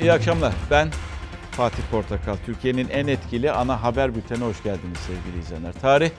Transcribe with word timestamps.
İyi 0.00 0.12
akşamlar. 0.12 0.54
Ben 0.70 0.90
Fatih 1.50 1.82
Portakal. 1.90 2.36
Türkiye'nin 2.46 2.88
en 2.88 3.06
etkili 3.06 3.52
ana 3.52 3.82
haber 3.82 4.14
bültenine 4.14 4.44
hoş 4.44 4.62
geldiniz 4.62 4.98
sevgili 4.98 5.42
izleyenler. 5.42 5.72
Tarih 5.72 6.10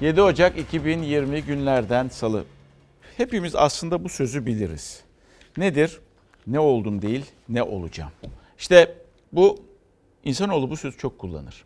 7 0.00 0.22
Ocak 0.22 0.58
2020 0.58 1.42
günlerden 1.42 2.08
salı. 2.08 2.44
Hepimiz 3.16 3.54
aslında 3.54 4.04
bu 4.04 4.08
sözü 4.08 4.46
biliriz. 4.46 5.00
Nedir? 5.56 6.00
Ne 6.46 6.58
oldum 6.58 7.02
değil, 7.02 7.24
ne 7.48 7.62
olacağım. 7.62 8.10
İşte 8.58 8.94
bu 9.32 9.58
insanoğlu 10.24 10.70
bu 10.70 10.76
sözü 10.76 10.98
çok 10.98 11.18
kullanır. 11.18 11.64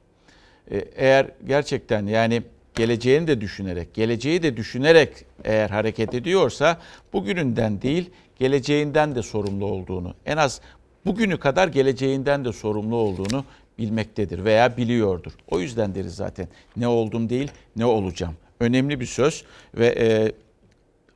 Ee, 0.71 0.77
eğer 0.96 1.30
gerçekten 1.46 2.07
yani 2.07 2.43
geleceğini 2.75 3.27
de 3.27 3.41
düşünerek, 3.41 3.95
geleceği 3.95 4.43
de 4.43 4.57
düşünerek 4.57 5.25
eğer 5.45 5.71
hareket 5.71 6.14
ediyorsa 6.14 6.79
bugününden 7.12 7.82
değil, 7.82 8.11
geleceğinden 8.39 9.14
de 9.14 9.23
sorumlu 9.23 9.66
olduğunu, 9.66 10.14
en 10.27 10.36
az 10.36 10.61
bugünü 11.07 11.39
kadar 11.39 11.68
geleceğinden 11.68 12.45
de 12.45 12.52
sorumlu 12.52 12.97
olduğunu 12.97 13.45
bilmektedir 13.78 14.45
veya 14.45 14.77
biliyordur. 14.77 15.33
O 15.48 15.61
yüzden 15.61 15.95
deriz 15.95 16.15
zaten 16.15 16.48
ne 16.77 16.88
oldum 16.88 17.28
değil 17.28 17.51
ne 17.77 17.84
olacağım. 17.84 18.34
Önemli 18.61 19.01
bir 19.01 19.06
söz 19.06 19.45
ve 19.75 19.87
e, 19.87 20.33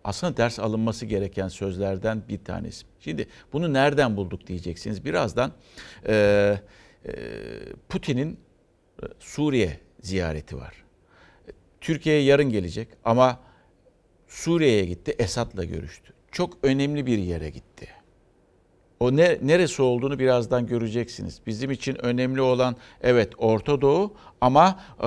aslında 0.05 0.37
ders 0.37 0.59
alınması 0.59 1.07
gereken 1.07 1.48
sözlerden 1.48 2.23
bir 2.29 2.45
tanesi. 2.45 2.87
Şimdi 3.01 3.29
bunu 3.53 3.73
nereden 3.73 4.17
bulduk 4.17 4.47
diyeceksiniz. 4.47 5.05
Birazdan 5.05 5.53
e, 6.07 6.15
e, 7.05 7.12
Putin'in 7.89 8.41
e, 9.03 9.07
Suriye 9.19 9.79
ziyareti 10.01 10.57
var. 10.57 10.75
Türkiye'ye 11.81 12.23
yarın 12.23 12.51
gelecek 12.51 12.89
ama 13.05 13.41
Suriye'ye 14.29 14.84
gitti, 14.84 15.15
Esad'la 15.19 15.65
görüştü. 15.65 16.12
Çok 16.33 16.59
önemli 16.62 17.07
bir 17.07 17.19
yere 17.19 17.51
gitti. 17.51 17.98
O 19.01 19.16
ne, 19.16 19.38
neresi 19.43 19.83
olduğunu 19.83 20.19
birazdan 20.19 20.66
göreceksiniz. 20.66 21.41
Bizim 21.47 21.70
için 21.70 22.05
önemli 22.05 22.41
olan 22.41 22.77
evet 23.03 23.33
Orta 23.39 23.81
Doğu 23.81 24.12
ama 24.41 24.81
e, 25.00 25.06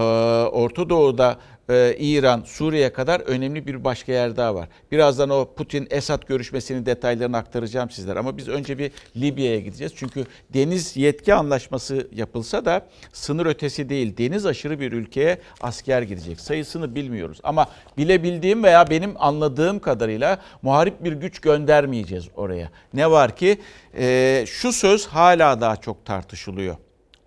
Orta 0.52 0.90
Doğu'da 0.90 1.38
e, 1.72 1.96
İran, 2.00 2.44
Suriye 2.46 2.94
kadar 2.94 3.20
önemli 3.20 3.68
bir 3.68 3.84
başka 3.84 4.12
yer 4.12 4.38
daha 4.38 4.56
var. 4.56 4.70
Birazdan 4.92 5.30
o 5.30 5.50
Putin-Esad 5.56 6.28
görüşmesinin 6.28 6.86
detaylarını 6.86 7.38
aktaracağım 7.38 7.90
sizler. 7.90 8.16
Ama 8.16 8.38
biz 8.38 8.48
önce 8.48 8.78
bir 8.78 8.92
Libya'ya 9.16 9.60
gideceğiz. 9.60 9.94
Çünkü 9.96 10.26
deniz 10.54 10.98
yetki 10.98 11.34
anlaşması 11.34 12.08
yapılsa 12.12 12.66
da 12.66 12.88
sınır 13.14 13.46
ötesi 13.46 13.90
değil, 13.90 14.18
deniz 14.18 14.46
aşırı 14.46 14.80
bir 14.80 14.92
ülkeye 14.92 15.38
asker 15.62 16.02
gidecek. 16.02 16.40
Sayısını 16.40 16.96
bilmiyoruz. 16.96 17.40
Ama 17.44 17.68
bilebildiğim 17.98 18.64
veya 18.64 18.90
benim 18.90 19.14
anladığım 19.20 19.80
kadarıyla 19.80 20.38
muharip 20.62 21.04
bir 21.04 21.14
güç 21.14 21.40
göndermeyeceğiz 21.40 22.28
oraya. 22.36 22.70
Ne 22.94 23.12
var 23.12 23.36
ki 23.36 23.58
e, 23.98 24.44
şu 24.48 24.74
söz 24.74 25.08
hala 25.08 25.62
daha 25.62 25.76
çok 25.76 26.06
tartışılıyor. 26.06 26.76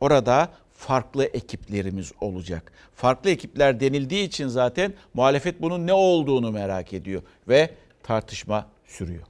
Orada 0.01 0.49
farklı 0.87 1.25
ekiplerimiz 1.25 2.13
olacak. 2.21 2.73
Farklı 2.95 3.31
ekipler 3.31 3.81
denildiği 3.81 4.29
için 4.29 4.49
zaten 4.49 4.95
muhalefet 5.15 5.63
bunun 5.63 5.87
ne 5.87 5.93
olduğunu 5.93 6.53
merak 6.53 6.93
ediyor 6.93 7.23
ve 7.49 7.75
tartışma 8.03 8.67
sürüyor. 8.87 9.23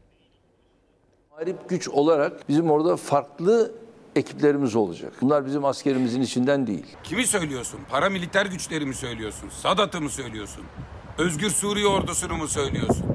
Muharip 1.30 1.68
güç 1.68 1.88
olarak 1.88 2.48
bizim 2.48 2.70
orada 2.70 2.96
farklı 2.96 3.72
ekiplerimiz 4.16 4.76
olacak. 4.76 5.12
Bunlar 5.20 5.46
bizim 5.46 5.64
askerimizin 5.64 6.22
içinden 6.22 6.66
değil. 6.66 6.86
Kimi 7.04 7.26
söylüyorsun? 7.26 7.80
Paramiliter 7.90 8.46
güçleri 8.46 8.86
mi 8.86 8.94
söylüyorsun? 8.94 9.48
Sadat'ı 9.48 10.00
mı 10.00 10.10
söylüyorsun? 10.10 10.64
Özgür 11.18 11.50
Suriye 11.50 11.86
ordusunu 11.86 12.36
mu 12.36 12.48
söylüyorsun? 12.48 13.06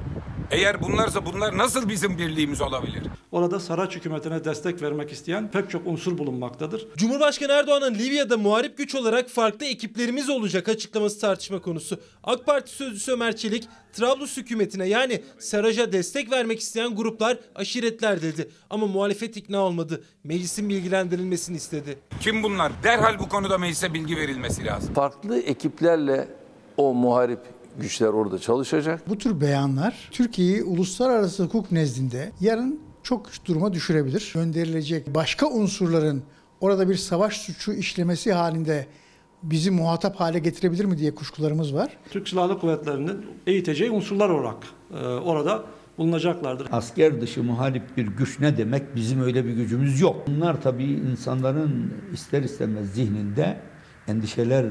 Eğer 0.51 0.81
bunlarsa 0.81 1.25
bunlar 1.25 1.57
nasıl 1.57 1.89
bizim 1.89 2.17
birliğimiz 2.17 2.61
olabilir? 2.61 3.03
Orada 3.31 3.59
Saraç 3.59 3.95
hükümetine 3.95 4.45
destek 4.45 4.81
vermek 4.81 5.11
isteyen 5.11 5.51
pek 5.51 5.69
çok 5.69 5.87
unsur 5.87 6.17
bulunmaktadır. 6.17 6.87
Cumhurbaşkanı 6.97 7.51
Erdoğan'ın 7.51 7.95
Libya'da 7.95 8.37
muharip 8.37 8.77
güç 8.77 8.95
olarak 8.95 9.29
farklı 9.29 9.65
ekiplerimiz 9.65 10.29
olacak 10.29 10.69
açıklaması 10.69 11.19
tartışma 11.19 11.61
konusu. 11.61 11.99
AK 12.23 12.45
Parti 12.45 12.71
sözcüsü 12.71 13.11
Ömer 13.11 13.35
Çelik, 13.35 13.67
Trablus 13.93 14.37
hükümetine 14.37 14.85
yani 14.87 15.21
Saraj'a 15.39 15.91
destek 15.91 16.31
vermek 16.31 16.59
isteyen 16.59 16.95
gruplar 16.95 17.37
aşiretler 17.55 18.21
dedi. 18.21 18.49
Ama 18.69 18.87
muhalefet 18.87 19.37
ikna 19.37 19.59
olmadı. 19.59 20.03
Meclisin 20.23 20.69
bilgilendirilmesini 20.69 21.57
istedi. 21.57 21.99
Kim 22.21 22.43
bunlar? 22.43 22.71
Derhal 22.83 23.19
bu 23.19 23.29
konuda 23.29 23.57
meclise 23.57 23.93
bilgi 23.93 24.17
verilmesi 24.17 24.65
lazım. 24.65 24.93
Farklı 24.93 25.39
ekiplerle 25.39 26.27
o 26.77 26.93
muharip 26.93 27.39
güçler 27.79 28.07
orada 28.07 28.39
çalışacak. 28.39 29.09
Bu 29.09 29.17
tür 29.17 29.41
beyanlar 29.41 30.09
Türkiye'yi 30.11 30.63
uluslararası 30.63 31.43
hukuk 31.43 31.71
nezdinde 31.71 32.31
yarın 32.41 32.79
çok 33.03 33.25
güç 33.25 33.45
duruma 33.45 33.73
düşürebilir. 33.73 34.31
Gönderilecek 34.33 35.15
başka 35.15 35.47
unsurların 35.47 36.23
orada 36.61 36.89
bir 36.89 36.95
savaş 36.95 37.37
suçu 37.37 37.73
işlemesi 37.73 38.33
halinde 38.33 38.87
bizi 39.43 39.71
muhatap 39.71 40.15
hale 40.15 40.39
getirebilir 40.39 40.85
mi 40.85 40.97
diye 40.97 41.15
kuşkularımız 41.15 41.73
var. 41.73 41.97
Türk 42.09 42.29
Silahlı 42.29 42.59
Kuvvetleri'nin 42.59 43.25
eğiteceği 43.47 43.91
unsurlar 43.91 44.29
olarak 44.29 44.57
e, 44.93 45.05
orada 45.05 45.63
bulunacaklardır. 45.97 46.67
Asker 46.71 47.21
dışı 47.21 47.43
muhalif 47.43 47.83
bir 47.97 48.07
güç 48.07 48.39
ne 48.39 48.57
demek? 48.57 48.95
Bizim 48.95 49.21
öyle 49.21 49.45
bir 49.45 49.51
gücümüz 49.51 50.01
yok. 50.01 50.27
Bunlar 50.27 50.61
tabii 50.61 50.83
insanların 50.83 51.93
ister 52.13 52.43
istemez 52.43 52.93
zihninde 52.93 53.59
endişeler 54.07 54.65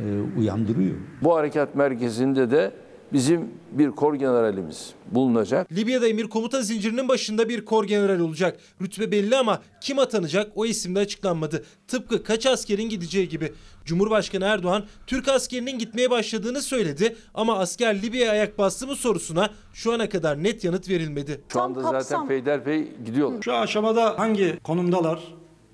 e, 0.00 0.04
uyandırıyor. 0.38 0.96
Bu 1.22 1.34
harekat 1.34 1.74
merkezinde 1.74 2.50
de 2.50 2.72
bizim 3.12 3.48
bir 3.72 3.90
kor 3.90 4.14
generalimiz 4.14 4.90
bulunacak. 5.12 5.72
Libya'da 5.72 6.08
emir 6.08 6.28
komuta 6.28 6.62
zincirinin 6.62 7.08
başında 7.08 7.48
bir 7.48 7.64
kor 7.64 7.84
general 7.84 8.20
olacak. 8.20 8.60
Rütbe 8.82 9.10
belli 9.10 9.36
ama 9.36 9.62
kim 9.80 9.98
atanacak 9.98 10.52
o 10.54 10.66
isimde 10.66 10.98
açıklanmadı. 10.98 11.64
Tıpkı 11.88 12.22
kaç 12.22 12.46
askerin 12.46 12.88
gideceği 12.88 13.28
gibi. 13.28 13.52
Cumhurbaşkanı 13.84 14.44
Erdoğan 14.44 14.84
Türk 15.06 15.28
askerinin 15.28 15.78
gitmeye 15.78 16.10
başladığını 16.10 16.62
söyledi 16.62 17.16
ama 17.34 17.58
asker 17.58 18.02
Libya'ya 18.02 18.32
ayak 18.32 18.58
bastı 18.58 18.86
mı 18.86 18.96
sorusuna 18.96 19.50
şu 19.72 19.92
ana 19.92 20.08
kadar 20.08 20.42
net 20.42 20.64
yanıt 20.64 20.88
verilmedi. 20.88 21.40
Şu 21.52 21.60
anda 21.62 21.82
zaten 21.82 22.28
peyderpey 22.28 22.92
gidiyorlar. 23.06 23.42
Şu 23.42 23.54
aşamada 23.54 24.18
hangi 24.18 24.58
konumdalar, 24.62 25.20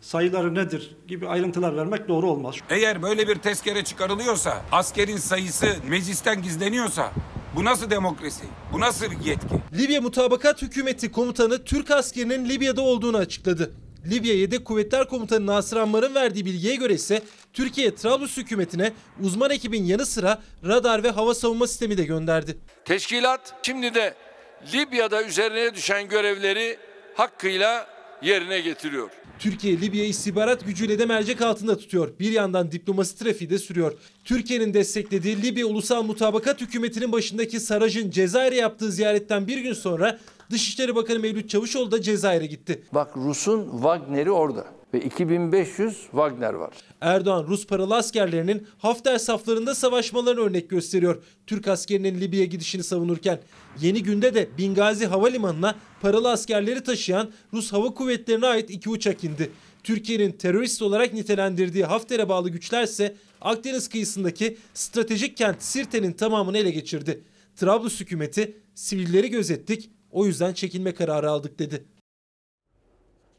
sayıları 0.05 0.55
nedir 0.55 0.97
gibi 1.09 1.29
ayrıntılar 1.29 1.77
vermek 1.77 2.09
doğru 2.09 2.31
olmaz. 2.31 2.55
Eğer 2.71 3.03
böyle 3.03 3.29
bir 3.29 3.35
tezkere 3.35 3.85
çıkarılıyorsa, 3.85 4.63
askerin 4.73 5.17
sayısı 5.17 5.67
meclisten 5.89 6.43
gizleniyorsa 6.43 7.13
bu 7.57 7.65
nasıl 7.65 7.91
demokrasi? 7.91 8.45
Bu 8.73 8.81
nasıl 8.81 9.11
bir 9.11 9.25
yetki? 9.25 9.47
Libya 9.79 10.01
Mutabakat 10.01 10.63
Hükümeti 10.63 11.13
komutanı 11.13 11.65
Türk 11.65 11.91
askerinin 11.91 12.49
Libya'da 12.49 12.83
olduğunu 12.83 13.17
açıkladı. 13.17 13.73
Libya 14.11 14.35
Yedek 14.35 14.65
Kuvvetler 14.65 15.09
Komutanı 15.09 15.47
Nasır 15.47 15.77
Ammar'ın 15.77 16.15
verdiği 16.15 16.45
bilgiye 16.45 16.77
göre 16.77 16.95
ise 16.95 17.23
Türkiye 17.53 17.95
Trablus 17.95 18.37
hükümetine 18.37 18.93
uzman 19.23 19.51
ekibin 19.51 19.85
yanı 19.85 20.07
sıra 20.07 20.43
radar 20.65 21.03
ve 21.03 21.11
hava 21.11 21.35
savunma 21.35 21.67
sistemi 21.67 21.99
de 21.99 22.05
gönderdi. 22.05 22.57
Teşkilat 22.85 23.55
şimdi 23.63 23.95
de 23.95 24.15
Libya'da 24.73 25.23
üzerine 25.23 25.75
düşen 25.75 26.09
görevleri 26.09 26.79
hakkıyla 27.15 27.94
yerine 28.23 28.61
getiriyor. 28.61 29.11
Türkiye 29.39 29.81
Libya 29.81 30.05
istihbarat 30.05 30.67
gücüyle 30.67 30.99
de 30.99 31.07
mercek 31.07 31.43
altında 31.43 31.79
tutuyor. 31.79 32.11
Bir 32.21 32.33
yandan 32.33 32.73
diplomasi 32.73 33.19
trafiği 33.19 33.51
de 33.51 33.59
sürüyor. 33.59 33.93
Türkiye'nin 34.25 34.75
desteklediği 34.75 35.43
Libya 35.43 35.67
Ulusal 35.67 36.03
Mutabakat 36.03 36.61
Hükümeti'nin 36.61 37.13
başındaki 37.13 37.61
Saraj'ın 37.61 38.11
Cezayir'e 38.11 38.57
yaptığı 38.57 38.93
ziyaretten 38.93 39.47
bir 39.47 39.59
gün 39.59 39.73
sonra 39.73 40.19
Dışişleri 40.51 40.95
Bakanı 40.95 41.19
Mevlüt 41.19 41.51
Çavuşoğlu 41.51 41.93
da 41.93 42.03
Cezayir'e 42.03 42.47
gitti. 42.47 42.83
Bak 42.93 43.17
Rus'un 43.17 43.71
Wagner'i 43.73 44.31
orada 44.31 44.67
ve 44.95 45.01
2500 45.01 45.97
Wagner 46.11 46.55
var. 46.55 46.75
Erdoğan 47.01 47.47
Rus 47.47 47.67
paralı 47.67 47.97
askerlerinin 47.97 48.67
Hafter 48.79 49.19
saflarında 49.19 49.75
savaşmalarını 49.75 50.41
örnek 50.41 50.71
gösteriyor. 50.71 51.23
Türk 51.47 51.69
askerinin 51.69 52.21
Libya'ya 52.21 52.47
gidişini 52.47 52.83
savunurken 52.83 53.41
yeni 53.81 54.03
günde 54.03 54.35
de 54.35 54.49
Bingazi 54.59 55.07
Havalimanı'na 55.07 55.75
paralı 56.03 56.31
askerleri 56.31 56.83
taşıyan 56.83 57.31
Rus 57.53 57.73
Hava 57.73 57.95
Kuvvetleri'ne 57.95 58.47
ait 58.47 58.71
iki 58.71 58.91
uçak 58.91 59.25
indi. 59.25 59.51
Türkiye'nin 59.83 60.33
terörist 60.33 60.83
olarak 60.83 61.13
nitelendirdiği 61.13 61.85
Hafter'e 61.85 62.29
bağlı 62.29 62.51
güçler 62.51 62.83
ise 62.83 63.17
Akdeniz 63.41 63.89
kıyısındaki 63.89 64.57
stratejik 64.75 65.37
kent 65.37 65.63
Sirte'nin 65.63 66.13
tamamını 66.13 66.59
ele 66.59 66.71
geçirdi. 66.71 67.21
Trablus 67.57 68.01
hükümeti 68.01 68.57
sivilleri 68.75 69.31
gözettik 69.31 69.91
o 70.11 70.27
yüzden 70.27 70.53
çekilme 70.53 70.95
kararı 70.95 71.31
aldık 71.31 71.59
dedi. 71.59 71.85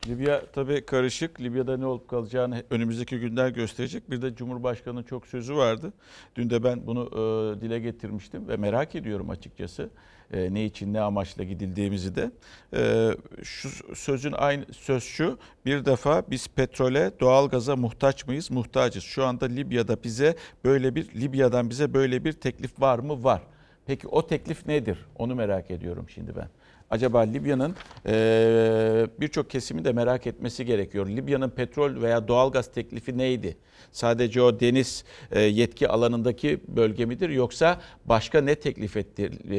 Libya 0.08 0.42
tabii 0.54 0.86
karışık. 0.86 1.42
Libya'da 1.42 1.78
ne 1.78 1.86
olup 1.86 2.08
kalacağını 2.08 2.64
önümüzdeki 2.70 3.20
günler 3.20 3.50
gösterecek. 3.50 4.12
Bir 4.12 4.22
de 4.22 4.36
Cumhurbaşkanı'nın 4.36 5.04
çok 5.04 5.28
sözü 5.28 5.56
vardı. 5.56 5.94
Dün 6.36 6.50
de 6.50 6.64
ben 6.64 6.88
bunu 6.88 7.10
e, 7.12 7.62
dile 7.62 7.80
getirmiştim 7.80 8.48
ve 8.48 8.58
merak 8.58 8.96
ediyorum 8.96 9.30
açıkçası. 9.30 9.90
E, 10.34 10.54
ne 10.54 10.66
için 10.66 10.94
ne 10.94 11.02
amaçla 11.02 11.44
gidildiğimizi 11.44 12.16
de. 12.16 12.32
E, 12.74 13.12
şu 13.44 13.96
sözün 13.96 14.32
aynı 14.32 14.66
söz 14.74 15.04
şu. 15.04 15.38
Bir 15.66 15.86
defa 15.86 16.24
biz 16.30 16.48
petrole, 16.48 17.12
doğalgaza 17.20 17.76
muhtaç 17.76 18.28
mıyız? 18.28 18.52
Muhtacız. 18.52 19.04
Şu 19.04 19.26
anda 19.26 19.46
Libya'da 19.46 20.04
bize 20.04 20.36
böyle 20.66 20.96
bir 20.96 21.16
Libya'dan 21.16 21.70
bize 21.70 21.94
böyle 21.94 22.26
bir 22.26 22.34
teklif 22.34 22.82
var 22.82 23.00
mı? 23.00 23.24
Var. 23.24 23.42
Peki 23.86 24.08
o 24.08 24.28
teklif 24.28 24.68
nedir? 24.68 25.06
Onu 25.16 25.36
merak 25.36 25.72
ediyorum 25.72 26.06
şimdi 26.10 26.36
ben. 26.36 26.50
Acaba 26.92 27.20
Libya'nın 27.20 27.76
e, 28.08 29.08
birçok 29.20 29.50
kesimi 29.50 29.86
de 29.86 29.92
merak 29.92 30.28
etmesi 30.28 30.66
gerekiyor. 30.66 31.08
Libya'nın 31.08 31.50
petrol 31.50 32.02
veya 32.02 32.28
doğalgaz 32.28 32.72
teklifi 32.72 33.18
neydi? 33.18 33.58
Sadece 33.92 34.42
o 34.42 34.60
deniz 34.60 35.04
e, 35.32 35.42
yetki 35.42 35.88
alanındaki 35.88 36.60
bölge 36.68 37.06
midir 37.06 37.30
yoksa 37.30 37.82
başka 38.06 38.42
ne 38.42 38.56
teklif 38.56 38.98
etti 38.98 39.32
e, 39.52 39.58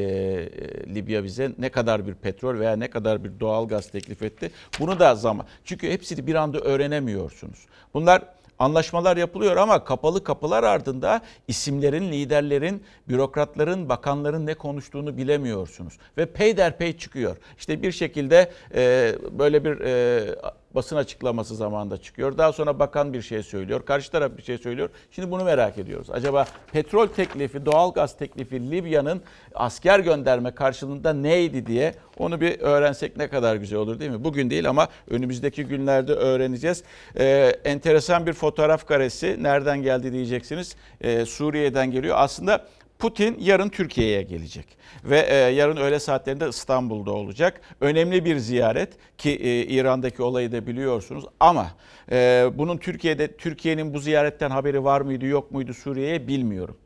Libya 0.95 1.23
bize? 1.23 1.51
Ne 1.57 1.69
kadar 1.69 2.07
bir 2.07 2.13
petrol 2.13 2.59
veya 2.59 2.75
ne 2.75 2.89
kadar 2.89 3.23
bir 3.23 3.39
doğalgaz 3.39 3.89
teklif 3.89 4.21
etti? 4.21 4.51
Bunu 4.79 4.99
da 4.99 5.15
zaman. 5.15 5.45
Çünkü 5.65 5.89
hepsini 5.89 6.27
bir 6.27 6.35
anda 6.35 6.59
öğrenemiyorsunuz. 6.59 7.65
Bunlar 7.93 8.21
Anlaşmalar 8.59 9.17
yapılıyor 9.17 9.57
ama 9.57 9.83
kapalı 9.83 10.23
kapılar 10.23 10.63
ardında 10.63 11.21
isimlerin, 11.47 12.11
liderlerin, 12.11 12.83
bürokratların, 13.09 13.89
bakanların 13.89 14.45
ne 14.45 14.53
konuştuğunu 14.53 15.17
bilemiyorsunuz. 15.17 15.97
Ve 16.17 16.25
peyderpey 16.25 16.97
çıkıyor. 16.97 17.37
İşte 17.57 17.81
bir 17.81 17.91
şekilde 17.91 18.51
e, 18.75 19.15
böyle 19.39 19.65
bir 19.65 19.79
e, 19.81 20.35
basın 20.77 20.95
açıklaması 20.95 21.55
zamanında 21.55 21.97
çıkıyor. 21.97 22.37
Daha 22.37 22.53
sonra 22.53 22.79
bakan 22.79 23.13
bir 23.13 23.21
şey 23.21 23.43
söylüyor. 23.43 23.85
Karşı 23.85 24.11
taraf 24.11 24.31
bir 24.37 24.43
şey 24.43 24.57
söylüyor. 24.57 24.89
Şimdi 25.11 25.31
bunu 25.31 25.43
merak 25.43 25.77
ediyoruz. 25.77 26.09
Acaba 26.09 26.45
petrol 26.71 27.07
teklifi, 27.07 27.65
doğalgaz 27.65 28.17
teklifi 28.17 28.71
Libya'nın 28.71 29.21
asker 29.55 29.99
gönderme 29.99 30.55
karşılığında 30.55 31.13
neydi 31.13 31.65
diye 31.65 31.95
onu 32.17 32.41
bir 32.41 32.59
öğrensek 32.59 33.17
ne 33.17 33.27
kadar 33.27 33.55
güzel 33.55 33.79
olur 33.79 33.99
değil 33.99 34.11
mi? 34.11 34.23
Bugün 34.23 34.49
değil 34.49 34.69
ama 34.69 34.87
önümüzdeki 35.09 35.63
günlerde 35.63 36.13
öğreneceğiz. 36.13 36.83
Ee, 37.19 37.53
enteresan 37.65 38.27
bir 38.27 38.33
fotoğraf 38.33 38.87
karesi. 38.87 39.43
Nereden 39.43 39.81
geldi 39.81 40.11
diyeceksiniz. 40.11 40.75
Ee, 41.01 41.25
Suriye'den 41.25 41.91
geliyor. 41.91 42.15
Aslında 42.19 42.65
Putin 42.99 43.37
yarın 43.39 43.69
Türkiye'ye 43.69 44.21
gelecek 44.21 44.77
ve 45.03 45.19
e, 45.19 45.35
yarın 45.35 45.77
öğle 45.77 45.99
saatlerinde 45.99 46.49
İstanbul'da 46.49 47.11
olacak. 47.11 47.61
Önemli 47.81 48.25
bir 48.25 48.37
ziyaret 48.37 48.93
ki 49.17 49.29
e, 49.31 49.63
İran'daki 49.63 50.23
olayı 50.23 50.51
da 50.51 50.67
biliyorsunuz 50.67 51.25
ama 51.39 51.71
e, 52.11 52.49
bunun 52.53 52.77
Türkiye'de 52.77 53.37
Türkiye'nin 53.37 53.93
bu 53.93 53.99
ziyaretten 53.99 54.49
haberi 54.49 54.83
var 54.83 55.01
mıydı 55.01 55.25
yok 55.25 55.51
muydu 55.51 55.73
Suriye'ye 55.73 56.27
bilmiyorum. 56.27 56.77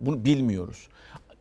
Bunu 0.00 0.24
bilmiyoruz. 0.24 0.88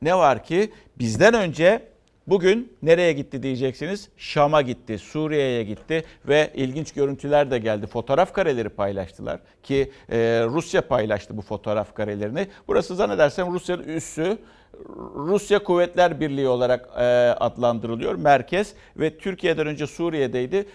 Ne 0.01 0.15
var 0.15 0.43
ki 0.43 0.71
bizden 0.99 1.33
önce 1.33 1.92
Bugün 2.27 2.73
nereye 2.81 3.13
gitti 3.13 3.43
diyeceksiniz? 3.43 4.09
Şam'a 4.17 4.61
gitti, 4.61 4.97
Suriye'ye 4.97 5.63
gitti 5.63 6.03
ve 6.27 6.51
ilginç 6.55 6.91
görüntüler 6.91 7.51
de 7.51 7.59
geldi. 7.59 7.87
Fotoğraf 7.87 8.33
kareleri 8.33 8.69
paylaştılar 8.69 9.39
ki 9.63 9.91
e, 10.09 10.17
Rusya 10.45 10.87
paylaştı 10.87 11.37
bu 11.37 11.41
fotoğraf 11.41 11.95
karelerini. 11.95 12.47
Burası 12.67 12.95
zannedersem 12.95 13.53
Rusya'nın 13.53 13.83
üssü. 13.83 14.37
Rusya 15.15 15.63
Kuvvetler 15.63 16.19
Birliği 16.19 16.47
olarak 16.47 16.89
e, 16.97 17.03
adlandırılıyor 17.39 18.15
merkez 18.15 18.73
ve 18.97 19.17
Türkiye'den 19.17 19.67
önce 19.67 19.87
Suriye'deydi. 19.87 20.65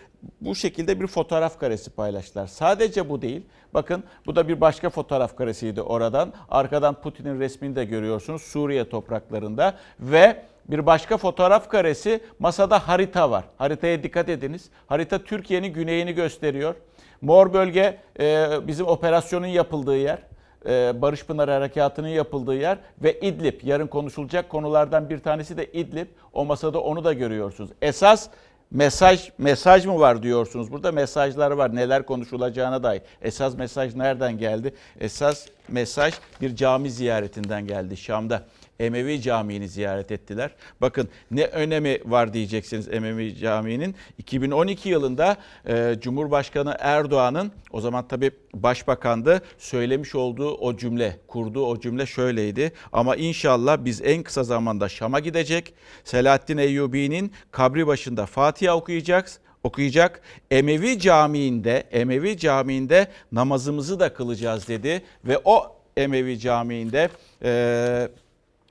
Bu 0.40 0.54
şekilde 0.54 1.00
bir 1.00 1.06
fotoğraf 1.06 1.58
karesi 1.60 1.90
paylaştılar. 1.90 2.46
Sadece 2.46 3.08
bu 3.08 3.22
değil. 3.22 3.42
Bakın 3.74 4.04
bu 4.26 4.36
da 4.36 4.48
bir 4.48 4.60
başka 4.60 4.90
fotoğraf 4.90 5.36
karesiydi 5.36 5.82
oradan. 5.82 6.32
Arkadan 6.50 6.94
Putin'in 6.94 7.40
resmini 7.40 7.76
de 7.76 7.84
görüyorsunuz 7.84 8.42
Suriye 8.42 8.88
topraklarında 8.88 9.74
ve 10.00 10.36
bir 10.68 10.86
başka 10.86 11.16
fotoğraf 11.16 11.68
karesi 11.68 12.20
masada 12.38 12.88
harita 12.88 13.30
var. 13.30 13.44
Haritaya 13.58 14.02
dikkat 14.02 14.28
ediniz. 14.28 14.70
Harita 14.86 15.18
Türkiye'nin 15.24 15.72
güneyini 15.72 16.12
gösteriyor. 16.12 16.74
Mor 17.20 17.52
bölge 17.52 17.98
e, 18.20 18.48
bizim 18.66 18.86
operasyonun 18.86 19.46
yapıldığı 19.46 19.96
yer. 19.96 20.18
E, 20.66 21.02
Barış 21.02 21.24
Pınar 21.26 21.50
Harekatı'nın 21.50 22.08
yapıldığı 22.08 22.54
yer 22.54 22.78
ve 23.02 23.20
İdlib. 23.20 23.60
Yarın 23.62 23.86
konuşulacak 23.86 24.48
konulardan 24.48 25.10
bir 25.10 25.18
tanesi 25.18 25.56
de 25.56 25.66
İdlib. 25.66 26.06
O 26.32 26.44
masada 26.44 26.80
onu 26.80 27.04
da 27.04 27.12
görüyorsunuz. 27.12 27.70
Esas 27.82 28.28
mesaj 28.70 29.30
mesaj 29.38 29.86
mı 29.86 30.00
var 30.00 30.22
diyorsunuz. 30.22 30.72
Burada 30.72 30.92
mesajlar 30.92 31.50
var. 31.50 31.76
Neler 31.76 32.06
konuşulacağına 32.06 32.82
dair. 32.82 33.02
Esas 33.22 33.54
mesaj 33.54 33.94
nereden 33.94 34.38
geldi? 34.38 34.74
Esas 35.00 35.46
mesaj 35.68 36.14
bir 36.40 36.56
cami 36.56 36.90
ziyaretinden 36.90 37.66
geldi 37.66 37.96
Şam'da. 37.96 38.46
Emevi 38.80 39.22
Camii'ni 39.22 39.68
ziyaret 39.68 40.12
ettiler. 40.12 40.50
Bakın 40.80 41.08
ne 41.30 41.44
önemi 41.44 41.98
var 42.04 42.32
diyeceksiniz 42.32 42.88
Emevi 42.88 43.36
Camii'nin. 43.36 43.94
2012 44.18 44.88
yılında 44.88 45.36
e, 45.66 45.96
Cumhurbaşkanı 46.00 46.76
Erdoğan'ın 46.78 47.52
o 47.72 47.80
zaman 47.80 48.08
tabii 48.08 48.30
başbakandı 48.54 49.42
söylemiş 49.58 50.14
olduğu 50.14 50.54
o 50.54 50.76
cümle, 50.76 51.16
kurduğu 51.26 51.66
o 51.66 51.80
cümle 51.80 52.06
şöyleydi. 52.06 52.72
Ama 52.92 53.16
inşallah 53.16 53.78
biz 53.84 54.02
en 54.02 54.22
kısa 54.22 54.44
zamanda 54.44 54.88
Şam'a 54.88 55.20
gidecek. 55.20 55.74
Selahaddin 56.04 56.58
Eyyubi'nin 56.58 57.32
kabri 57.50 57.86
başında 57.86 58.26
Fatiha 58.26 58.76
okuyacağız 58.76 59.38
okuyacak. 59.62 60.20
Emevi 60.50 60.98
Camii'nde, 60.98 61.84
Emevi 61.92 62.38
Camii'nde 62.38 63.08
namazımızı 63.32 64.00
da 64.00 64.14
kılacağız 64.14 64.68
dedi 64.68 65.02
ve 65.24 65.38
o 65.44 65.76
Emevi 65.96 66.38
Camii'nde 66.38 67.08
e, 67.42 68.08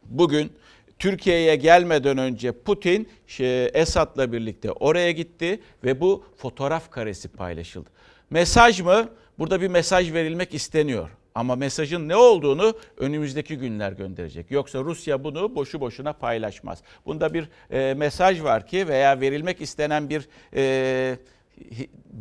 bugün 0.06 0.52
Türkiye'ye 1.00 1.56
gelmeden 1.56 2.18
önce 2.18 2.52
Putin 2.52 3.10
şey, 3.28 3.66
Esad'la 3.74 4.32
birlikte 4.32 4.72
oraya 4.72 5.12
gitti 5.12 5.60
ve 5.84 6.02
bu 6.02 6.24
fotoğraf 6.38 6.92
karesi 6.92 7.28
paylaşıldı. 7.28 7.90
Mesaj 8.30 8.82
mı? 8.82 9.10
Burada 9.40 9.62
bir 9.62 9.68
mesaj 9.68 10.14
verilmek 10.14 10.54
isteniyor. 10.54 11.10
Ama 11.38 11.56
mesajın 11.56 12.08
ne 12.08 12.16
olduğunu 12.16 12.74
önümüzdeki 12.98 13.58
günler 13.58 13.92
gönderecek. 13.92 14.52
Yoksa 14.52 14.80
Rusya 14.80 15.24
bunu 15.24 15.56
boşu 15.56 15.82
boşuna 15.82 16.14
paylaşmaz. 16.14 16.84
Bunda 17.06 17.34
bir 17.34 17.50
e, 17.72 17.94
mesaj 17.94 18.44
var 18.44 18.68
ki 18.68 18.88
veya 18.88 19.22
verilmek 19.22 19.62
istenen 19.62 20.10
bir 20.10 20.28
e, 20.56 21.18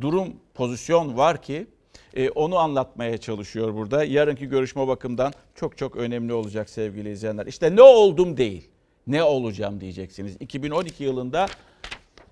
durum, 0.01 0.37
pozisyon 0.55 1.17
var 1.17 1.43
ki 1.43 1.67
e, 2.15 2.31
onu 2.31 2.59
anlatmaya 2.59 3.19
çalışıyor 3.19 3.75
burada. 3.75 4.05
Yarınki 4.05 4.47
görüşme 4.47 4.89
bakımdan 4.89 5.33
çok 5.55 5.79
çok 5.79 5.97
önemli 5.97 6.33
olacak 6.33 6.71
sevgili 6.71 7.11
izleyenler. 7.11 7.47
İşte 7.47 7.77
ne 7.77 7.83
oldum 7.83 8.37
değil, 8.37 8.69
ne 9.07 9.23
olacağım 9.23 9.81
diyeceksiniz. 9.81 10.37
2012 10.41 11.05
yılında 11.05 11.47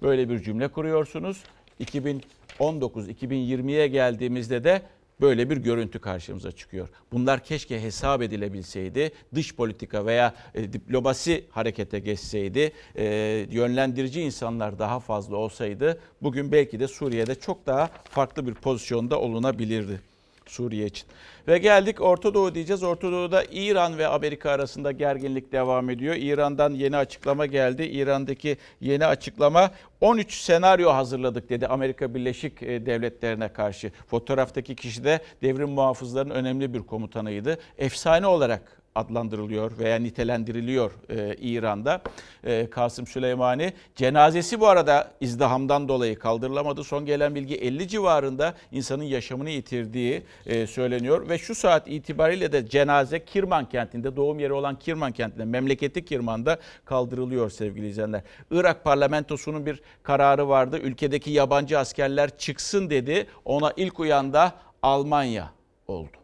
böyle 0.03 0.29
bir 0.29 0.43
cümle 0.43 0.69
kuruyorsunuz. 0.69 1.43
2019-2020'ye 1.81 3.87
geldiğimizde 3.87 4.65
de 4.65 4.83
böyle 5.21 5.51
bir 5.51 5.57
görüntü 5.57 5.99
karşımıza 5.99 6.53
çıkıyor. 6.53 6.89
Bunlar 7.13 7.45
keşke 7.45 7.83
hesap 7.83 8.23
edilebilseydi, 8.23 9.13
dış 9.35 9.55
politika 9.57 10.07
veya 10.07 10.35
e, 10.55 10.73
diplomasi 10.73 11.45
harekete 11.51 11.99
geçseydi, 11.99 12.73
e, 12.97 13.05
yönlendirici 13.51 14.21
insanlar 14.21 14.79
daha 14.79 15.01
fazla 15.01 15.37
olsaydı 15.37 16.01
bugün 16.23 16.53
belki 16.53 16.81
de 16.81 16.89
Suriye'de 16.89 17.35
çok 17.35 17.67
daha 17.67 17.91
farklı 18.05 18.47
bir 18.47 18.55
pozisyonda 18.55 19.21
olunabilirdi 19.21 20.14
Suriye 20.47 20.87
için. 20.87 21.07
Ve 21.49 21.59
geldik 21.59 22.01
Orta 22.01 22.35
Doğu 22.35 22.55
diyeceğiz. 22.55 22.83
Orta 22.83 23.13
Doğu'da 23.13 23.45
İran 23.45 23.99
ve 23.99 24.07
Amerika 24.07 24.51
arasında 24.51 24.93
gerginlik 24.93 25.53
devam 25.53 25.91
ediyor. 25.91 26.15
İran'dan 26.15 26.71
yeni 26.75 26.97
açıklama 26.97 27.47
geldi. 27.47 27.83
İran'daki 27.83 28.57
yeni 28.81 29.07
açıklama 29.07 29.71
13 30.01 30.35
senaryo 30.35 30.91
hazırladık 30.91 31.49
dedi 31.51 31.67
Amerika 31.67 32.15
Birleşik 32.15 32.61
Devletleri'ne 32.61 33.49
karşı. 33.49 33.93
Fotoğraftaki 34.07 34.77
kişi 34.77 35.05
de 35.05 35.21
devrim 35.43 35.71
muhafızlarının 35.71 36.35
önemli 36.35 36.75
bir 36.75 36.81
komutanıydı. 36.81 37.59
Efsane 37.79 38.27
olarak 38.27 38.84
adlandırılıyor 38.95 39.79
veya 39.79 39.97
nitelendiriliyor 39.97 40.93
e, 41.11 41.35
İran'da 41.35 42.03
e, 42.45 42.71
Kasım 42.71 43.07
Süleymani. 43.07 43.73
Cenazesi 43.97 44.61
bu 44.61 44.69
arada 44.69 45.11
izdihamdan 45.21 45.89
dolayı 45.89 46.19
kaldırılamadı. 46.19 46.85
Son 46.85 47.07
gelen 47.07 47.35
bilgi 47.35 47.57
50 47.57 47.89
civarında 47.89 48.55
insanın 48.73 49.03
yaşamını 49.03 49.51
yitirdiği 49.51 50.23
e, 50.47 50.67
söyleniyor 50.67 51.29
ve 51.29 51.39
şu 51.39 51.55
saat 51.55 51.89
itibariyle 51.89 52.53
de 52.53 52.69
cenaze 52.69 53.25
Kirman 53.25 53.69
kentinde 53.69 54.17
doğum 54.17 54.39
yeri 54.39 54.53
olan 54.53 54.79
Kirman 54.79 55.13
kentinde 55.13 55.45
memleketi 55.45 56.05
Kirman'da 56.05 56.59
kaldırılıyor 56.85 57.51
sevgili 57.51 57.89
izleyenler. 57.89 58.23
Irak 58.51 58.85
parlamentosunun 58.85 59.67
bir 59.67 59.81
kararı 60.03 60.49
vardı. 60.49 60.79
Ülkedeki 60.79 61.31
yabancı 61.31 61.79
askerler 61.79 62.39
çıksın 62.39 62.91
dedi. 62.91 63.27
Ona 63.45 63.73
ilk 63.77 64.01
uyan 64.01 64.33
da 64.33 64.53
Almanya 64.83 65.51
oldu. 65.89 66.17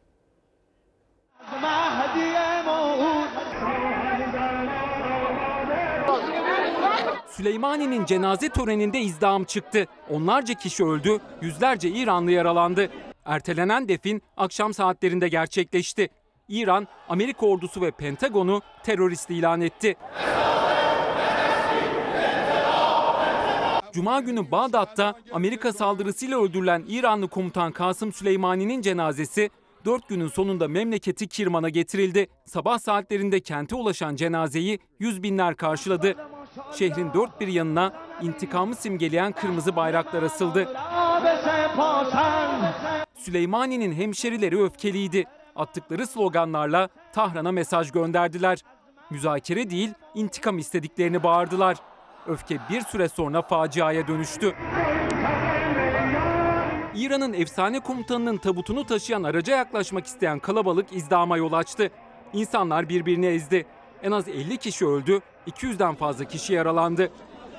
Süleymani'nin 7.40 8.04
cenaze 8.04 8.48
töreninde 8.48 9.00
izdiham 9.00 9.44
çıktı. 9.44 9.86
Onlarca 10.10 10.54
kişi 10.54 10.84
öldü, 10.84 11.18
yüzlerce 11.42 11.88
İranlı 11.88 12.30
yaralandı. 12.30 12.90
Ertelenen 13.24 13.88
defin 13.88 14.22
akşam 14.36 14.74
saatlerinde 14.74 15.28
gerçekleşti. 15.28 16.08
İran, 16.48 16.88
Amerika 17.08 17.46
ordusu 17.46 17.80
ve 17.80 17.90
Pentagon'u 17.90 18.62
terörist 18.84 19.30
ilan 19.30 19.60
etti. 19.60 19.96
Cuma 23.92 24.20
günü 24.20 24.50
Bağdat'ta 24.50 25.14
Amerika 25.32 25.72
saldırısıyla 25.72 26.42
öldürülen 26.42 26.84
İranlı 26.88 27.28
komutan 27.28 27.72
Kasım 27.72 28.12
Süleymani'nin 28.12 28.82
cenazesi 28.82 29.50
Dört 29.84 30.08
günün 30.08 30.28
sonunda 30.28 30.68
memleketi 30.68 31.28
Kirman'a 31.28 31.68
getirildi. 31.68 32.26
Sabah 32.44 32.78
saatlerinde 32.78 33.40
kente 33.40 33.74
ulaşan 33.74 34.16
cenazeyi 34.16 34.78
yüz 34.98 35.22
binler 35.22 35.56
karşıladı. 35.56 36.14
Şehrin 36.78 37.12
dört 37.14 37.40
bir 37.40 37.48
yanına 37.48 37.92
intikamı 38.22 38.74
simgeleyen 38.74 39.32
kırmızı 39.32 39.76
bayraklar 39.76 40.22
asıldı. 40.22 40.68
Süleymani'nin 43.14 43.92
hemşerileri 43.92 44.62
öfkeliydi. 44.62 45.24
Attıkları 45.56 46.06
sloganlarla 46.06 46.88
Tahran'a 47.12 47.52
mesaj 47.52 47.90
gönderdiler. 47.90 48.58
Müzakere 49.10 49.70
değil, 49.70 49.90
intikam 50.14 50.58
istediklerini 50.58 51.22
bağırdılar. 51.22 51.76
Öfke 52.26 52.58
bir 52.70 52.80
süre 52.80 53.08
sonra 53.08 53.42
faciaya 53.42 54.08
dönüştü. 54.08 54.54
İran'ın 57.00 57.32
efsane 57.32 57.80
komutanının 57.80 58.36
tabutunu 58.36 58.86
taşıyan 58.86 59.22
araca 59.22 59.56
yaklaşmak 59.56 60.06
isteyen 60.06 60.38
kalabalık 60.38 60.92
izdama 60.92 61.36
yol 61.36 61.52
açtı. 61.52 61.90
İnsanlar 62.32 62.88
birbirini 62.88 63.26
ezdi. 63.26 63.66
En 64.02 64.10
az 64.10 64.28
50 64.28 64.56
kişi 64.56 64.86
öldü, 64.86 65.20
200'den 65.46 65.94
fazla 65.94 66.24
kişi 66.24 66.52
yaralandı. 66.52 67.10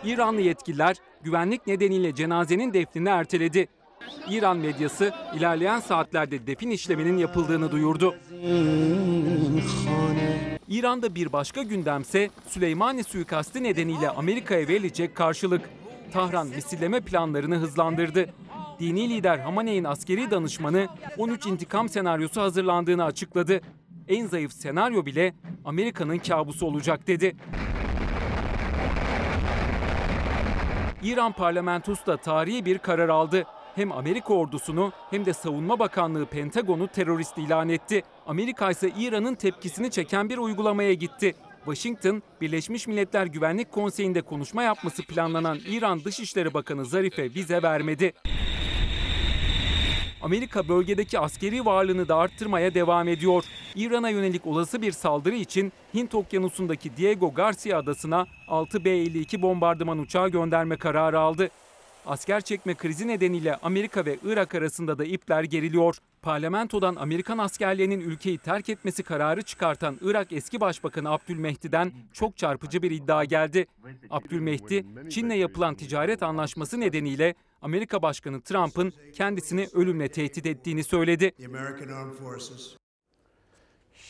İranlı 0.04 0.42
yetkililer 0.42 0.96
güvenlik 1.24 1.68
nedeniyle 1.68 2.16
cenazenin 2.16 2.74
defnini 2.74 3.10
erteledi. 3.10 3.68
İran 4.30 4.58
medyası 4.58 5.14
ilerleyen 5.38 5.80
saatlerde 5.80 6.48
defin 6.48 6.70
işleminin 6.70 7.18
yapıldığını 7.18 7.72
duyurdu. 7.72 8.16
İran'da 10.68 11.16
bir 11.16 11.34
başka 11.34 11.64
gündemse 11.64 12.30
Süleymani 12.48 13.04
suikasti 13.04 13.64
nedeniyle 13.64 14.10
Amerika'ya 14.10 14.68
verilecek 14.68 15.16
karşılık. 15.16 15.62
Tahran 16.12 16.48
misilleme 16.48 17.01
planlarını 17.01 17.56
hızlandırdı. 17.56 18.30
Dini 18.80 19.10
lider 19.10 19.39
Hamaney'in 19.39 19.84
askeri 19.84 20.32
danışmanı 20.32 20.88
13 21.18 21.46
intikam 21.46 21.89
senaryosu 21.89 22.41
hazırlandığını 22.41 23.03
açıkladı. 23.03 23.62
En 24.08 24.27
zayıf 24.27 24.53
senaryo 24.53 25.06
bile 25.06 25.34
Amerika'nın 25.65 26.18
kabusu 26.18 26.65
olacak 26.65 27.08
dedi. 27.08 27.36
İran 31.03 31.32
parlamentosu 31.32 32.06
da 32.06 32.18
tarihi 32.18 32.65
bir 32.65 32.77
karar 32.77 33.10
aldı. 33.10 33.44
Hem 33.75 33.91
Amerika 33.91 34.34
ordusunu 34.34 34.91
hem 35.10 35.25
de 35.25 35.34
Savunma 35.34 35.80
Bakanlığı 35.80 36.25
Pentagon'u 36.25 36.88
terörist 36.88 37.38
ilan 37.38 37.70
etti. 37.70 38.03
Amerika 38.27 38.72
ise 38.72 38.91
İran'ın 38.98 39.36
tepkisini 39.36 39.91
çeken 39.91 40.30
bir 40.30 40.38
uygulamaya 40.38 40.94
gitti. 40.94 41.36
Washington, 41.65 42.24
Birleşmiş 42.41 42.88
Milletler 42.88 43.25
Güvenlik 43.25 43.72
Konseyi'nde 43.72 44.22
konuşma 44.22 44.63
yapması 44.63 45.03
planlanan 45.03 45.60
İran 45.68 46.03
Dışişleri 46.03 46.53
Bakanı 46.53 46.86
Zarif'e 46.86 47.24
vize 47.24 47.62
vermedi. 47.62 48.13
Amerika 50.22 50.68
bölgedeki 50.68 51.20
askeri 51.20 51.65
varlığını 51.65 52.08
da 52.08 52.15
arttırmaya 52.15 52.74
devam 52.74 53.08
ediyor. 53.08 53.44
İran'a 53.75 54.10
yönelik 54.10 54.48
olası 54.48 54.82
bir 54.82 54.91
saldırı 54.91 55.36
için 55.36 55.74
Hint 55.94 56.15
Okyanusu'ndaki 56.15 56.98
Diego 56.98 57.34
Garcia 57.34 57.80
adasına 57.80 58.27
6 58.48 58.86
B-52 58.86 59.41
bombardıman 59.41 60.00
uçağı 60.00 60.30
gönderme 60.30 60.77
kararı 60.77 61.20
aldı. 61.20 61.50
Asker 62.05 62.41
çekme 62.41 62.75
krizi 62.75 63.08
nedeniyle 63.08 63.55
Amerika 63.55 64.05
ve 64.05 64.17
Irak 64.25 64.55
arasında 64.55 64.98
da 64.98 65.05
ipler 65.05 65.43
geriliyor. 65.43 65.98
Parlamentodan 66.22 66.96
Amerikan 66.96 67.38
askerlerinin 67.38 68.01
ülkeyi 68.01 68.38
terk 68.38 68.70
etmesi 68.70 69.03
kararı 69.03 69.41
çıkartan 69.41 69.98
Irak 70.01 70.31
eski 70.31 70.62
başbakanı 70.62 71.10
Abdülmehdi'den 71.12 71.91
çok 72.13 72.38
çarpıcı 72.38 72.81
bir 72.81 72.91
iddia 72.91 73.24
geldi. 73.25 73.65
Abdülmehdi, 74.10 74.86
Çin'le 75.10 75.36
yapılan 75.36 75.75
ticaret 75.75 76.24
anlaşması 76.24 76.79
nedeniyle 76.79 77.36
Amerika 77.62 78.01
Başkanı 78.01 78.41
Trump'ın 78.41 78.93
kendisini 79.13 79.67
ölümle 79.74 80.08
tehdit 80.10 80.46
ettiğini 80.46 80.84
söyledi. 80.84 81.31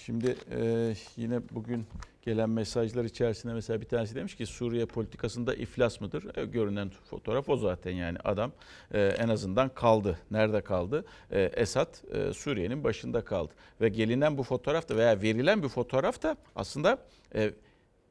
Şimdi 0.05 0.36
e, 0.51 0.93
yine 1.17 1.39
bugün 1.51 1.86
gelen 2.22 2.50
mesajlar 2.50 3.05
içerisinde 3.05 3.53
mesela 3.53 3.81
bir 3.81 3.86
tanesi 3.86 4.15
demiş 4.15 4.36
ki 4.36 4.46
Suriye 4.46 4.86
politikasında 4.86 5.55
iflas 5.55 6.01
mıdır? 6.01 6.38
E, 6.38 6.46
görünen 6.46 6.89
fotoğraf 6.89 7.50
o 7.50 7.58
zaten 7.58 7.91
yani 7.91 8.17
adam 8.24 8.51
e, 8.93 9.01
en 9.01 9.29
azından 9.29 9.70
kaldı. 9.70 10.20
Nerede 10.31 10.62
kaldı? 10.62 11.05
E, 11.31 11.41
Esad 11.41 12.13
e, 12.13 12.34
Suriye'nin 12.34 12.84
başında 12.84 13.25
kaldı. 13.25 13.53
Ve 13.81 13.89
gelinen 13.89 14.38
bu 14.38 14.43
fotoğraf 14.43 14.89
da 14.89 14.96
veya 14.96 15.22
verilen 15.22 15.63
bir 15.63 15.70
fotoğraf 15.70 16.24
da 16.24 16.38
aslında 16.55 16.98
e, 17.36 17.51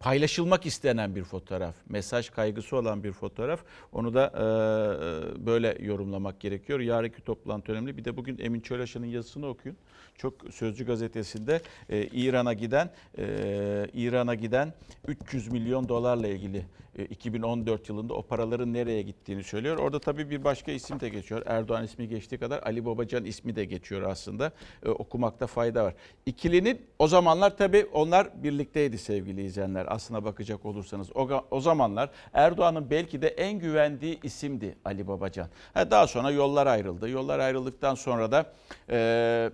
paylaşılmak 0.01 0.67
istenen 0.67 1.17
bir 1.17 1.25
fotoğraf, 1.25 1.75
mesaj 1.89 2.31
kaygısı 2.31 2.77
olan 2.77 3.05
bir 3.05 3.13
fotoğraf. 3.13 3.61
Onu 3.93 4.15
da 4.15 4.27
e, 4.35 5.47
böyle 5.47 5.77
yorumlamak 5.81 6.41
gerekiyor. 6.41 6.81
Yarınki 6.81 7.23
toplantı 7.23 7.73
önemli. 7.73 7.97
Bir 7.97 8.05
de 8.05 8.17
bugün 8.17 8.39
Emin 8.39 8.61
Çölaşan'ın 8.61 9.07
yazısını 9.07 9.47
okuyun. 9.47 9.77
Çok 10.21 10.35
Sözcü 10.53 10.87
gazetesinde 10.87 11.61
e, 11.89 12.07
İran'a 12.07 12.53
giden 12.53 12.91
e, 13.19 13.25
İran'a 13.95 14.35
giden 14.35 14.73
300 15.09 15.49
milyon 15.49 15.89
dolarla 15.89 16.29
ilgili 16.29 16.65
e, 16.99 17.05
2014 17.05 17.89
yılında 17.89 18.15
o 18.15 18.23
paraların 18.23 18.73
nereye 18.73 19.03
gittiğini 19.03 19.45
söylüyor. 19.45 19.79
Orada 19.79 19.99
tabii 19.99 20.31
bir 20.31 20.45
başka 20.45 20.73
isim 20.73 21.01
de 21.01 21.09
geçiyor. 21.09 21.43
Erdoğan 21.47 21.85
ismi 21.85 22.09
geçtiği 22.09 22.39
kadar 22.39 22.63
Ali 22.63 22.87
Babacan 22.87 23.25
ismi 23.25 23.57
de 23.57 23.65
geçiyor 23.65 24.03
aslında. 24.03 24.53
E, 24.83 24.89
okumakta 24.89 25.47
fayda 25.47 25.85
var. 25.85 25.95
İkilinin 26.27 26.87
o 26.99 27.09
zamanlar 27.09 27.57
tabii 27.57 27.87
onlar 27.93 28.43
birlikteydi 28.43 28.99
sevgili 28.99 29.45
izleyenler. 29.45 29.87
Aslına 29.89 30.25
bakacak 30.25 30.67
olursanız 30.67 31.17
o, 31.17 31.45
o 31.51 31.61
zamanlar 31.61 32.11
Erdoğan'ın 32.33 32.91
belki 32.91 33.23
de 33.23 33.29
en 33.29 33.59
güvendiği 33.59 34.21
isimdi 34.23 34.77
Ali 34.85 35.09
Babacan. 35.09 35.49
Ha, 35.75 35.91
daha 35.91 36.07
sonra 36.07 36.31
yollar 36.31 36.67
ayrıldı. 36.67 37.09
Yollar 37.09 37.39
ayrıldıktan 37.39 37.95
sonra 37.95 38.33
da 38.33 38.53
e, 38.91 39.51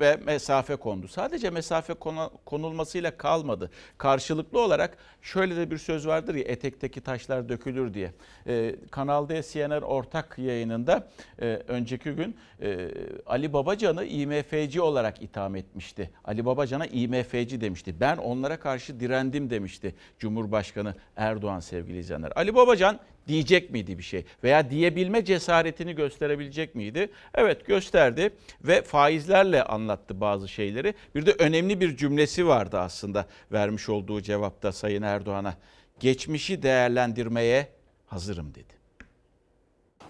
ve 0.00 0.16
mesafe 0.16 0.76
kondu. 0.76 1.08
Sadece 1.08 1.50
mesafe 1.50 1.94
konulmasıyla 2.44 3.16
kalmadı. 3.16 3.70
Karşılıklı 3.98 4.60
olarak 4.60 4.98
şöyle 5.22 5.56
de 5.56 5.70
bir 5.70 5.78
söz 5.78 6.06
vardır 6.06 6.34
ya 6.34 6.44
etekteki 6.44 7.00
taşlar 7.00 7.48
dökülür 7.48 7.94
diye. 7.94 8.12
Ee, 8.46 8.76
Kanal 8.90 9.28
D 9.28 9.42
CNN 9.42 9.82
ortak 9.82 10.38
yayınında 10.38 11.08
e, 11.40 11.46
önceki 11.68 12.10
gün 12.12 12.36
e, 12.62 12.88
Ali 13.26 13.52
Babacan'ı 13.52 14.04
IMF'ci 14.04 14.80
olarak 14.80 15.22
itham 15.22 15.56
etmişti. 15.56 16.10
Ali 16.24 16.44
Babacan'a 16.44 16.86
IMF'ci 16.86 17.60
demişti. 17.60 18.00
Ben 18.00 18.16
onlara 18.16 18.60
karşı 18.60 19.00
direndim 19.00 19.50
demişti 19.50 19.94
Cumhurbaşkanı 20.18 20.94
Erdoğan 21.16 21.60
sevgili 21.60 21.98
izleyenler. 21.98 22.32
Ali 22.36 22.54
Babacan 22.54 22.98
diyecek 23.28 23.70
miydi 23.70 23.98
bir 23.98 24.02
şey 24.02 24.24
veya 24.44 24.70
diyebilme 24.70 25.24
cesaretini 25.24 25.94
gösterebilecek 25.94 26.74
miydi? 26.74 27.10
Evet 27.34 27.66
gösterdi 27.66 28.30
ve 28.64 28.82
faizlerle 28.82 29.64
anlattı 29.64 30.20
bazı 30.20 30.48
şeyleri. 30.48 30.94
Bir 31.14 31.26
de 31.26 31.32
önemli 31.38 31.80
bir 31.80 31.96
cümlesi 31.96 32.46
vardı 32.46 32.78
aslında 32.78 33.26
vermiş 33.52 33.88
olduğu 33.88 34.20
cevapta 34.20 34.72
Sayın 34.72 35.02
Erdoğan'a. 35.02 35.54
Geçmişi 36.00 36.62
değerlendirmeye 36.62 37.68
hazırım 38.06 38.54
dedi. 38.54 38.74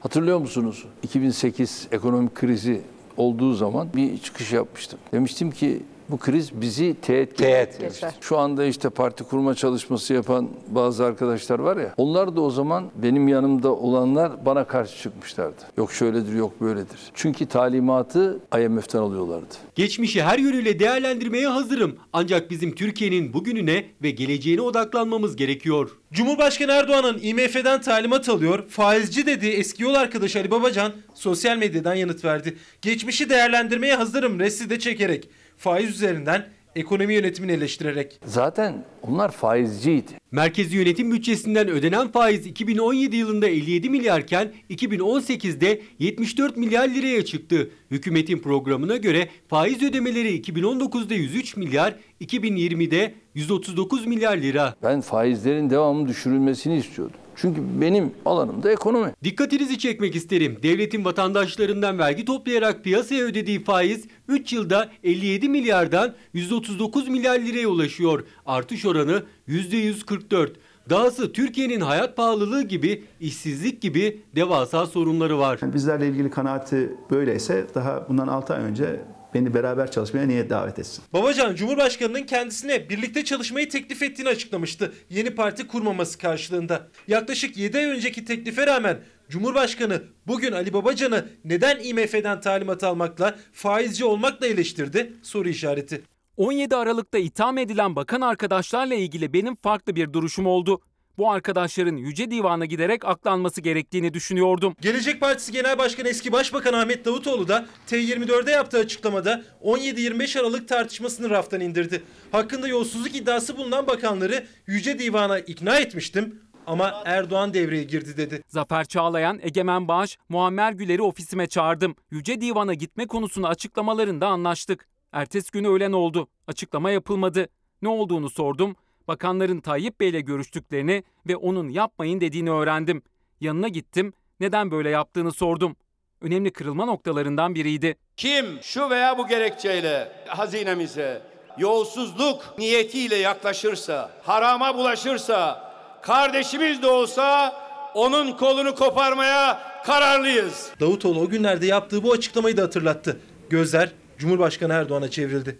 Hatırlıyor 0.00 0.38
musunuz? 0.38 0.85
2008 1.02 1.88
ekonomik 1.92 2.35
krizi 2.35 2.83
olduğu 3.16 3.54
zaman 3.54 3.88
bir 3.95 4.19
çıkış 4.19 4.52
yapmıştım. 4.52 4.99
Demiştim 5.12 5.50
ki 5.50 5.83
bu 6.12 6.19
kriz 6.19 6.61
bizi 6.61 6.97
teğet, 7.02 7.38
teğet 7.38 7.81
geçer. 7.81 8.14
Şu 8.21 8.38
anda 8.38 8.64
işte 8.64 8.90
parti 8.90 9.25
kurma 9.25 9.54
çalışması 9.54 10.14
yapan 10.14 10.49
bazı 10.69 11.04
arkadaşlar 11.04 11.59
var 11.59 11.76
ya. 11.76 11.95
Onlar 11.97 12.37
da 12.37 12.40
o 12.40 12.50
zaman 12.50 12.90
benim 12.95 13.28
yanımda 13.28 13.73
olanlar 13.75 14.47
bana 14.47 14.64
karşı 14.64 15.02
çıkmışlardı. 15.02 15.62
Yok 15.76 15.92
şöyledir 15.92 16.35
yok 16.35 16.61
böyledir. 16.61 16.99
Çünkü 17.14 17.47
talimatı 17.47 18.40
IMF'den 18.59 18.99
alıyorlardı. 18.99 19.54
Geçmişi 19.75 20.23
her 20.23 20.38
yönüyle 20.38 20.78
değerlendirmeye 20.78 21.47
hazırım. 21.47 21.97
Ancak 22.12 22.50
bizim 22.50 22.75
Türkiye'nin 22.75 23.33
bugününe 23.33 23.85
ve 24.02 24.11
geleceğine 24.11 24.61
odaklanmamız 24.61 25.37
gerekiyor. 25.37 25.90
Cumhurbaşkanı 26.12 26.73
Erdoğan'ın 26.73 27.19
IMF'den 27.23 27.81
talimat 27.81 28.28
alıyor, 28.28 28.69
faizci 28.69 29.26
dediği 29.26 29.52
eski 29.52 29.83
yol 29.83 29.95
arkadaşı 29.95 30.38
Ali 30.38 30.50
Babacan 30.50 30.92
sosyal 31.14 31.57
medyadan 31.57 31.95
yanıt 31.95 32.25
verdi. 32.25 32.57
Geçmişi 32.83 33.31
değerlendirmeye 33.31 33.95
hazırım 33.95 34.40
resti 34.40 34.71
de 34.71 34.78
çekerek 34.78 35.28
faiz 35.62 35.90
üzerinden 35.90 36.47
ekonomi 36.76 37.14
yönetimini 37.14 37.52
eleştirerek. 37.52 38.21
Zaten 38.25 38.85
onlar 39.02 39.31
faizciydi. 39.31 40.12
Merkezi 40.31 40.76
yönetim 40.76 41.12
bütçesinden 41.12 41.69
ödenen 41.69 42.09
faiz 42.09 42.47
2017 42.47 43.16
yılında 43.16 43.49
57 43.49 43.90
milyarken 43.90 44.52
2018'de 44.71 45.83
74 45.99 46.57
milyar 46.57 46.88
liraya 46.88 47.25
çıktı. 47.25 47.71
Hükümetin 47.90 48.38
programına 48.38 48.97
göre 48.97 49.28
faiz 49.49 49.83
ödemeleri 49.83 50.40
2019'da 50.40 51.14
103 51.14 51.57
milyar, 51.57 51.95
2020'de 52.21 53.14
139 53.35 54.07
milyar 54.07 54.37
lira. 54.37 54.75
Ben 54.83 55.00
faizlerin 55.00 55.71
devamlı 55.71 56.09
düşürülmesini 56.09 56.76
istiyordum. 56.76 57.16
Çünkü 57.37 57.62
benim 57.81 58.12
alanım 58.25 58.62
da 58.62 58.73
ekonomi. 58.73 59.12
Dikkatinizi 59.25 59.79
çekmek 59.79 60.17
isterim. 60.17 60.59
Devletin 60.62 61.05
vatandaşlarından 61.05 61.99
vergi 61.99 62.25
toplayarak 62.25 62.85
piyasaya 62.85 63.25
ödediği 63.25 63.65
faiz 63.65 64.05
3 64.29 64.53
yılda 64.53 64.91
57 65.05 65.49
milyardan 65.49 66.15
139 66.33 67.09
milyar 67.09 67.39
liraya 67.39 67.69
ulaşıyor. 67.69 68.25
Artış 68.47 68.87
oranı 68.87 69.23
%144. 69.49 70.49
Dahası 70.91 71.33
Türkiye'nin 71.33 71.81
hayat 71.81 72.17
pahalılığı 72.17 72.62
gibi, 72.62 73.05
işsizlik 73.21 73.81
gibi 73.81 74.21
devasa 74.37 74.87
sorunları 74.87 75.39
var. 75.39 75.59
Yani 75.62 75.75
bizlerle 75.75 76.09
ilgili 76.09 76.31
kanaati 76.31 76.91
böyleyse 77.11 77.67
daha 77.75 78.09
bundan 78.09 78.29
6 78.29 78.55
ay 78.55 78.62
önce 78.62 79.01
beni 79.35 79.55
beraber 79.55 79.91
çalışmaya 79.91 80.27
niye 80.27 80.51
davet 80.51 80.79
etsin? 80.79 81.05
Babacan 81.12 81.55
Cumhurbaşkanı'nın 81.55 82.23
kendisine 82.23 82.89
birlikte 82.89 83.25
çalışmayı 83.25 83.69
teklif 83.69 84.03
ettiğini 84.03 84.29
açıklamıştı. 84.29 84.93
Yeni 85.11 85.31
parti 85.31 85.67
kurmaması 85.67 86.19
karşılığında. 86.19 86.89
Yaklaşık 87.09 87.57
7 87.57 87.79
ay 87.79 87.85
önceki 87.85 88.25
teklife 88.25 88.67
rağmen 88.67 88.99
Cumhurbaşkanı 89.29 90.03
bugün 90.27 90.53
Ali 90.53 90.73
Babacan'ı 90.73 91.27
neden 91.45 91.79
IMF'den 91.83 92.41
talimat 92.41 92.85
almakla, 92.85 93.37
faizci 93.53 94.05
olmakla 94.05 94.47
eleştirdi? 94.47 95.12
Soru 95.23 95.49
işareti. 95.49 96.03
17 96.37 96.77
Aralık'ta 96.77 97.19
itham 97.19 97.59
edilen 97.59 97.97
bakan 97.97 98.21
arkadaşlarla 98.21 98.95
ilgili 98.95 99.33
benim 99.33 99.57
farklı 99.57 99.97
bir 99.97 100.12
duruşum 100.12 100.47
oldu. 100.47 100.81
Bu 101.19 101.31
arkadaşların 101.31 101.97
Yüce 101.97 102.31
Divan'a 102.31 102.64
giderek 102.64 103.04
aklanması 103.04 103.61
gerektiğini 103.61 104.14
düşünüyordum. 104.14 104.76
Gelecek 104.81 105.21
Partisi 105.21 105.52
Genel 105.52 105.78
Başkanı 105.78 106.09
eski 106.09 106.33
Başbakan 106.33 106.73
Ahmet 106.73 107.04
Davutoğlu 107.04 107.49
da 107.49 107.66
T24'de 107.88 108.50
yaptığı 108.50 108.78
açıklamada 108.78 109.42
17-25 109.62 110.40
Aralık 110.40 110.69
tartışmasını 110.69 111.31
raftan 111.31 111.61
indirdi. 111.61 112.02
Hakkında 112.33 112.69
yolsuzluk 112.69 113.16
iddiası 113.16 113.57
bulunan 113.57 113.87
bakanları 113.87 114.47
Yüce 114.66 114.99
Divan'a 114.99 115.38
ikna 115.38 115.78
etmiştim 115.78 116.40
ama 116.66 117.02
Erdoğan 117.04 117.54
devreye 117.54 117.85
girdi 117.85 118.16
dedi. 118.16 118.42
Zafer 118.49 118.85
Çağlayan, 118.85 119.38
Egemen 119.42 119.88
Bağış, 119.88 120.19
Muammer 120.28 120.73
Güler'i 120.73 121.02
ofisime 121.02 121.47
çağırdım. 121.47 121.95
Yüce 122.11 122.40
Divan'a 122.40 122.75
gitme 122.75 123.07
konusunu 123.07 123.47
açıklamalarında 123.47 124.26
anlaştık. 124.28 124.88
Ertesi 125.12 125.50
günü 125.50 125.69
öğlen 125.69 125.92
oldu. 125.92 126.28
Açıklama 126.47 126.90
yapılmadı. 126.90 127.49
Ne 127.83 127.88
olduğunu 127.88 128.31
sordum. 128.31 128.76
Bakanların 129.09 129.61
Tayyip 129.61 130.01
Bey'le 130.01 130.21
görüştüklerini 130.21 131.05
ve 131.29 131.37
onun 131.37 131.69
yapmayın 131.69 132.21
dediğini 132.21 132.51
öğrendim. 132.51 133.03
Yanına 133.41 133.69
gittim. 133.69 134.13
Neden 134.41 134.71
böyle 134.71 134.91
yaptığını 134.91 135.33
sordum. 135.33 135.77
Önemli 136.21 136.53
kırılma 136.53 136.85
noktalarından 136.85 137.55
biriydi. 137.55 137.97
Kim 138.17 138.59
şu 138.63 138.91
veya 138.91 139.19
bu 139.19 139.29
gerekçeyle 139.29 140.13
hazinemize 140.27 141.23
yolsuzluk 141.59 142.59
niyetiyle 142.59 143.17
yaklaşırsa, 143.17 144.11
harama 144.23 144.77
bulaşırsa, 144.77 145.73
kardeşimiz 146.03 146.83
de 146.83 146.87
olsa 146.87 147.57
onun 147.95 148.33
kolunu 148.33 148.75
koparmaya 148.75 149.63
kararlıyız. 149.85 150.71
Davutoğlu 150.81 151.21
o 151.21 151.29
günlerde 151.29 151.67
yaptığı 151.67 152.03
bu 152.03 152.13
açıklamayı 152.13 152.57
da 152.57 152.63
hatırlattı. 152.63 153.21
Gözler 153.51 153.93
Cumhurbaşkanı 154.19 154.73
Erdoğan'a 154.73 155.11
çevrildi. 155.11 155.59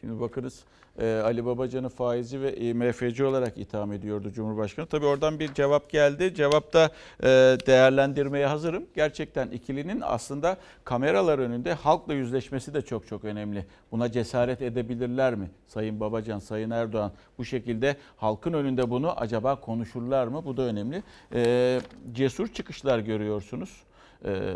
Şimdi 0.00 0.20
bakınız 0.20 0.64
e, 0.98 1.20
Ali 1.24 1.46
Babacan'ı 1.46 1.88
faizi 1.88 2.40
ve 2.42 2.56
IMF'ci 2.56 3.24
olarak 3.24 3.58
itham 3.58 3.92
ediyordu 3.92 4.30
Cumhurbaşkanı. 4.30 4.86
Tabii 4.86 5.06
oradan 5.06 5.40
bir 5.40 5.54
cevap 5.54 5.90
geldi. 5.90 6.34
Cevapta 6.34 6.90
e, 7.22 7.26
değerlendirmeye 7.66 8.46
hazırım. 8.46 8.86
Gerçekten 8.94 9.48
ikilinin 9.48 10.00
aslında 10.04 10.56
kameralar 10.84 11.38
önünde 11.38 11.72
halkla 11.72 12.14
yüzleşmesi 12.14 12.74
de 12.74 12.82
çok 12.82 13.06
çok 13.06 13.24
önemli. 13.24 13.66
Buna 13.92 14.12
cesaret 14.12 14.62
edebilirler 14.62 15.34
mi? 15.34 15.50
Sayın 15.66 16.00
Babacan, 16.00 16.38
Sayın 16.38 16.70
Erdoğan 16.70 17.12
bu 17.38 17.44
şekilde 17.44 17.96
halkın 18.16 18.52
önünde 18.52 18.90
bunu 18.90 19.20
acaba 19.20 19.60
konuşurlar 19.60 20.26
mı? 20.26 20.44
Bu 20.44 20.56
da 20.56 20.62
önemli. 20.62 21.02
E, 21.34 21.80
cesur 22.12 22.48
çıkışlar 22.48 22.98
görüyorsunuz. 22.98 23.82
Ee, 24.24 24.52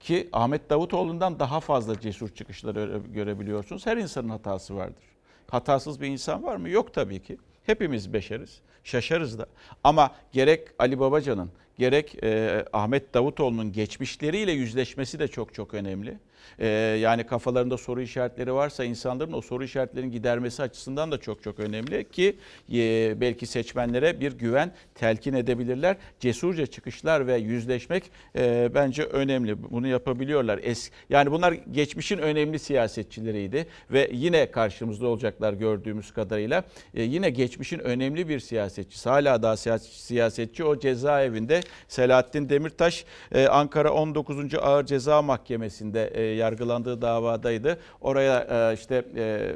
ki 0.00 0.28
Ahmet 0.32 0.70
Davutoğlu'ndan 0.70 1.38
daha 1.38 1.60
fazla 1.60 2.00
cesur 2.00 2.28
çıkışları 2.28 3.00
görebiliyorsunuz. 3.14 3.86
Her 3.86 3.96
insanın 3.96 4.28
hatası 4.28 4.76
vardır. 4.76 5.04
Hatasız 5.50 6.00
bir 6.00 6.06
insan 6.06 6.42
var 6.42 6.56
mı? 6.56 6.68
Yok 6.68 6.94
tabii 6.94 7.22
ki. 7.22 7.36
Hepimiz 7.66 8.12
beşeriz. 8.12 8.60
Şaşarız 8.84 9.38
da. 9.38 9.46
Ama 9.84 10.14
gerek 10.32 10.68
Ali 10.78 10.98
Babacan'ın 10.98 11.50
gerek 11.78 12.24
e, 12.24 12.64
Ahmet 12.72 13.14
Davutoğlu'nun 13.14 13.72
geçmişleriyle 13.72 14.52
yüzleşmesi 14.52 15.18
de 15.18 15.28
çok 15.28 15.54
çok 15.54 15.74
önemli. 15.74 16.18
E, 16.58 16.66
yani 17.00 17.24
kafalarında 17.26 17.78
soru 17.78 18.02
işaretleri 18.02 18.54
varsa 18.54 18.84
insanların 18.84 19.32
o 19.32 19.40
soru 19.40 19.64
işaretlerinin 19.64 20.12
gidermesi 20.12 20.62
açısından 20.62 21.12
da 21.12 21.18
çok 21.18 21.42
çok 21.42 21.60
önemli 21.60 22.08
ki 22.10 22.36
e, 22.72 23.14
belki 23.20 23.46
seçmenlere 23.46 24.20
bir 24.20 24.32
güven 24.32 24.72
telkin 24.94 25.34
edebilirler. 25.34 25.96
Cesurca 26.20 26.66
çıkışlar 26.66 27.26
ve 27.26 27.36
yüzleşmek 27.36 28.04
e, 28.36 28.70
bence 28.74 29.02
önemli. 29.02 29.70
Bunu 29.70 29.86
yapabiliyorlar. 29.86 30.60
Es, 30.62 30.90
yani 31.10 31.30
bunlar 31.30 31.52
geçmişin 31.52 32.18
önemli 32.18 32.58
siyasetçileriydi 32.58 33.66
ve 33.90 34.10
yine 34.12 34.50
karşımızda 34.50 35.06
olacaklar 35.06 35.52
gördüğümüz 35.52 36.12
kadarıyla. 36.12 36.64
E, 36.94 37.02
yine 37.02 37.30
geçmişin 37.30 37.78
önemli 37.78 38.28
bir 38.28 38.40
siyasetçisi. 38.40 39.08
Hala 39.08 39.42
daha 39.42 39.56
siyasetçi 39.78 40.64
o 40.64 40.78
cezaevinde 40.78 41.60
Selahattin 41.88 42.48
Demirtaş 42.48 43.04
e, 43.32 43.46
Ankara 43.46 43.92
19. 43.92 44.54
Ağır 44.54 44.86
Ceza 44.86 45.22
Mahkemesi'nde 45.22 46.10
e, 46.14 46.22
yargılandığı 46.26 47.02
davadaydı. 47.02 47.78
Oraya 48.00 48.70
e, 48.70 48.74
işte 48.74 49.04
e, 49.16 49.54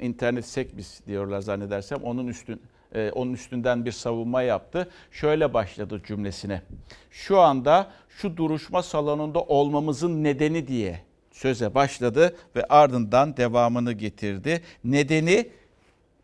internet 0.00 0.46
sekbis 0.46 1.06
diyorlar 1.06 1.40
zannedersem 1.40 2.02
onun 2.02 2.26
üstün 2.26 2.60
e, 2.94 3.10
onun 3.10 3.32
üstünden 3.32 3.84
bir 3.84 3.92
savunma 3.92 4.42
yaptı. 4.42 4.88
Şöyle 5.10 5.54
başladı 5.54 6.02
cümlesine. 6.06 6.62
Şu 7.10 7.40
anda 7.40 7.90
şu 8.08 8.36
duruşma 8.36 8.82
salonunda 8.82 9.40
olmamızın 9.40 10.24
nedeni 10.24 10.68
diye 10.68 11.00
söze 11.32 11.74
başladı 11.74 12.36
ve 12.56 12.64
ardından 12.64 13.36
devamını 13.36 13.92
getirdi. 13.92 14.62
Nedeni 14.84 15.48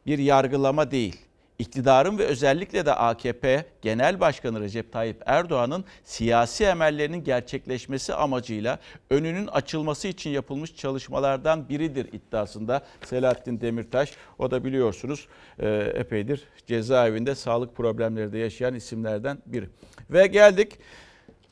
bir 0.07 0.19
yargılama 0.19 0.91
değil 0.91 1.17
iktidarın 1.63 2.19
ve 2.19 2.25
özellikle 2.25 2.87
de 2.87 2.95
AKP 2.95 3.65
Genel 3.83 4.21
Başkanı 4.21 4.61
Recep 4.61 4.93
Tayyip 4.93 5.23
Erdoğan'ın 5.27 5.85
siyasi 6.05 6.65
emellerinin 6.65 7.25
gerçekleşmesi 7.25 8.15
amacıyla 8.15 8.79
önünün 9.11 9.47
açılması 9.47 10.09
için 10.09 10.31
yapılmış 10.31 10.77
çalışmalardan 10.77 11.69
biridir 11.69 12.13
iddiasında 12.13 12.83
Selahattin 13.05 13.61
Demirtaş. 13.61 14.13
O 14.39 14.51
da 14.51 14.65
biliyorsunuz 14.65 15.29
e, 15.59 15.69
epeydir 15.95 16.45
cezaevinde 16.67 17.35
sağlık 17.35 17.77
problemleri 17.77 18.33
de 18.33 18.39
yaşayan 18.39 18.75
isimlerden 18.75 19.39
biri. 19.47 19.69
Ve 20.11 20.27
geldik 20.27 20.79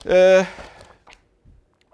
e, 0.09 0.47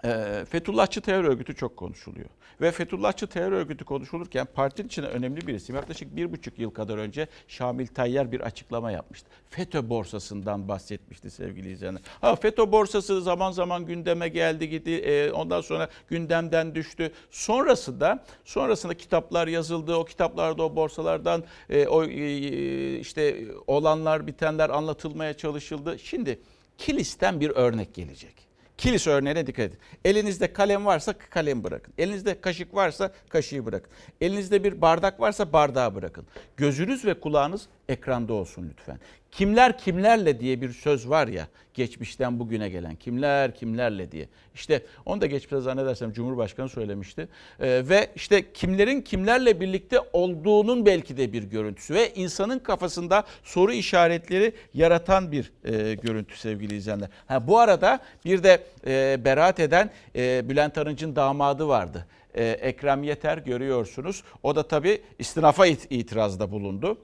e, 0.05 0.45
Fethullahçı 0.49 1.01
terör 1.01 1.23
örgütü 1.23 1.55
çok 1.55 1.77
konuşuluyor. 1.77 2.29
Ve 2.61 2.71
Fethullahçı 2.71 3.27
terör 3.27 3.51
örgütü 3.51 3.85
konuşulurken 3.85 4.47
partinin 4.55 4.87
içinde 4.87 5.07
önemli 5.07 5.47
bir 5.47 5.53
isim. 5.53 5.75
Yaklaşık 5.75 6.15
bir 6.15 6.31
buçuk 6.31 6.59
yıl 6.59 6.69
kadar 6.69 6.97
önce 6.97 7.27
Şamil 7.47 7.87
Tayyar 7.87 8.31
bir 8.31 8.39
açıklama 8.41 8.91
yapmıştı. 8.91 9.29
FETÖ 9.49 9.89
borsasından 9.89 10.67
bahsetmişti 10.67 11.31
sevgili 11.31 11.71
izleyenler. 11.71 12.01
Ha, 12.21 12.35
FETÖ 12.35 12.71
borsası 12.71 13.21
zaman 13.21 13.51
zaman 13.51 13.85
gündeme 13.85 14.29
geldi 14.29 14.69
gitti. 14.69 14.97
E, 14.97 15.31
ondan 15.31 15.61
sonra 15.61 15.89
gündemden 16.07 16.75
düştü. 16.75 17.11
Sonrasında 17.31 18.23
sonrasında 18.45 18.93
kitaplar 18.93 19.47
yazıldı. 19.47 19.95
O 19.95 20.05
kitaplarda 20.05 20.63
o 20.63 20.75
borsalardan 20.75 21.43
e, 21.69 21.87
o 21.87 22.03
e, 22.03 22.99
işte 22.99 23.45
olanlar 23.67 24.27
bitenler 24.27 24.69
anlatılmaya 24.69 25.33
çalışıldı. 25.33 25.99
Şimdi 25.99 26.39
Kilis'ten 26.77 27.39
bir 27.39 27.49
örnek 27.49 27.93
gelecek. 27.93 28.46
Kilis 28.77 29.07
örneğine 29.07 29.47
dikkat 29.47 29.65
edin. 29.65 29.77
Elinizde 30.05 30.53
kalem 30.53 30.85
varsa 30.85 31.13
kalem 31.13 31.63
bırakın. 31.63 31.93
Elinizde 31.97 32.41
kaşık 32.41 32.75
varsa 32.75 33.11
kaşığı 33.29 33.65
bırakın. 33.65 33.91
Elinizde 34.21 34.63
bir 34.63 34.81
bardak 34.81 35.19
varsa 35.19 35.53
bardağı 35.53 35.95
bırakın. 35.95 36.25
Gözünüz 36.57 37.05
ve 37.05 37.19
kulağınız 37.19 37.67
ekranda 37.89 38.33
olsun 38.33 38.69
lütfen. 38.69 38.99
Kimler 39.31 39.77
kimlerle 39.77 40.39
diye 40.39 40.61
bir 40.61 40.69
söz 40.73 41.09
var 41.09 41.27
ya 41.27 41.47
geçmişten 41.73 42.39
bugüne 42.39 42.69
gelen 42.69 42.95
kimler 42.95 43.55
kimlerle 43.55 44.11
diye. 44.11 44.29
İşte 44.55 44.85
onu 45.05 45.21
da 45.21 45.25
geçmişte 45.25 45.59
zannedersem 45.61 46.11
Cumhurbaşkanı 46.13 46.69
söylemişti. 46.69 47.27
Ee, 47.59 47.83
ve 47.89 48.07
işte 48.15 48.53
kimlerin 48.53 49.01
kimlerle 49.01 49.59
birlikte 49.61 49.99
olduğunun 50.13 50.85
belki 50.85 51.17
de 51.17 51.33
bir 51.33 51.43
görüntüsü 51.43 51.93
ve 51.93 52.13
insanın 52.13 52.59
kafasında 52.59 53.23
soru 53.43 53.73
işaretleri 53.73 54.53
yaratan 54.73 55.31
bir 55.31 55.51
e, 55.65 55.93
görüntü 55.93 56.37
sevgili 56.37 56.75
izleyenler. 56.75 57.09
Ha, 57.27 57.47
bu 57.47 57.59
arada 57.59 57.99
bir 58.25 58.43
de 58.43 58.63
e, 58.87 59.25
beraat 59.25 59.59
eden 59.59 59.89
e, 60.15 60.49
Bülent 60.49 60.77
Arınç'ın 60.77 61.15
damadı 61.15 61.67
vardı. 61.67 62.05
E, 62.33 62.45
Ekrem 62.45 63.03
Yeter 63.03 63.37
görüyorsunuz. 63.37 64.23
O 64.43 64.55
da 64.55 64.67
tabii 64.67 65.01
istinafa 65.19 65.67
it- 65.67 65.87
itirazda 65.89 66.51
bulundu. 66.51 66.97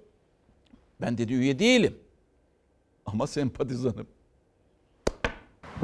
Ben 1.01 1.17
dedi 1.17 1.33
üye 1.33 1.59
değilim. 1.59 1.97
Ama 3.05 3.27
sempatizanım. 3.27 4.07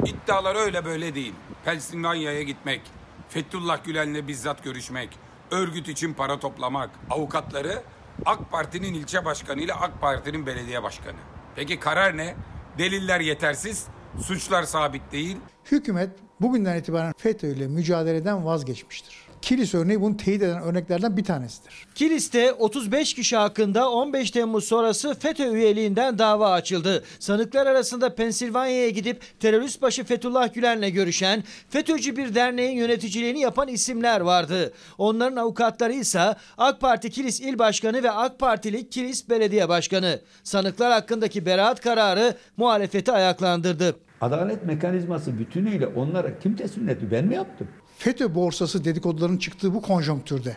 İddialar 0.06 0.56
öyle 0.56 0.84
böyle 0.84 1.14
değil. 1.14 1.34
Pensilvanya'ya 1.64 2.42
gitmek, 2.42 2.80
Fethullah 3.28 3.84
Gülen'le 3.84 4.28
bizzat 4.28 4.64
görüşmek, 4.64 5.08
örgüt 5.50 5.88
için 5.88 6.14
para 6.14 6.40
toplamak, 6.40 6.90
avukatları 7.10 7.82
AK 8.26 8.50
Parti'nin 8.50 8.94
ilçe 8.94 9.24
başkanı 9.24 9.60
ile 9.60 9.74
AK 9.74 10.00
Parti'nin 10.00 10.46
belediye 10.46 10.82
başkanı. 10.82 11.16
Peki 11.56 11.80
karar 11.80 12.16
ne? 12.16 12.36
Deliller 12.78 13.20
yetersiz, 13.20 13.86
suçlar 14.22 14.62
sabit 14.62 15.12
değil. 15.12 15.36
Hükümet 15.72 16.10
bugünden 16.40 16.76
itibaren 16.78 17.12
FETÖ 17.18 17.46
ile 17.48 17.68
mücadeleden 17.68 18.44
vazgeçmiştir. 18.44 19.29
Kilis 19.42 19.74
örneği 19.74 20.00
bunu 20.00 20.16
teyit 20.16 20.42
eden 20.42 20.62
örneklerden 20.62 21.16
bir 21.16 21.24
tanesidir. 21.24 21.86
Kilis'te 21.94 22.52
35 22.52 23.14
kişi 23.14 23.36
hakkında 23.36 23.90
15 23.90 24.30
Temmuz 24.30 24.64
sonrası 24.64 25.14
FETÖ 25.14 25.52
üyeliğinden 25.52 26.18
dava 26.18 26.50
açıldı. 26.50 27.04
Sanıklar 27.18 27.66
arasında 27.66 28.14
Pensilvanya'ya 28.14 28.88
gidip 28.88 29.22
terörist 29.40 29.82
başı 29.82 30.04
Fethullah 30.04 30.54
Gülen'le 30.54 30.92
görüşen, 30.92 31.44
FETÖ'cü 31.68 32.16
bir 32.16 32.34
derneğin 32.34 32.76
yöneticiliğini 32.76 33.40
yapan 33.40 33.68
isimler 33.68 34.20
vardı. 34.20 34.72
Onların 34.98 35.36
avukatları 35.36 35.92
ise 35.92 36.34
AK 36.58 36.80
Parti 36.80 37.10
Kilis 37.10 37.40
İl 37.40 37.58
Başkanı 37.58 38.02
ve 38.02 38.10
AK 38.10 38.38
Partili 38.38 38.90
Kilis 38.90 39.28
Belediye 39.28 39.68
Başkanı. 39.68 40.20
Sanıklar 40.44 40.92
hakkındaki 40.92 41.46
beraat 41.46 41.80
kararı 41.80 42.34
muhalefeti 42.56 43.12
ayaklandırdı. 43.12 43.96
Adalet 44.20 44.66
mekanizması 44.66 45.38
bütünüyle 45.38 45.86
onlara 45.86 46.38
kim 46.38 46.56
teslim 46.56 46.88
etti? 46.88 47.10
Ben 47.10 47.24
mi 47.24 47.34
yaptım? 47.34 47.68
FETÖ 48.00 48.34
borsası 48.34 48.84
dedikoduların 48.84 49.36
çıktığı 49.36 49.74
bu 49.74 49.82
konjonktürde 49.82 50.56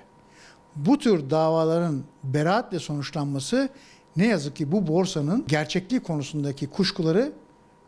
bu 0.76 0.98
tür 0.98 1.30
davaların 1.30 2.04
beraatle 2.24 2.80
sonuçlanması 2.80 3.70
ne 4.18 4.28
yazık 4.28 4.56
ki 4.56 4.72
bu 4.72 4.88
borsanın 4.88 5.46
gerçekliği 5.48 6.04
konusundaki 6.04 6.68
kuşkuları 6.68 7.32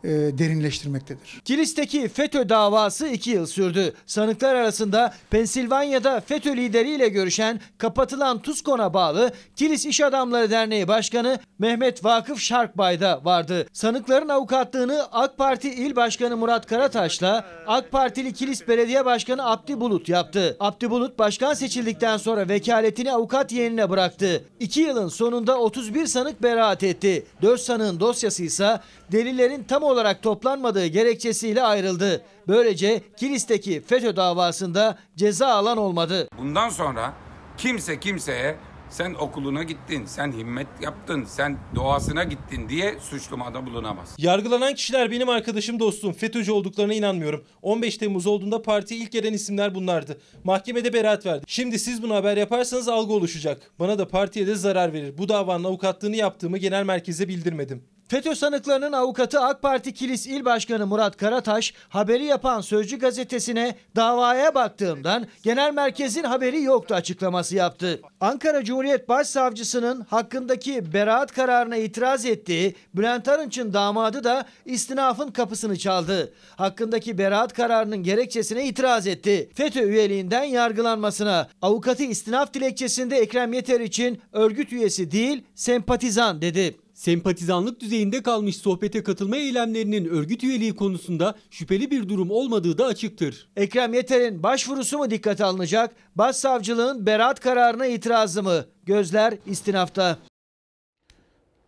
derinleştirmektedir. 0.04 1.40
Kilis'teki 1.44 2.08
FETÖ 2.08 2.48
davası 2.48 3.06
2 3.06 3.30
yıl 3.30 3.46
sürdü. 3.46 3.94
Sanıklar 4.06 4.54
arasında 4.54 5.14
Pensilvanya'da 5.30 6.20
FETÖ 6.20 6.56
lideriyle 6.56 7.08
görüşen 7.08 7.60
kapatılan 7.78 8.42
TUSKON'a 8.42 8.94
bağlı 8.94 9.32
Kilis 9.56 9.86
İş 9.86 10.00
Adamları 10.00 10.50
Derneği 10.50 10.88
Başkanı 10.88 11.38
Mehmet 11.58 12.04
Vakıf 12.04 12.40
Şarkbay 12.40 13.00
da 13.00 13.20
vardı. 13.24 13.66
Sanıkların 13.72 14.28
avukatlığını 14.28 15.02
AK 15.12 15.38
Parti 15.38 15.70
İl 15.70 15.96
Başkanı 15.96 16.36
Murat 16.36 16.66
Karataş'la 16.66 17.44
AK 17.66 17.92
Partili 17.92 18.32
Kilis 18.32 18.68
Belediye 18.68 19.04
Başkanı 19.04 19.50
Abdi 19.50 19.80
Bulut 19.80 20.08
yaptı. 20.08 20.56
Abdi 20.60 20.90
Bulut 20.90 21.18
başkan 21.18 21.54
seçildikten 21.54 22.16
sonra 22.16 22.48
vekaletini 22.48 23.12
avukat 23.12 23.52
yeğenine 23.52 23.90
bıraktı. 23.90 24.44
2 24.60 24.80
yılın 24.80 25.08
sonunda 25.08 25.58
31 25.58 26.06
sanık 26.06 26.42
beraat 26.42 26.82
etti. 26.82 27.26
4 27.42 27.60
sanığın 27.60 28.00
dosyası 28.00 28.44
ise 28.44 28.80
delillerin 29.12 29.64
tam 29.64 29.82
olarak 29.82 30.22
toplanmadığı 30.22 30.86
gerekçesiyle 30.86 31.62
ayrıldı. 31.62 32.22
Böylece 32.48 33.02
Kilis'teki 33.16 33.80
FETÖ 33.80 34.16
davasında 34.16 34.98
ceza 35.16 35.48
alan 35.48 35.78
olmadı. 35.78 36.28
Bundan 36.38 36.68
sonra 36.68 37.14
kimse 37.58 38.00
kimseye 38.00 38.56
sen 38.90 39.14
okuluna 39.14 39.62
gittin, 39.62 40.06
sen 40.06 40.32
himmet 40.32 40.66
yaptın, 40.82 41.24
sen 41.24 41.58
doğasına 41.74 42.24
gittin 42.24 42.68
diye 42.68 42.94
suçlamada 43.00 43.66
bulunamaz. 43.66 44.14
Yargılanan 44.18 44.74
kişiler 44.74 45.10
benim 45.10 45.28
arkadaşım 45.28 45.80
dostum. 45.80 46.12
FETÖ'cü 46.12 46.52
olduklarına 46.52 46.94
inanmıyorum. 46.94 47.44
15 47.62 47.96
Temmuz 47.96 48.26
olduğunda 48.26 48.62
partiye 48.62 49.00
ilk 49.00 49.12
gelen 49.12 49.32
isimler 49.32 49.74
bunlardı. 49.74 50.20
Mahkemede 50.44 50.92
beraat 50.92 51.26
verdi. 51.26 51.44
Şimdi 51.48 51.78
siz 51.78 52.02
bunu 52.02 52.14
haber 52.14 52.36
yaparsanız 52.36 52.88
algı 52.88 53.12
oluşacak. 53.12 53.70
Bana 53.78 53.98
da 53.98 54.08
partiye 54.08 54.46
de 54.46 54.54
zarar 54.54 54.92
verir. 54.92 55.18
Bu 55.18 55.28
davanın 55.28 55.64
avukatlığını 55.64 56.16
yaptığımı 56.16 56.58
genel 56.58 56.84
merkeze 56.84 57.28
bildirmedim. 57.28 57.84
FETÖ 58.08 58.34
sanıklarının 58.34 58.92
avukatı 58.92 59.40
AK 59.40 59.62
Parti 59.62 59.94
Kilis 59.94 60.26
İl 60.26 60.44
Başkanı 60.44 60.86
Murat 60.86 61.16
Karataş 61.16 61.74
haberi 61.88 62.24
yapan 62.24 62.60
Sözcü 62.60 62.98
gazetesine 62.98 63.76
davaya 63.96 64.54
baktığımdan 64.54 65.26
genel 65.42 65.74
merkezin 65.74 66.24
haberi 66.24 66.62
yoktu 66.62 66.94
açıklaması 66.94 67.56
yaptı. 67.56 68.00
Ankara 68.20 68.64
Cumhuriyet 68.64 69.08
Başsavcısının 69.08 70.00
hakkındaki 70.00 70.92
beraat 70.92 71.32
kararına 71.32 71.76
itiraz 71.76 72.24
ettiği 72.24 72.74
Bülent 72.94 73.28
Arınç'ın 73.28 73.72
damadı 73.72 74.24
da 74.24 74.46
istinafın 74.64 75.30
kapısını 75.30 75.78
çaldı. 75.78 76.32
Hakkındaki 76.56 77.18
beraat 77.18 77.52
kararının 77.52 78.02
gerekçesine 78.02 78.64
itiraz 78.64 79.06
etti. 79.06 79.50
FETÖ 79.54 79.88
üyeliğinden 79.88 80.44
yargılanmasına 80.44 81.48
avukatı 81.62 82.02
istinaf 82.02 82.54
dilekçesinde 82.54 83.16
Ekrem 83.16 83.52
Yeter 83.52 83.80
için 83.80 84.20
örgüt 84.32 84.72
üyesi 84.72 85.10
değil 85.10 85.44
sempatizan 85.54 86.42
dedi. 86.42 86.85
Sempatizanlık 86.96 87.80
düzeyinde 87.80 88.22
kalmış 88.22 88.56
sohbete 88.56 89.02
katılma 89.02 89.36
eylemlerinin 89.36 90.04
örgüt 90.04 90.44
üyeliği 90.44 90.76
konusunda 90.76 91.34
şüpheli 91.50 91.90
bir 91.90 92.08
durum 92.08 92.30
olmadığı 92.30 92.78
da 92.78 92.86
açıktır. 92.86 93.48
Ekrem 93.56 93.94
Yeter'in 93.94 94.42
başvurusu 94.42 94.98
mu 94.98 95.10
dikkate 95.10 95.44
alınacak? 95.44 95.96
Başsavcılığın 96.14 97.06
beraat 97.06 97.40
kararına 97.40 97.86
itirazı 97.86 98.42
mı? 98.42 98.64
Gözler 98.86 99.34
istinafta. 99.46 100.18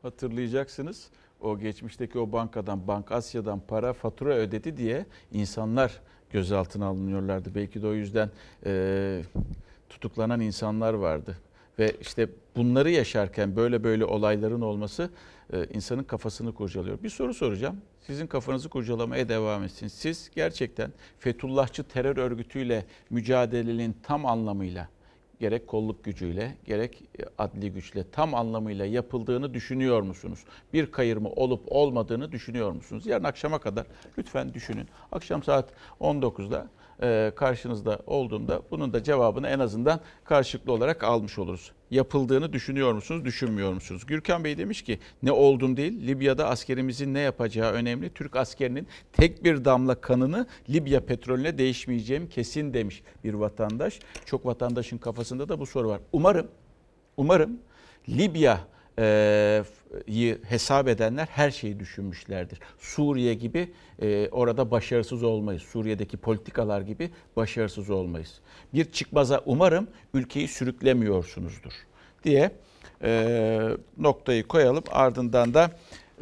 Hatırlayacaksınız 0.02 1.08
o 1.40 1.58
geçmişteki 1.58 2.18
o 2.18 2.32
bankadan, 2.32 2.88
Bank 2.88 3.12
Asya'dan 3.12 3.60
para 3.68 3.92
fatura 3.92 4.34
ödedi 4.34 4.76
diye 4.76 5.06
insanlar 5.32 6.00
gözaltına 6.30 6.86
alınıyorlardı. 6.86 7.54
Belki 7.54 7.82
de 7.82 7.86
o 7.86 7.92
yüzden 7.92 8.30
e, 8.66 9.22
tutuklanan 9.88 10.40
insanlar 10.40 10.94
vardı. 10.94 11.38
Ve 11.78 11.96
işte 12.00 12.28
bunları 12.56 12.90
yaşarken 12.90 13.56
böyle 13.56 13.84
böyle 13.84 14.04
olayların 14.04 14.60
olması 14.60 15.10
e, 15.52 15.66
insanın 15.74 16.02
kafasını 16.02 16.54
kurcalıyor. 16.54 17.02
Bir 17.02 17.10
soru 17.10 17.34
soracağım. 17.34 17.76
Sizin 18.00 18.26
kafanızı 18.26 18.68
kurcalamaya 18.68 19.28
devam 19.28 19.64
etsin. 19.64 19.88
Siz 19.88 20.30
gerçekten 20.34 20.92
Fethullahçı 21.18 21.84
terör 21.84 22.16
örgütüyle 22.16 22.84
mücadelenin 23.10 23.96
tam 24.02 24.26
anlamıyla 24.26 24.88
gerek 25.40 25.66
kolluk 25.66 26.04
gücüyle 26.04 26.56
gerek 26.64 27.02
adli 27.38 27.72
güçle 27.72 28.04
tam 28.12 28.34
anlamıyla 28.34 28.86
yapıldığını 28.86 29.54
düşünüyor 29.54 30.02
musunuz? 30.02 30.44
Bir 30.72 30.92
kayırma 30.92 31.28
olup 31.28 31.62
olmadığını 31.66 32.32
düşünüyor 32.32 32.72
musunuz? 32.72 33.06
Yarın 33.06 33.24
akşama 33.24 33.58
kadar 33.58 33.86
lütfen 34.18 34.54
düşünün. 34.54 34.88
Akşam 35.12 35.42
saat 35.42 35.70
19'da 36.00 36.58
e, 36.58 36.77
karşınızda 37.36 37.98
olduğumda 38.06 38.62
bunun 38.70 38.92
da 38.92 39.02
cevabını 39.02 39.48
en 39.48 39.58
azından 39.58 40.00
karşılıklı 40.24 40.72
olarak 40.72 41.04
almış 41.04 41.38
oluruz. 41.38 41.72
Yapıldığını 41.90 42.52
düşünüyor 42.52 42.92
musunuz, 42.92 43.24
düşünmüyor 43.24 43.72
musunuz? 43.72 44.06
Gürkan 44.06 44.44
Bey 44.44 44.58
demiş 44.58 44.82
ki 44.82 44.98
ne 45.22 45.32
oldum 45.32 45.76
değil, 45.76 46.06
Libya'da 46.06 46.48
askerimizin 46.48 47.14
ne 47.14 47.20
yapacağı 47.20 47.72
önemli. 47.72 48.10
Türk 48.10 48.36
askerinin 48.36 48.86
tek 49.12 49.44
bir 49.44 49.64
damla 49.64 50.00
kanını 50.00 50.46
Libya 50.70 51.06
petrolüne 51.06 51.58
değişmeyeceğim 51.58 52.28
kesin 52.28 52.74
demiş 52.74 53.02
bir 53.24 53.34
vatandaş. 53.34 53.98
Çok 54.26 54.46
vatandaşın 54.46 54.98
kafasında 54.98 55.48
da 55.48 55.60
bu 55.60 55.66
soru 55.66 55.88
var. 55.88 56.00
Umarım, 56.12 56.46
umarım 57.16 57.58
Libya 58.08 58.60
yi 60.06 60.38
hesap 60.48 60.88
edenler 60.88 61.26
her 61.26 61.50
şeyi 61.50 61.80
düşünmüşlerdir. 61.80 62.58
Suriye 62.78 63.34
gibi 63.34 63.72
e, 64.02 64.28
orada 64.28 64.70
başarısız 64.70 65.22
olmayız. 65.22 65.62
Suriye'deki 65.62 66.16
politikalar 66.16 66.80
gibi 66.80 67.10
başarısız 67.36 67.90
olmayız. 67.90 68.40
Bir 68.74 68.84
çıkmaza 68.84 69.42
umarım 69.46 69.88
ülkeyi 70.14 70.48
sürüklemiyorsunuzdur 70.48 71.72
diye 72.24 72.50
e, 73.02 73.60
noktayı 73.98 74.46
koyalım. 74.46 74.84
Ardından 74.90 75.54
da 75.54 75.70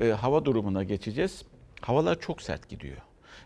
e, 0.01 0.09
hava 0.09 0.45
durumuna 0.45 0.85
geçeceğiz. 0.85 1.43
Havalar 1.81 2.21
çok 2.21 2.43
sert 2.43 2.69
gidiyor. 2.69 2.97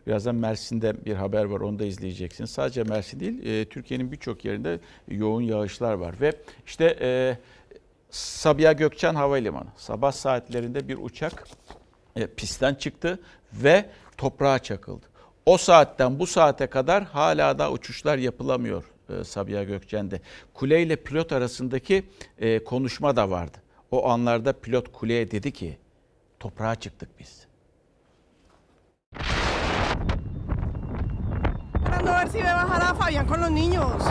Birazdan 0.06 0.34
Mersin'de 0.34 1.04
bir 1.04 1.14
haber 1.14 1.44
var 1.44 1.60
onu 1.60 1.78
da 1.78 1.84
izleyeceksiniz. 1.84 2.50
Sadece 2.50 2.82
Mersin 2.82 3.20
değil 3.20 3.46
e, 3.46 3.64
Türkiye'nin 3.64 4.12
birçok 4.12 4.44
yerinde 4.44 4.80
yoğun 5.08 5.42
yağışlar 5.42 5.94
var 5.94 6.14
ve 6.20 6.32
işte 6.66 6.96
e, 7.00 7.36
Sabiha 8.10 8.72
Gökçen 8.72 9.14
Havalimanı 9.14 9.68
sabah 9.76 10.12
saatlerinde 10.12 10.88
bir 10.88 10.98
uçak 10.98 11.48
e, 12.16 12.26
pistten 12.26 12.74
çıktı 12.74 13.20
ve 13.52 13.90
toprağa 14.16 14.58
çakıldı. 14.58 15.06
O 15.46 15.58
saatten 15.58 16.18
bu 16.18 16.26
saate 16.26 16.66
kadar 16.66 17.04
hala 17.04 17.58
da 17.58 17.72
uçuşlar 17.72 18.18
yapılamıyor 18.18 18.84
e, 19.08 19.24
Sabiha 19.24 19.64
Gökçen'de. 19.64 20.20
Kule 20.54 20.82
ile 20.82 20.96
pilot 20.96 21.32
arasındaki 21.32 22.04
e, 22.38 22.64
konuşma 22.64 23.16
da 23.16 23.30
vardı. 23.30 23.58
O 23.90 24.08
anlarda 24.08 24.52
pilot 24.52 24.92
kuleye 24.92 25.30
dedi 25.30 25.52
ki 25.52 25.78
toprağa 26.40 26.74
çıktık 26.74 27.08
biz. 27.18 27.50
a 32.10 32.12
ver 32.12 32.26
si 32.26 32.38
ve 32.38 32.42
bajar 32.42 32.82
a 32.82 32.94
Fabián 32.94 33.26
con 33.26 33.40
los 33.40 33.50
niños. 33.50 34.02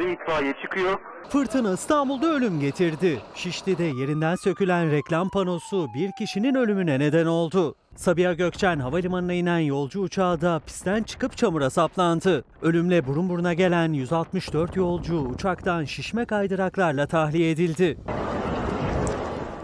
İtfaiye 0.00 0.54
çıkıyor. 0.62 0.98
Fırtına 1.28 1.72
İstanbul'da 1.72 2.26
ölüm 2.26 2.60
getirdi. 2.60 3.20
Şişli'de 3.34 3.84
yerinden 3.84 4.34
sökülen 4.34 4.90
reklam 4.90 5.30
panosu 5.30 5.88
bir 5.94 6.10
kişinin 6.18 6.54
ölümüne 6.54 6.98
neden 6.98 7.26
oldu. 7.26 7.74
Sabiha 7.96 8.32
Gökçen 8.32 8.78
havalimanına 8.78 9.32
inen 9.32 9.58
yolcu 9.58 10.00
uçağı 10.00 10.40
da 10.40 10.60
pistten 10.66 11.02
çıkıp 11.02 11.36
çamura 11.36 11.70
saplandı. 11.70 12.44
Ölümle 12.62 13.06
burun 13.06 13.28
buruna 13.28 13.54
gelen 13.54 13.92
164 13.92 14.76
yolcu 14.76 15.18
uçaktan 15.18 15.84
şişme 15.84 16.24
kaydıraklarla 16.24 17.06
tahliye 17.06 17.50
edildi. 17.50 17.98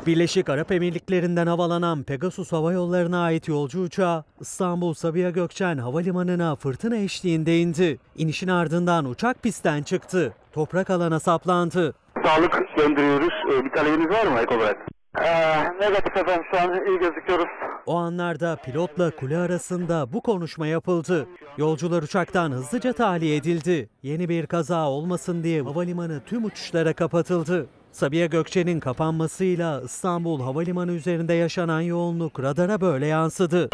Birleşik 0.07 0.49
Arap 0.49 0.73
Emirlikleri'nden 0.73 1.47
havalanan 1.47 2.03
Pegasus 2.03 2.53
Hava 2.53 2.73
Yolları'na 2.73 3.23
ait 3.23 3.49
yolcu 3.49 3.81
uçağı 3.81 4.25
İstanbul 4.41 4.95
Sabiha 4.95 5.31
Gökçen 5.31 5.79
Havalimanı'na 5.79 6.57
fırtına 6.57 6.97
eşliğinde 6.97 7.59
indi. 7.59 7.99
İnişin 8.17 8.49
ardından 8.49 9.05
uçak 9.05 9.43
pistten 9.43 9.83
çıktı. 9.83 10.33
Toprak 10.53 10.91
alana 10.91 11.21
saplandı. 11.21 11.95
Sağlık 12.25 12.77
gönderiyoruz. 12.77 13.35
Ee, 13.53 13.65
bir 13.65 13.71
talebiniz 13.71 14.11
var 14.11 14.27
mı 14.27 14.39
ek 14.39 14.55
olarak? 14.57 14.77
Ee, 15.19 15.65
negatif 15.81 16.17
efendim 16.17 16.45
şu 16.51 16.61
an 16.61 16.87
iyi 16.87 16.99
gözüküyoruz. 16.99 17.49
O 17.87 17.97
anlarda 17.97 18.57
pilotla 18.57 19.11
kule 19.11 19.39
arasında 19.39 20.13
bu 20.13 20.21
konuşma 20.21 20.67
yapıldı. 20.67 21.27
Yolcular 21.57 22.03
uçaktan 22.03 22.53
hızlıca 22.53 22.93
tahliye 22.93 23.37
edildi. 23.37 23.89
Yeni 24.03 24.29
bir 24.29 24.47
kaza 24.47 24.89
olmasın 24.89 25.43
diye 25.43 25.63
havalimanı 25.63 26.21
tüm 26.27 26.45
uçuşlara 26.45 26.93
kapatıldı. 26.93 27.67
Sabiha 27.93 28.27
Gökçen'in 28.27 28.81
kapanmasıyla 28.81 29.83
İstanbul 29.85 30.41
Havalimanı 30.41 30.93
üzerinde 30.93 31.35
yaşanan 31.35 31.81
yoğunluk 31.81 32.41
radara 32.41 32.81
böyle 32.81 33.07
yansıdı. 33.07 33.69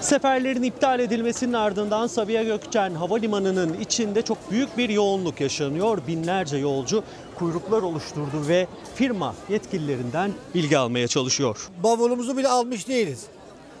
Seferlerin 0.00 0.62
iptal 0.62 1.00
edilmesinin 1.00 1.52
ardından 1.52 2.06
Sabiha 2.06 2.42
Gökçen 2.42 2.94
Havalimanı'nın 2.94 3.74
içinde 3.80 4.22
çok 4.22 4.50
büyük 4.50 4.78
bir 4.78 4.88
yoğunluk 4.88 5.40
yaşanıyor. 5.40 5.98
Binlerce 6.06 6.56
yolcu 6.56 7.02
kuyruklar 7.34 7.82
oluşturdu 7.82 8.48
ve 8.48 8.66
firma 8.94 9.34
yetkililerinden 9.48 10.32
bilgi 10.54 10.78
almaya 10.78 11.08
çalışıyor. 11.08 11.68
Bavulumuzu 11.82 12.36
bile 12.36 12.48
almış 12.48 12.88
değiliz. 12.88 13.26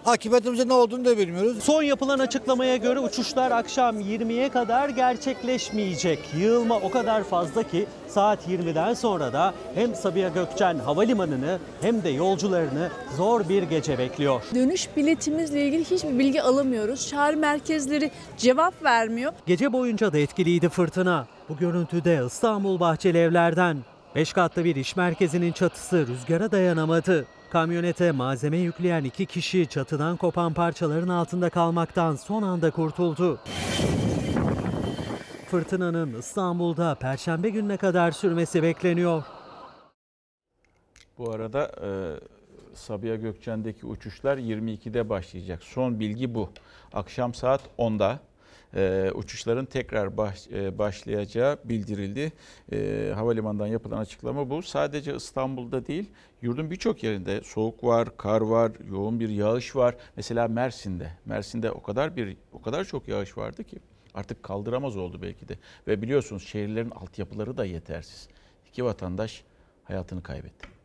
Akıbetimizde 0.06 0.68
ne 0.68 0.72
olduğunu 0.72 1.04
da 1.04 1.18
bilmiyoruz. 1.18 1.62
Son 1.62 1.82
yapılan 1.82 2.18
açıklamaya 2.18 2.76
göre 2.76 2.98
uçuşlar 2.98 3.50
akşam 3.50 4.00
20'ye 4.00 4.48
kadar 4.48 4.88
gerçekleşmeyecek. 4.88 6.18
Yığılma 6.38 6.76
o 6.76 6.90
kadar 6.90 7.24
fazla 7.24 7.62
ki 7.62 7.86
saat 8.08 8.48
20'den 8.48 8.94
sonra 8.94 9.32
da 9.32 9.54
hem 9.74 9.94
Sabiha 9.94 10.28
Gökçen 10.28 10.78
Havalimanı'nı 10.78 11.58
hem 11.80 12.02
de 12.02 12.08
yolcularını 12.08 12.90
zor 13.16 13.48
bir 13.48 13.62
gece 13.62 13.98
bekliyor. 13.98 14.42
Dönüş 14.54 14.88
biletimizle 14.96 15.66
ilgili 15.66 15.84
hiçbir 15.84 16.18
bilgi 16.18 16.42
alamıyoruz. 16.42 17.08
Çağrı 17.08 17.36
merkezleri 17.36 18.10
cevap 18.36 18.84
vermiyor. 18.84 19.32
Gece 19.46 19.72
boyunca 19.72 20.12
da 20.12 20.18
etkiliydi 20.18 20.68
fırtına. 20.68 21.26
Bu 21.48 21.56
görüntüde 21.56 22.22
İstanbul 22.26 22.80
Bahçeli 22.80 23.18
Evler'den. 23.18 23.76
5 24.14 24.32
katlı 24.32 24.64
bir 24.64 24.76
iş 24.76 24.96
merkezinin 24.96 25.52
çatısı 25.52 26.06
rüzgara 26.06 26.50
dayanamadı. 26.50 27.26
Kamyonete 27.50 28.12
malzeme 28.12 28.56
yükleyen 28.56 29.04
iki 29.04 29.26
kişi 29.26 29.66
çatıdan 29.66 30.16
kopan 30.16 30.54
parçaların 30.54 31.08
altında 31.08 31.50
kalmaktan 31.50 32.16
son 32.16 32.42
anda 32.42 32.70
kurtuldu. 32.70 33.40
Fırtınanın 35.46 36.18
İstanbul'da 36.18 36.94
perşembe 36.94 37.48
gününe 37.48 37.76
kadar 37.76 38.10
sürmesi 38.10 38.62
bekleniyor. 38.62 39.22
Bu 41.18 41.30
arada 41.30 41.72
e, 41.82 41.88
Sabiha 42.74 43.14
Gökçen'deki 43.14 43.86
uçuşlar 43.86 44.38
22'de 44.38 45.08
başlayacak. 45.08 45.62
Son 45.62 46.00
bilgi 46.00 46.34
bu. 46.34 46.50
Akşam 46.92 47.34
saat 47.34 47.60
10'da 47.78 48.18
e, 48.74 49.10
uçuşların 49.14 49.66
tekrar 49.66 50.06
e, 50.52 50.78
başlayacağı 50.78 51.58
bildirildi. 51.64 52.32
E, 52.72 53.12
havalimanından 53.14 53.66
yapılan 53.66 53.98
açıklama 53.98 54.50
bu. 54.50 54.62
Sadece 54.62 55.16
İstanbul'da 55.16 55.86
değil, 55.86 56.10
yurdun 56.42 56.70
birçok 56.70 57.02
yerinde 57.02 57.40
soğuk 57.42 57.84
var, 57.84 58.16
kar 58.16 58.40
var, 58.40 58.72
yoğun 58.90 59.20
bir 59.20 59.28
yağış 59.28 59.76
var. 59.76 59.96
Mesela 60.16 60.48
Mersin'de. 60.48 61.10
Mersin'de 61.24 61.70
o 61.70 61.82
kadar 61.82 62.16
bir 62.16 62.36
o 62.52 62.62
kadar 62.62 62.84
çok 62.84 63.08
yağış 63.08 63.38
vardı 63.38 63.64
ki 63.64 63.78
artık 64.14 64.42
kaldıramaz 64.42 64.96
oldu 64.96 65.22
belki 65.22 65.48
de. 65.48 65.58
Ve 65.86 66.02
biliyorsunuz 66.02 66.46
şehirlerin 66.46 66.90
altyapıları 66.90 67.56
da 67.56 67.64
yetersiz. 67.64 68.28
İki 68.68 68.84
vatandaş 68.84 69.44
hayatını 69.84 70.22
kaybetti. 70.22 70.77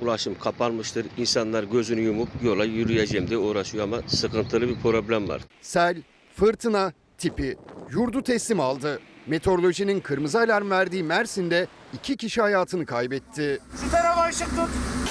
Ulaşım 0.00 0.38
kapanmıştır. 0.38 1.06
İnsanlar 1.16 1.64
gözünü 1.64 2.00
yumup 2.00 2.28
yola 2.42 2.64
yürüyeceğim 2.64 3.28
diye 3.28 3.38
uğraşıyor 3.38 3.84
ama 3.84 3.96
sıkıntılı 4.06 4.68
bir 4.68 4.80
problem 4.80 5.28
var. 5.28 5.42
Sel, 5.62 5.96
fırtına, 6.36 6.92
tipi 7.18 7.56
yurdu 7.90 8.22
teslim 8.22 8.60
aldı. 8.60 9.00
Meteorolojinin 9.26 10.00
kırmızı 10.00 10.38
alarm 10.40 10.70
verdiği 10.70 11.02
Mersin'de 11.02 11.66
iki 11.94 12.16
kişi 12.16 12.40
hayatını 12.40 12.86
kaybetti. 12.86 13.58
Şu 13.84 13.90
tarafa 13.90 14.28
ışık 14.28 14.48
tut. 14.50 14.68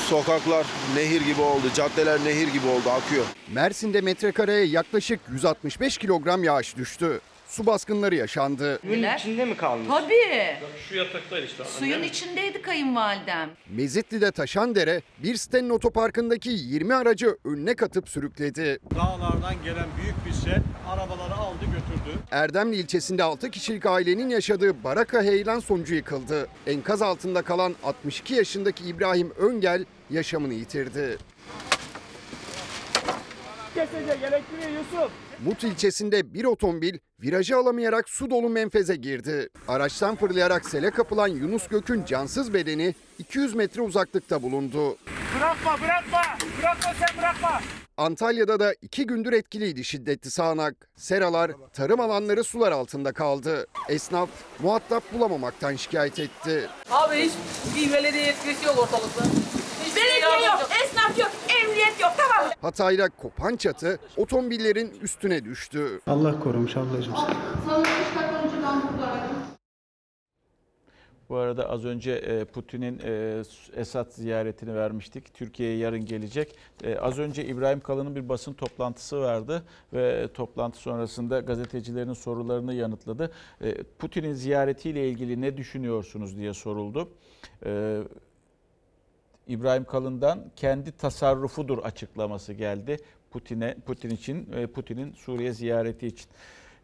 Sokaklar 0.09 0.65
nehir 0.95 1.21
gibi 1.21 1.41
oldu, 1.41 1.65
caddeler 1.75 2.19
nehir 2.25 2.47
gibi 2.47 2.67
oldu, 2.67 2.89
akıyor. 2.89 3.25
Mersin'de 3.53 4.01
metrekareye 4.01 4.65
yaklaşık 4.65 5.19
165 5.31 5.97
kilogram 5.97 6.43
yağış 6.43 6.77
düştü. 6.77 7.19
Su 7.57 7.65
baskınları 7.65 8.15
yaşandı. 8.15 8.79
Suyun 8.81 9.03
içinde 9.17 9.45
mi 9.45 9.57
kalmış? 9.57 9.87
Tabii. 9.87 10.55
Şu 10.89 10.95
yataklar 10.95 11.43
işte. 11.43 11.63
Suyun 11.63 12.03
içindeydi 12.03 12.61
kayınvalidem. 12.61 13.49
Mezitli'de 13.69 14.31
Taşandere 14.31 15.01
bir 15.23 15.35
sitenin 15.35 15.69
otoparkındaki 15.69 16.49
20 16.49 16.93
aracı 16.93 17.37
önüne 17.45 17.75
katıp 17.75 18.09
sürükledi. 18.09 18.79
Dağlardan 18.95 19.63
gelen 19.63 19.85
büyük 20.01 20.25
bir 20.25 20.31
sel 20.31 20.61
arabaları 20.89 21.33
aldı 21.33 21.65
götürdü. 21.65 22.19
Erdemli 22.31 22.75
ilçesinde 22.75 23.23
6 23.23 23.51
kişilik 23.51 23.85
ailenin 23.85 24.29
yaşadığı 24.29 24.83
baraka 24.83 25.23
heyelan 25.23 25.59
sonucu 25.59 25.95
yıkıldı. 25.95 26.47
Enkaz 26.67 27.01
altında 27.01 27.41
kalan 27.41 27.75
62 27.83 28.33
yaşındaki 28.33 28.83
İbrahim 28.83 29.31
Öngel 29.37 29.85
yaşamını 30.09 30.53
yitirdi. 30.53 31.17
Kesecek 33.75 34.23
elektriği 34.23 34.73
Yusuf. 34.77 35.11
Mut 35.45 35.63
ilçesinde 35.63 36.33
bir 36.33 36.45
otomobil 36.45 36.97
virajı 37.21 37.57
alamayarak 37.57 38.09
su 38.09 38.29
dolu 38.29 38.49
menfeze 38.49 38.95
girdi. 38.95 39.49
Araçtan 39.67 40.15
fırlayarak 40.15 40.65
sele 40.65 40.91
kapılan 40.91 41.27
Yunus 41.27 41.67
Gök'ün 41.67 42.05
cansız 42.05 42.53
bedeni 42.53 42.95
200 43.19 43.55
metre 43.55 43.81
uzaklıkta 43.81 44.43
bulundu. 44.43 44.97
Bırakma 45.37 45.77
bırakma. 45.81 46.21
Bırakma 46.59 46.93
sen 46.99 47.17
bırakma. 47.17 47.61
Antalya'da 47.97 48.59
da 48.59 48.73
iki 48.81 49.07
gündür 49.07 49.33
etkiliydi 49.33 49.83
şiddetli 49.83 50.31
sağanak. 50.31 50.75
Seralar, 50.95 51.51
tarım 51.73 51.99
alanları 51.99 52.43
sular 52.43 52.71
altında 52.71 53.11
kaldı. 53.13 53.67
Esnaf 53.89 54.29
muhatap 54.59 55.13
bulamamaktan 55.13 55.75
şikayet 55.75 56.19
etti. 56.19 56.69
Abi 56.91 57.15
hiç 57.15 57.31
bir 57.75 57.93
belediye 57.93 58.23
yetkisi 58.23 58.65
yok 58.65 58.77
ortalıkta. 58.79 59.23
Belediye 59.95 60.45
yok, 60.47 60.69
esnaf 60.83 61.19
yok, 61.19 61.31
emniyet 61.87 62.01
yok 62.01 62.11
tamam. 62.17 62.51
Hatay'da 62.61 63.09
kopan 63.09 63.55
çatı 63.55 63.99
otomobillerin 64.17 64.93
üstüne 65.01 65.45
düştü. 65.45 65.99
Allah 66.07 66.39
korumuş 66.39 66.77
ablacığım. 66.77 67.13
Bu 71.29 71.35
arada 71.35 71.69
az 71.69 71.85
önce 71.85 72.11
e, 72.11 72.45
Putin'in 72.45 72.99
e, 73.03 73.41
Esad 73.75 74.11
ziyaretini 74.11 74.75
vermiştik. 74.75 75.33
Türkiye'ye 75.33 75.77
yarın 75.77 76.05
gelecek. 76.05 76.55
E, 76.83 76.95
Az 76.97 77.19
önce 77.19 77.45
İbrahim 77.45 77.79
Kalın'ın 77.79 78.15
bir 78.15 78.29
basın 78.29 78.53
toplantısı 78.53 79.21
vardı 79.21 79.63
ve 79.93 80.27
toplantı 80.33 80.77
sonrasında 80.79 81.39
gazetecilerin 81.39 82.13
sorularını 82.13 82.73
yanıtladı. 82.73 83.31
Putin'in 83.99 84.33
ziyaretiyle 84.33 85.09
ilgili 85.09 85.41
ne 85.41 85.57
düşünüyorsunuz 85.57 86.37
diye 86.37 86.53
soruldu. 86.53 87.09
İbrahim 89.47 89.83
Kalın'dan 89.83 90.51
kendi 90.55 90.91
tasarrufudur 90.91 91.77
açıklaması 91.77 92.53
geldi 92.53 92.97
Putin'e 93.31 93.75
Putin 93.85 94.09
için 94.09 94.67
Putin'in 94.67 95.13
Suriye 95.13 95.53
ziyareti 95.53 96.07
için. 96.07 96.27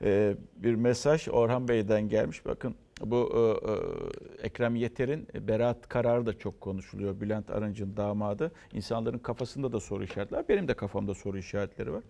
Ee, 0.02 0.36
bir 0.56 0.76
mesaj 0.76 1.28
Orhan 1.28 1.67
Bey'den 1.67 2.10
gelmiş. 2.10 2.45
Bakın 2.45 2.76
bu 3.02 3.32
e, 3.36 3.71
e, 3.71 4.47
Ekrem 4.47 4.76
Yeter'in 4.76 5.28
beraat 5.47 5.89
kararı 5.89 6.26
da 6.26 6.39
çok 6.39 6.62
konuşuluyor. 6.62 7.21
Bülent 7.21 7.49
Arınç'ın 7.49 7.97
damadı. 7.97 8.52
İnsanların 8.73 9.19
kafasında 9.19 9.71
da 9.71 9.80
soru 9.80 10.04
işaretleri. 10.04 10.49
Benim 10.49 10.67
de 10.67 10.73
kafamda 10.73 11.13
soru 11.13 11.38
işaretleri 11.38 11.93
var. 11.93 12.04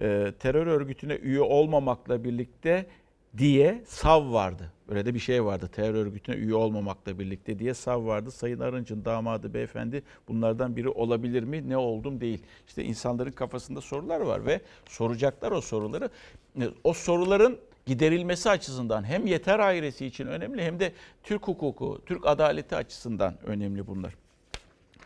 Ee, 0.00 0.32
terör 0.38 0.66
örgütüne 0.66 1.14
üye 1.14 1.40
olmamakla 1.40 2.24
birlikte 2.24 2.86
diye 3.36 3.84
sav 3.86 4.32
vardı. 4.32 4.72
Öyle 4.88 5.06
de 5.06 5.14
bir 5.14 5.18
şey 5.18 5.44
vardı. 5.44 5.70
Terör 5.72 5.94
örgütüne 5.94 6.36
üye 6.36 6.54
olmamakla 6.54 7.18
birlikte 7.18 7.58
diye 7.58 7.74
sav 7.74 8.06
vardı. 8.06 8.30
Sayın 8.30 8.60
Arınç'ın 8.60 9.04
damadı 9.04 9.54
beyefendi 9.54 10.02
bunlardan 10.28 10.76
biri 10.76 10.88
olabilir 10.88 11.42
mi? 11.42 11.68
Ne 11.68 11.76
oldum 11.76 12.20
değil. 12.20 12.42
İşte 12.68 12.84
insanların 12.84 13.32
kafasında 13.32 13.80
sorular 13.80 14.20
var 14.20 14.46
ve 14.46 14.60
soracaklar 14.88 15.52
o 15.52 15.60
soruları. 15.60 16.10
O 16.84 16.92
soruların 16.92 17.58
giderilmesi 17.86 18.50
açısından 18.50 19.04
hem 19.04 19.26
yeter 19.26 19.58
ailesi 19.58 20.06
için 20.06 20.26
önemli 20.26 20.62
hem 20.62 20.80
de 20.80 20.92
Türk 21.24 21.48
hukuku, 21.48 22.02
Türk 22.06 22.26
adaleti 22.26 22.76
açısından 22.76 23.34
önemli 23.46 23.86
bunlar. 23.86 24.14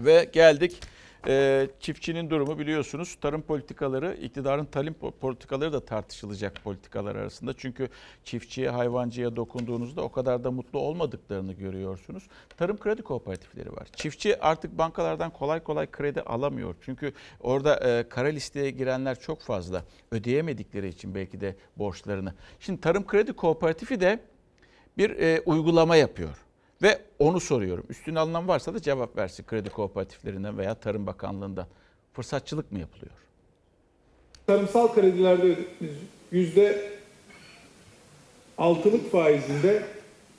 Ve 0.00 0.30
geldik 0.32 0.80
e, 1.26 1.68
çiftçinin 1.80 2.30
durumu 2.30 2.58
biliyorsunuz 2.58 3.16
tarım 3.20 3.42
politikaları, 3.42 4.14
iktidarın 4.14 4.64
tarım 4.64 4.94
politikaları 5.20 5.72
da 5.72 5.84
tartışılacak 5.84 6.64
politikalar 6.64 7.16
arasında. 7.16 7.54
Çünkü 7.56 7.88
çiftçiye, 8.24 8.70
hayvancıya 8.70 9.36
dokunduğunuzda 9.36 10.02
o 10.02 10.12
kadar 10.12 10.44
da 10.44 10.50
mutlu 10.50 10.78
olmadıklarını 10.78 11.52
görüyorsunuz. 11.52 12.28
Tarım 12.56 12.78
kredi 12.78 13.02
kooperatifleri 13.02 13.72
var. 13.72 13.88
Çiftçi 13.96 14.40
artık 14.40 14.78
bankalardan 14.78 15.30
kolay 15.30 15.62
kolay 15.62 15.90
kredi 15.90 16.22
alamıyor. 16.22 16.74
Çünkü 16.80 17.12
orada 17.40 17.76
e, 17.76 18.08
kara 18.08 18.28
listeye 18.28 18.70
girenler 18.70 19.20
çok 19.20 19.40
fazla. 19.40 19.84
Ödeyemedikleri 20.10 20.88
için 20.88 21.14
belki 21.14 21.40
de 21.40 21.56
borçlarını. 21.76 22.34
Şimdi 22.60 22.80
tarım 22.80 23.06
kredi 23.06 23.32
kooperatifi 23.32 24.00
de 24.00 24.20
bir 24.98 25.10
e, 25.10 25.40
uygulama 25.40 25.96
yapıyor. 25.96 26.38
Ve 26.82 26.98
onu 27.18 27.40
soruyorum. 27.40 27.84
Üstüne 27.88 28.18
alınan 28.18 28.48
varsa 28.48 28.74
da 28.74 28.82
cevap 28.82 29.16
versin 29.16 29.44
kredi 29.44 29.70
kooperatiflerinden 29.70 30.58
veya 30.58 30.74
Tarım 30.74 31.06
Bakanlığı'ndan. 31.06 31.66
Fırsatçılık 32.12 32.72
mı 32.72 32.78
yapılıyor? 32.78 33.12
Tarımsal 34.46 34.94
kredilerde 34.94 35.58
yüzde 36.32 36.92
altılık 38.58 39.12
faizinde 39.12 39.82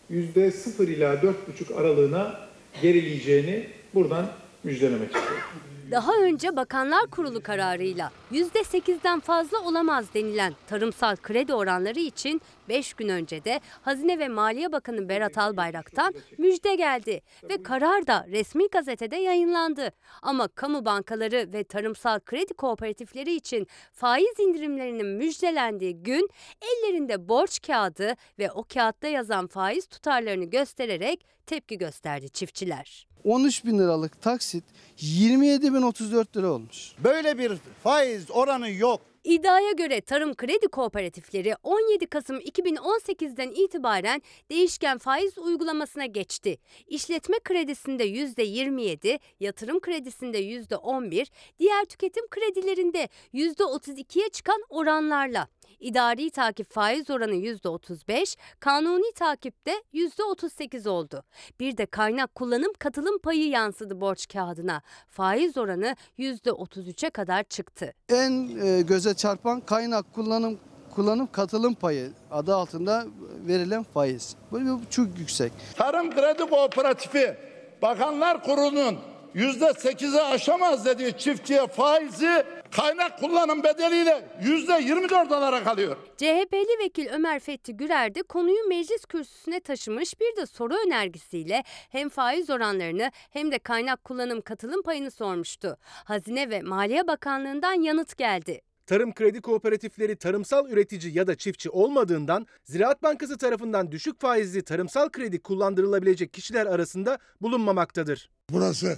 yüzde 0.10 0.52
sıfır 0.52 0.88
ila 0.88 1.22
dört 1.22 1.48
buçuk 1.48 1.72
aralığına 1.72 2.40
gerileyeceğini 2.82 3.70
buradan 3.94 4.32
müjdelemek 4.64 5.16
istiyorum. 5.16 5.44
Daha 5.92 6.14
önce 6.16 6.56
Bakanlar 6.56 7.08
Kurulu 7.08 7.44
kararıyla 7.44 8.12
%8'den 8.32 9.20
fazla 9.20 9.60
olamaz 9.60 10.14
denilen 10.14 10.54
tarımsal 10.68 11.16
kredi 11.16 11.54
oranları 11.54 12.00
için 12.00 12.42
5 12.70 12.94
gün 12.94 13.10
önce 13.10 13.44
de 13.44 13.62
Hazine 13.82 14.20
ve 14.20 14.28
Maliye 14.28 14.72
Bakanı 14.72 15.10
Berat 15.10 15.38
Albayrak'tan 15.38 16.14
müjde 16.38 16.76
geldi 16.76 17.22
ve 17.50 17.64
karar 17.64 18.08
da 18.08 18.26
resmi 18.32 18.68
gazetede 18.68 19.16
yayınlandı. 19.16 19.92
Ama 20.22 20.48
kamu 20.48 20.86
bankaları 20.86 21.54
ve 21.54 21.64
tarımsal 21.64 22.20
kredi 22.20 22.54
kooperatifleri 22.54 23.36
için 23.36 23.68
faiz 23.92 24.40
indirimlerinin 24.40 25.08
müjdelendiği 25.08 26.04
gün 26.04 26.30
ellerinde 26.62 27.28
borç 27.30 27.62
kağıdı 27.68 28.16
ve 28.40 28.52
o 28.52 28.64
kağıtta 28.74 29.08
yazan 29.08 29.48
faiz 29.48 29.88
tutarlarını 29.88 30.46
göstererek 30.46 31.26
tepki 31.48 31.78
gösterdi 31.78 32.30
çiftçiler. 32.30 33.08
13 33.24 33.66
bin 33.66 33.80
liralık 33.80 34.22
taksit 34.22 34.64
27 35.00 35.74
bin 35.74 35.82
34 35.82 36.38
lira 36.38 36.52
olmuş. 36.52 36.92
Böyle 37.04 37.38
bir 37.38 37.52
faiz 37.84 38.32
oranı 38.32 38.70
yok. 38.70 39.02
İddiaya 39.24 39.72
göre 39.72 40.02
tarım 40.02 40.34
kredi 40.36 40.68
kooperatifleri 40.68 41.56
17 41.64 42.08
Kasım 42.08 42.38
2018'den 42.38 43.52
itibaren 43.52 44.22
değişken 44.50 44.98
faiz 44.98 45.38
uygulamasına 45.38 46.06
geçti. 46.06 46.58
İşletme 46.88 47.38
kredisinde 47.44 48.08
%27, 48.08 49.20
yatırım 49.40 49.80
kredisinde 49.80 50.40
%11, 50.40 51.28
diğer 51.60 51.86
tüketim 51.86 52.28
kredilerinde 52.28 53.10
%32'ye 53.34 54.30
çıkan 54.30 54.62
oranlarla. 54.70 55.48
İdari 55.80 56.32
takip 56.32 56.72
faiz 56.74 57.10
oranı 57.10 57.36
%35, 57.36 58.38
kanuni 58.60 59.14
takipte 59.14 59.84
%38 59.94 60.90
oldu. 60.90 61.24
Bir 61.60 61.78
de 61.78 61.86
kaynak 61.86 62.36
kullanım 62.36 62.74
katılım 62.80 63.20
payı 63.20 63.50
yansıdı 63.50 64.02
borç 64.02 64.28
kağıdına. 64.34 64.82
Faiz 65.08 65.58
oranı 65.58 65.96
%33'e 66.20 67.10
kadar 67.10 67.44
çıktı. 67.44 67.94
En 68.10 68.58
e, 68.66 68.82
göze 68.82 69.14
çarpan 69.14 69.62
kaynak 69.62 70.14
kullanım 70.14 70.60
kullanım 70.96 71.32
katılım 71.32 71.74
payı 71.74 72.12
adı 72.32 72.56
altında 72.56 73.06
verilen 73.48 73.84
faiz. 73.84 74.36
Bu 74.52 74.60
bu 74.62 74.82
çok 74.90 75.20
yüksek. 75.20 75.52
Tarım 75.76 76.12
Kredi 76.12 76.50
Kooperatifi 76.50 77.38
Bakanlar 77.82 78.44
Kurulu'nun 78.44 78.98
yüzde 79.34 79.74
sekize 79.74 80.22
aşamaz 80.22 80.86
dediği 80.86 81.18
çiftçiye 81.18 81.68
faizi 81.68 82.44
kaynak 82.72 83.20
kullanım 83.20 83.64
bedeliyle 83.64 84.28
yüzde 84.42 84.74
yirmi 84.74 85.10
dört 85.10 85.32
olarak 85.32 85.68
alıyor. 85.68 85.98
CHP'li 86.18 86.84
vekil 86.84 87.08
Ömer 87.08 87.40
Fethi 87.40 87.78
Gürer 87.78 88.16
de 88.16 88.22
konuyu 88.24 88.68
meclis 88.68 89.06
kürsüsüne 89.06 89.60
taşımış 89.60 90.20
bir 90.20 90.36
de 90.36 90.46
soru 90.46 90.74
önergesiyle 90.88 91.64
hem 91.90 92.10
faiz 92.10 92.50
oranlarını 92.50 93.12
hem 93.32 93.52
de 93.52 93.60
kaynak 93.60 94.04
kullanım 94.04 94.42
katılım 94.42 94.82
payını 94.82 95.12
sormuştu. 95.12 95.78
Hazine 96.06 96.50
ve 96.50 96.62
Maliye 96.62 97.08
Bakanlığı'ndan 97.08 97.82
yanıt 97.82 98.18
geldi. 98.18 98.62
Tarım 98.86 99.14
kredi 99.14 99.42
kooperatifleri 99.42 100.16
tarımsal 100.16 100.70
üretici 100.70 101.18
ya 101.18 101.28
da 101.28 101.36
çiftçi 101.36 101.70
olmadığından 101.70 102.48
Ziraat 102.64 103.04
Bankası 103.04 103.38
tarafından 103.38 103.92
düşük 103.92 104.22
faizli 104.22 104.64
tarımsal 104.64 105.10
kredi 105.10 105.42
kullandırılabilecek 105.42 106.34
kişiler 106.34 106.66
arasında 106.66 107.18
bulunmamaktadır. 107.42 108.30
Burası 108.50 108.98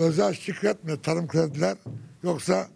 özel 0.00 0.34
şirket 0.34 0.84
mi 0.84 1.02
tarım 1.02 1.28
krediler 1.28 1.76
yoksa 2.22 2.66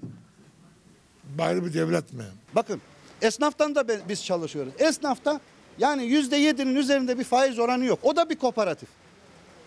ayrı 1.39 1.65
bir 1.67 1.75
devlet 1.75 2.13
mi? 2.13 2.25
Bakın 2.55 2.81
esnaftan 3.23 3.75
da 3.75 4.09
biz 4.09 4.25
çalışıyoruz. 4.25 4.73
Esnafta 4.79 5.41
yani 5.79 6.05
yüzde 6.05 6.37
yedinin 6.37 6.75
üzerinde 6.75 7.19
bir 7.19 7.25
faiz 7.25 7.59
oranı 7.59 7.85
yok. 7.85 7.99
O 8.03 8.17
da 8.17 8.31
bir 8.31 8.37
kooperatif. 8.37 8.89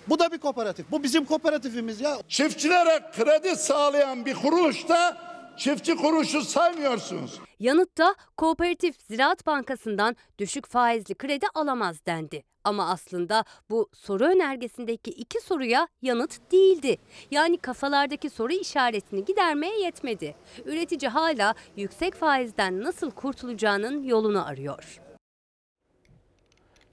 Bu 0.10 0.20
da 0.20 0.32
bir 0.32 0.38
kooperatif. 0.38 0.92
Bu 0.92 1.04
bizim 1.04 1.26
kooperatifimiz 1.26 2.02
ya. 2.02 2.18
Çiftçilere 2.28 3.12
kredi 3.16 3.56
sağlayan 3.56 4.26
bir 4.26 4.34
kuruluşta 4.34 5.18
çiftçi 5.58 5.96
kuruluşu 5.96 6.42
saymıyorsunuz. 6.42 7.40
Yanıtta 7.60 8.16
Kooperatif 8.38 8.96
Ziraat 9.08 9.46
Bankası'ndan 9.46 10.16
düşük 10.40 10.68
faizli 10.68 11.16
kredi 11.16 11.46
alamaz 11.54 11.98
dendi. 12.06 12.44
Ama 12.68 12.90
aslında 12.90 13.44
bu 13.70 13.90
soru 13.94 14.24
önergesindeki 14.26 15.12
iki 15.12 15.42
soruya 15.42 15.88
yanıt 16.02 16.52
değildi. 16.52 16.98
Yani 17.32 17.58
kafalardaki 17.58 18.30
soru 18.30 18.54
işaretini 18.54 19.26
gidermeye 19.26 19.80
yetmedi. 19.80 20.36
Üretici 20.66 21.10
hala 21.10 21.56
yüksek 21.78 22.14
faizden 22.14 22.84
nasıl 22.84 23.12
kurtulacağının 23.12 24.04
yolunu 24.04 24.48
arıyor. 24.48 25.02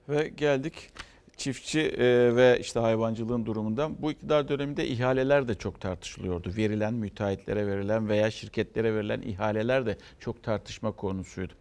Ve 0.09 0.27
geldik 0.27 0.91
çiftçi 1.37 1.81
e, 1.81 2.35
ve 2.35 2.57
işte 2.61 2.79
hayvancılığın 2.79 3.45
durumundan. 3.45 4.01
Bu 4.01 4.11
iktidar 4.11 4.47
döneminde 4.47 4.87
ihaleler 4.87 5.47
de 5.47 5.55
çok 5.55 5.81
tartışılıyordu. 5.81 6.51
Verilen 6.57 6.93
müteahhitlere 6.93 7.67
verilen 7.67 8.09
veya 8.09 8.31
şirketlere 8.31 8.95
verilen 8.95 9.21
ihaleler 9.21 9.85
de 9.85 9.97
çok 10.19 10.43
tartışma 10.43 10.91
konusuydu. 10.91 11.53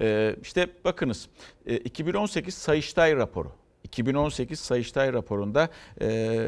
E, 0.00 0.36
işte 0.42 0.68
bakınız 0.84 1.28
e, 1.66 1.76
2018 1.76 2.54
Sayıştay 2.54 3.16
raporu. 3.16 3.52
2018 3.84 4.60
Sayıştay 4.60 5.12
raporunda 5.12 5.68
e, 6.00 6.38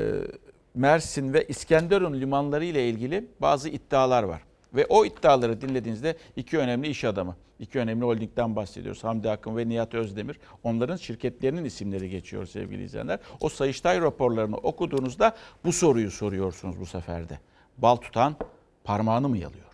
Mersin 0.74 1.32
ve 1.32 1.44
İskenderun 1.48 2.20
limanları 2.20 2.64
ile 2.64 2.88
ilgili 2.88 3.26
bazı 3.40 3.68
iddialar 3.68 4.22
var. 4.22 4.42
Ve 4.74 4.86
o 4.86 5.04
iddiaları 5.04 5.60
dinlediğinizde 5.60 6.16
iki 6.36 6.58
önemli 6.58 6.88
iş 6.88 7.04
adamı, 7.04 7.36
iki 7.58 7.78
önemli 7.78 8.04
holdingden 8.04 8.56
bahsediyoruz. 8.56 9.04
Hamdi 9.04 9.30
Akın 9.30 9.56
ve 9.56 9.68
Nihat 9.68 9.94
Özdemir. 9.94 10.40
Onların 10.62 10.96
şirketlerinin 10.96 11.64
isimleri 11.64 12.10
geçiyor 12.10 12.46
sevgili 12.46 12.84
izleyenler. 12.84 13.18
O 13.40 13.48
Sayıştay 13.48 14.00
raporlarını 14.00 14.56
okuduğunuzda 14.56 15.36
bu 15.64 15.72
soruyu 15.72 16.10
soruyorsunuz 16.10 16.80
bu 16.80 16.86
seferde. 16.86 17.38
Bal 17.78 17.96
tutan 17.96 18.36
parmağını 18.84 19.28
mı 19.28 19.38
yalıyor? 19.38 19.71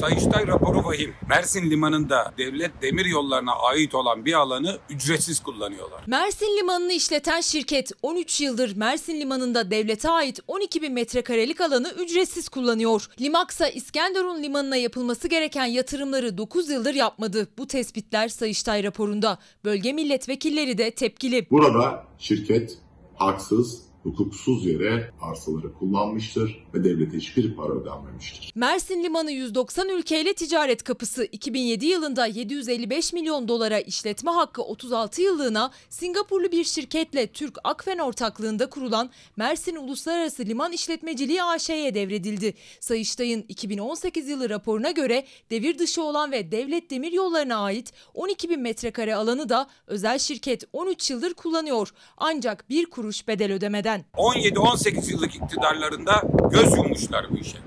Sayıştay 0.00 0.46
raporu 0.46 0.84
vahim. 0.84 1.14
Mersin 1.28 1.70
Limanı'nda 1.70 2.32
devlet 2.38 2.82
demir 2.82 3.04
yollarına 3.04 3.52
ait 3.52 3.94
olan 3.94 4.24
bir 4.24 4.32
alanı 4.32 4.78
ücretsiz 4.90 5.40
kullanıyorlar. 5.40 6.02
Mersin 6.06 6.56
Limanı'nı 6.58 6.92
işleten 6.92 7.40
şirket 7.40 7.92
13 8.02 8.40
yıldır 8.40 8.76
Mersin 8.76 9.20
Limanı'nda 9.20 9.70
devlete 9.70 10.10
ait 10.10 10.40
12 10.48 10.82
bin 10.82 10.92
metrekarelik 10.92 11.60
alanı 11.60 11.90
ücretsiz 11.90 12.48
kullanıyor. 12.48 13.08
Limaksa 13.20 13.68
İskenderun 13.68 14.42
Limanı'na 14.42 14.76
yapılması 14.76 15.28
gereken 15.28 15.66
yatırımları 15.66 16.38
9 16.38 16.70
yıldır 16.70 16.94
yapmadı. 16.94 17.48
Bu 17.58 17.66
tespitler 17.66 18.28
Sayıştay 18.28 18.84
raporunda. 18.84 19.38
Bölge 19.64 19.92
milletvekilleri 19.92 20.78
de 20.78 20.90
tepkili. 20.90 21.50
Burada 21.50 22.04
şirket 22.18 22.78
haksız, 23.14 23.82
hukuksuz 24.02 24.66
yere 24.66 25.10
arsaları 25.20 25.72
kullanmıştır 25.74 26.64
ve 26.74 26.84
devlete 26.84 27.16
hiçbir 27.16 27.54
para 27.56 27.72
ödenmemiştir. 27.72 28.52
Mersin 28.54 29.04
Limanı 29.04 29.32
190 29.32 29.88
ülkeyle 29.88 30.34
ticaret 30.34 30.82
kapısı 30.82 31.24
2007 31.24 31.86
yılında 31.86 32.26
755 32.26 33.12
milyon 33.12 33.48
dolara 33.48 33.80
işletme 33.80 34.30
hakkı 34.30 34.62
36 34.62 35.22
yıllığına 35.22 35.70
Singapurlu 35.88 36.52
bir 36.52 36.64
şirketle 36.64 37.26
Türk 37.26 37.58
Akfen 37.64 37.98
ortaklığında 37.98 38.70
kurulan 38.70 39.10
Mersin 39.36 39.76
Uluslararası 39.76 40.44
Liman 40.44 40.72
İşletmeciliği 40.72 41.42
AŞ'ye 41.42 41.94
devredildi. 41.94 42.54
Sayıştay'ın 42.80 43.44
2018 43.48 44.28
yılı 44.28 44.50
raporuna 44.50 44.90
göre 44.90 45.24
devir 45.50 45.78
dışı 45.78 46.02
olan 46.02 46.32
ve 46.32 46.52
devlet 46.52 46.90
demir 46.90 47.12
yollarına 47.12 47.56
ait 47.56 47.92
12 48.14 48.50
bin 48.50 48.60
metrekare 48.60 49.14
alanı 49.14 49.48
da 49.48 49.66
özel 49.86 50.18
şirket 50.18 50.64
13 50.72 51.10
yıldır 51.10 51.34
kullanıyor. 51.34 51.92
Ancak 52.16 52.70
bir 52.70 52.86
kuruş 52.86 53.28
bedel 53.28 53.52
ödemeden. 53.52 53.89
17-18 53.98 55.10
yıllık 55.10 55.34
iktidarlarında 55.34 56.22
göz 56.50 56.76
yummuşlar 56.76 57.26
bu 57.30 57.38
işe. 57.38 57.58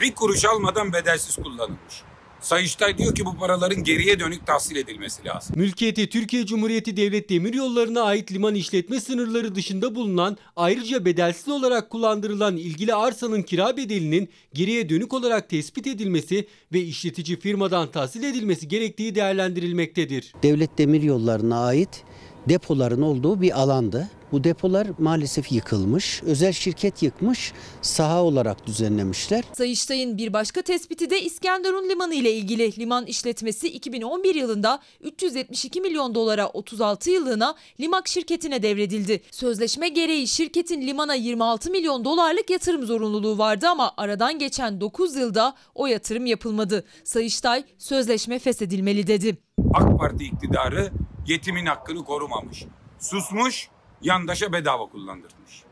Bir 0.00 0.14
kuruş 0.14 0.44
almadan 0.44 0.92
bedelsiz 0.92 1.36
kullanılmış. 1.36 2.02
Sayıştay 2.40 2.98
diyor 2.98 3.14
ki 3.14 3.24
bu 3.24 3.36
paraların 3.36 3.84
geriye 3.84 4.20
dönük 4.20 4.46
tahsil 4.46 4.76
edilmesi 4.76 5.24
lazım. 5.24 5.56
Mülkiyeti 5.58 6.08
Türkiye 6.08 6.46
Cumhuriyeti 6.46 6.96
Devlet 6.96 7.30
Demiryolları'na 7.30 8.02
ait 8.02 8.32
liman 8.32 8.54
işletme 8.54 9.00
sınırları 9.00 9.54
dışında 9.54 9.94
bulunan 9.94 10.36
ayrıca 10.56 11.04
bedelsiz 11.04 11.48
olarak 11.48 11.90
kullandırılan 11.90 12.56
ilgili 12.56 12.94
arsanın 12.94 13.42
kira 13.42 13.76
bedelinin 13.76 14.28
geriye 14.54 14.88
dönük 14.88 15.14
olarak 15.14 15.48
tespit 15.48 15.86
edilmesi 15.86 16.48
ve 16.72 16.80
işletici 16.80 17.40
firmadan 17.40 17.90
tahsil 17.90 18.22
edilmesi 18.22 18.68
gerektiği 18.68 19.14
değerlendirilmektedir. 19.14 20.32
Devlet 20.42 20.78
Demiryolları'na 20.78 21.64
ait 21.64 22.04
depoların 22.48 23.02
olduğu 23.02 23.40
bir 23.40 23.60
alandı. 23.60 24.08
Bu 24.32 24.44
depolar 24.44 24.86
maalesef 24.98 25.52
yıkılmış. 25.52 26.22
Özel 26.22 26.52
şirket 26.52 27.02
yıkmış, 27.02 27.52
saha 27.82 28.22
olarak 28.22 28.66
düzenlemişler. 28.66 29.44
Sayıştay'ın 29.52 30.18
bir 30.18 30.32
başka 30.32 30.62
tespiti 30.62 31.10
de 31.10 31.22
İskenderun 31.22 31.88
Limanı 31.88 32.14
ile 32.14 32.32
ilgili. 32.32 32.78
Liman 32.78 33.06
işletmesi 33.06 33.68
2011 33.68 34.34
yılında 34.34 34.80
372 35.00 35.80
milyon 35.80 36.14
dolara 36.14 36.46
36 36.48 37.10
yıllığına 37.10 37.54
Limak 37.80 38.08
şirketine 38.08 38.62
devredildi. 38.62 39.22
Sözleşme 39.30 39.88
gereği 39.88 40.28
şirketin 40.28 40.86
limana 40.86 41.14
26 41.14 41.70
milyon 41.70 42.04
dolarlık 42.04 42.50
yatırım 42.50 42.86
zorunluluğu 42.86 43.38
vardı 43.38 43.68
ama 43.68 43.92
aradan 43.96 44.38
geçen 44.38 44.80
9 44.80 45.16
yılda 45.16 45.54
o 45.74 45.86
yatırım 45.86 46.26
yapılmadı. 46.26 46.84
Sayıştay 47.04 47.64
sözleşme 47.78 48.38
feshedilmeli 48.38 49.06
dedi. 49.06 49.38
AK 49.74 49.98
Parti 49.98 50.24
iktidarı 50.24 50.92
yetimin 51.26 51.66
hakkını 51.66 52.04
korumamış. 52.04 52.64
Susmuş, 52.98 53.68
yandaşa 54.02 54.52
bedava 54.52 54.86
kullandırmış. 54.86 55.64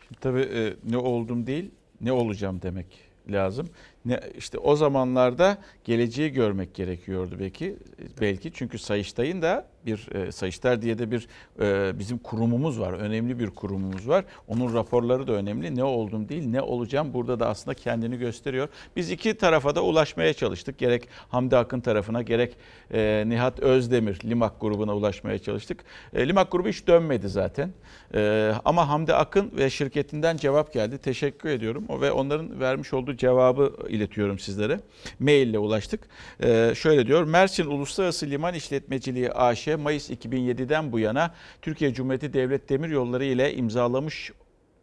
Şimdi 0.00 0.20
tabii 0.20 0.40
e, 0.40 0.76
ne 0.84 0.96
oldum 0.96 1.46
değil, 1.46 1.70
ne 2.00 2.12
olacağım 2.12 2.62
demek 2.62 2.86
lazım. 3.28 3.68
Ne, 4.04 4.20
işte 4.38 4.58
o 4.58 4.76
zamanlarda 4.76 5.58
geleceği 5.84 6.32
görmek 6.32 6.74
gerekiyordu 6.74 7.36
belki. 7.40 7.66
E, 7.66 8.20
belki 8.20 8.52
çünkü 8.52 8.78
Sayıştay'ın 8.78 9.42
da 9.42 9.73
bir 9.86 10.08
e, 10.14 10.32
Sayıştay 10.32 10.82
diye 10.82 10.98
de 10.98 11.10
bir 11.10 11.28
e, 11.60 11.98
bizim 11.98 12.18
kurumumuz 12.18 12.80
var. 12.80 12.92
Önemli 12.92 13.38
bir 13.38 13.50
kurumumuz 13.50 14.08
var. 14.08 14.24
Onun 14.48 14.74
raporları 14.74 15.26
da 15.26 15.32
önemli. 15.32 15.76
Ne 15.76 15.84
oldum 15.84 16.28
değil, 16.28 16.46
ne 16.46 16.62
olacağım 16.62 17.14
burada 17.14 17.40
da 17.40 17.48
aslında 17.48 17.74
kendini 17.74 18.18
gösteriyor. 18.18 18.68
Biz 18.96 19.10
iki 19.10 19.34
tarafa 19.34 19.74
da 19.74 19.82
ulaşmaya 19.82 20.32
çalıştık. 20.32 20.78
Gerek 20.78 21.08
Hamdi 21.28 21.56
Akın 21.56 21.80
tarafına 21.80 22.22
gerek 22.22 22.56
e, 22.92 23.24
Nihat 23.26 23.60
Özdemir 23.60 24.18
Limak 24.24 24.60
grubuna 24.60 24.96
ulaşmaya 24.96 25.38
çalıştık. 25.38 25.84
E, 26.12 26.28
Limak 26.28 26.52
grubu 26.52 26.68
hiç 26.68 26.86
dönmedi 26.86 27.28
zaten. 27.28 27.70
E, 28.14 28.52
ama 28.64 28.88
Hamdi 28.88 29.14
Akın 29.14 29.52
ve 29.56 29.70
şirketinden 29.70 30.36
cevap 30.36 30.72
geldi. 30.72 30.98
Teşekkür 30.98 31.48
ediyorum. 31.48 31.84
O 31.88 32.00
ve 32.00 32.12
onların 32.12 32.60
vermiş 32.60 32.92
olduğu 32.92 33.16
cevabı 33.16 33.72
iletiyorum 33.88 34.38
sizlere. 34.38 34.80
Maille 35.18 35.58
ulaştık. 35.58 36.00
E, 36.42 36.72
şöyle 36.74 37.06
diyor. 37.06 37.24
Mersin 37.24 37.66
Uluslararası 37.66 38.26
Liman 38.26 38.54
İşletmeciliği 38.54 39.32
AŞ 39.32 39.68
Mayıs 39.76 40.10
2007'den 40.10 40.92
bu 40.92 40.98
yana 40.98 41.34
Türkiye 41.62 41.94
Cumhuriyeti 41.94 42.32
Devlet 42.32 42.68
Demiryolları 42.68 43.24
ile 43.24 43.54
imzalamış 43.54 44.32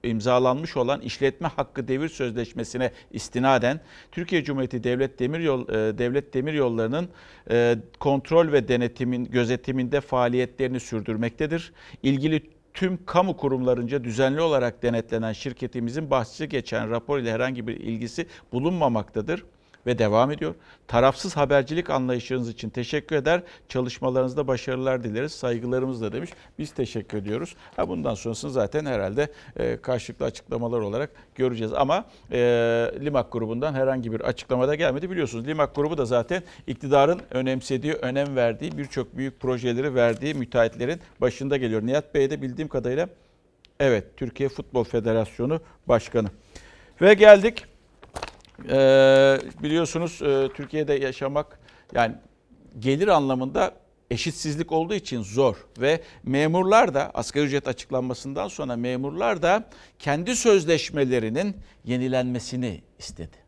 imzalanmış 0.03 0.77
olan 0.77 1.01
işletme 1.01 1.47
hakkı 1.47 1.87
devir 1.87 2.09
sözleşmesine 2.09 2.91
istinaden 3.11 3.79
Türkiye 4.11 4.43
Cumhuriyeti 4.43 4.83
Devlet 4.83 5.19
Demiryol 5.19 5.69
e, 5.69 5.97
Devlet 5.97 6.33
Demiryolları'nın 6.33 7.09
e, 7.51 7.77
kontrol 7.99 8.51
ve 8.51 8.67
denetimin 8.67 9.25
gözetiminde 9.25 10.01
faaliyetlerini 10.01 10.79
sürdürmektedir. 10.79 11.73
İlgili 12.03 12.41
tüm 12.73 13.05
kamu 13.05 13.37
kurumlarınca 13.37 14.03
düzenli 14.03 14.41
olarak 14.41 14.83
denetlenen 14.83 15.33
şirketimizin 15.33 16.11
bahsi 16.11 16.49
geçen 16.49 16.89
rapor 16.89 17.19
ile 17.19 17.31
herhangi 17.31 17.67
bir 17.67 17.77
ilgisi 17.77 18.25
bulunmamaktadır 18.51 19.43
ve 19.85 19.97
devam 19.97 20.31
ediyor. 20.31 20.55
Tarafsız 20.87 21.37
habercilik 21.37 21.89
anlayışınız 21.89 22.49
için 22.49 22.69
teşekkür 22.69 23.15
eder. 23.15 23.41
Çalışmalarınızda 23.69 24.47
başarılar 24.47 25.03
dileriz. 25.03 25.31
Saygılarımızla 25.31 26.13
demiş. 26.13 26.29
Biz 26.59 26.71
teşekkür 26.71 27.17
ediyoruz. 27.17 27.55
Ha 27.75 27.89
bundan 27.89 28.13
sonrasını 28.13 28.51
zaten 28.51 28.85
herhalde 28.85 29.31
e, 29.57 29.77
karşılıklı 29.81 30.25
açıklamalar 30.25 30.79
olarak 30.79 31.09
göreceğiz. 31.35 31.73
Ama 31.73 32.05
e, 32.31 32.37
Limak 32.99 33.31
grubundan 33.31 33.73
herhangi 33.73 34.11
bir 34.11 34.21
açıklama 34.21 34.67
da 34.67 34.75
gelmedi. 34.75 35.11
Biliyorsunuz 35.11 35.47
Limak 35.47 35.75
grubu 35.75 35.97
da 35.97 36.05
zaten 36.05 36.43
iktidarın 36.67 37.21
önemsediği, 37.31 37.93
önem 37.93 38.35
verdiği 38.35 38.77
birçok 38.77 39.17
büyük 39.17 39.39
projeleri 39.39 39.95
verdiği 39.95 40.33
müteahhitlerin 40.33 40.99
başında 41.21 41.57
geliyor. 41.57 41.81
Nihat 41.85 42.15
Bey 42.15 42.29
de 42.29 42.41
bildiğim 42.41 42.67
kadarıyla 42.67 43.09
evet 43.79 44.17
Türkiye 44.17 44.49
Futbol 44.49 44.83
Federasyonu 44.83 45.61
Başkanı. 45.87 46.27
Ve 47.01 47.13
geldik 47.13 47.65
ee, 48.69 49.39
biliyorsunuz 49.63 50.21
e, 50.21 50.49
Türkiye'de 50.53 50.93
yaşamak 50.93 51.59
yani 51.95 52.15
gelir 52.79 53.07
anlamında 53.07 53.73
eşitsizlik 54.11 54.71
olduğu 54.71 54.93
için 54.93 55.21
zor 55.21 55.55
ve 55.79 56.01
memurlar 56.23 56.93
da 56.93 57.11
asgari 57.13 57.45
ücret 57.45 57.67
açıklanmasından 57.67 58.47
sonra 58.47 58.75
memurlar 58.75 59.41
da 59.41 59.69
kendi 59.99 60.35
sözleşmelerinin 60.35 61.57
yenilenmesini 61.85 62.81
istedi. 62.99 63.40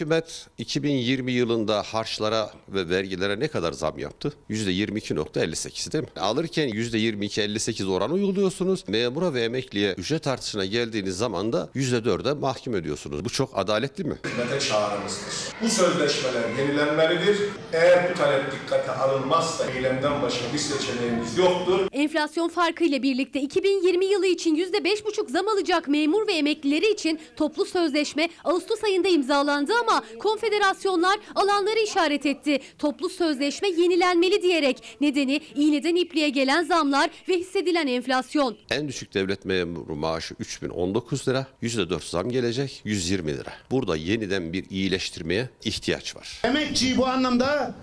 Hükümet 0.00 0.46
2020 0.58 1.32
yılında 1.32 1.82
harçlara 1.82 2.50
ve 2.68 2.88
vergilere 2.88 3.40
ne 3.40 3.48
kadar 3.48 3.72
zam 3.72 3.98
yaptı? 3.98 4.32
%22.58 4.50 5.92
değil 5.92 6.04
mi? 6.04 6.10
Alırken 6.20 6.68
%22-58 6.68 7.90
oran 7.90 8.10
uyguluyorsunuz. 8.10 8.84
Memura 8.88 9.34
ve 9.34 9.42
emekliye 9.42 9.92
ücret 9.92 10.26
artışına 10.26 10.64
geldiğiniz 10.64 11.16
zaman 11.16 11.52
da 11.52 11.68
%4'e 11.74 12.32
mahkum 12.32 12.76
ediyorsunuz. 12.76 13.24
Bu 13.24 13.28
çok 13.28 13.58
adaletli 13.58 14.04
mi? 14.04 14.18
hizmete 14.26 14.60
çağrımızdır. 14.60 15.32
Bu 15.62 15.68
sözleşmeler 15.68 16.48
yenilenmelidir. 16.58 17.38
Eğer 17.72 18.10
bu 18.10 18.18
talep 18.18 18.52
dikkate 18.52 18.92
alınmazsa 18.92 19.70
eylemden 19.70 20.22
başka 20.22 20.52
bir 20.52 20.58
seçeneğimiz 20.58 21.38
yoktur. 21.38 21.88
Enflasyon 21.92 22.48
farkıyla 22.48 23.02
birlikte 23.02 23.40
2020 23.40 24.06
yılı 24.06 24.26
için 24.26 24.56
%5,5 24.56 25.30
zam 25.30 25.48
alacak 25.48 25.88
memur 25.88 26.26
ve 26.26 26.32
emeklileri 26.32 26.92
için 26.92 27.20
toplu 27.36 27.64
sözleşme 27.64 28.28
Ağustos 28.44 28.84
ayında 28.84 29.08
imzalandı 29.08 29.72
ama 29.82 29.89
konfederasyonlar 30.18 31.18
alanları 31.34 31.78
işaret 31.78 32.26
etti. 32.26 32.60
Toplu 32.78 33.08
sözleşme 33.08 33.68
yenilenmeli 33.68 34.42
diyerek 34.42 34.96
nedeni 35.00 35.40
iğneden 35.54 35.94
ipliğe 35.94 36.28
gelen 36.28 36.64
zamlar 36.64 37.10
ve 37.28 37.36
hissedilen 37.38 37.86
enflasyon. 37.86 38.56
En 38.70 38.88
düşük 38.88 39.14
devlet 39.14 39.44
memuru 39.44 39.96
maaşı 39.96 40.34
3019 40.38 41.28
lira, 41.28 41.46
%4 41.62 42.10
zam 42.10 42.30
gelecek 42.30 42.80
120 42.84 43.38
lira. 43.38 43.52
Burada 43.70 43.96
yeniden 43.96 44.52
bir 44.52 44.70
iyileştirmeye 44.70 45.48
ihtiyaç 45.64 46.16
var. 46.16 46.40
Emekçiyi 46.44 46.96
bu 46.96 47.06
anlamda 47.06 47.74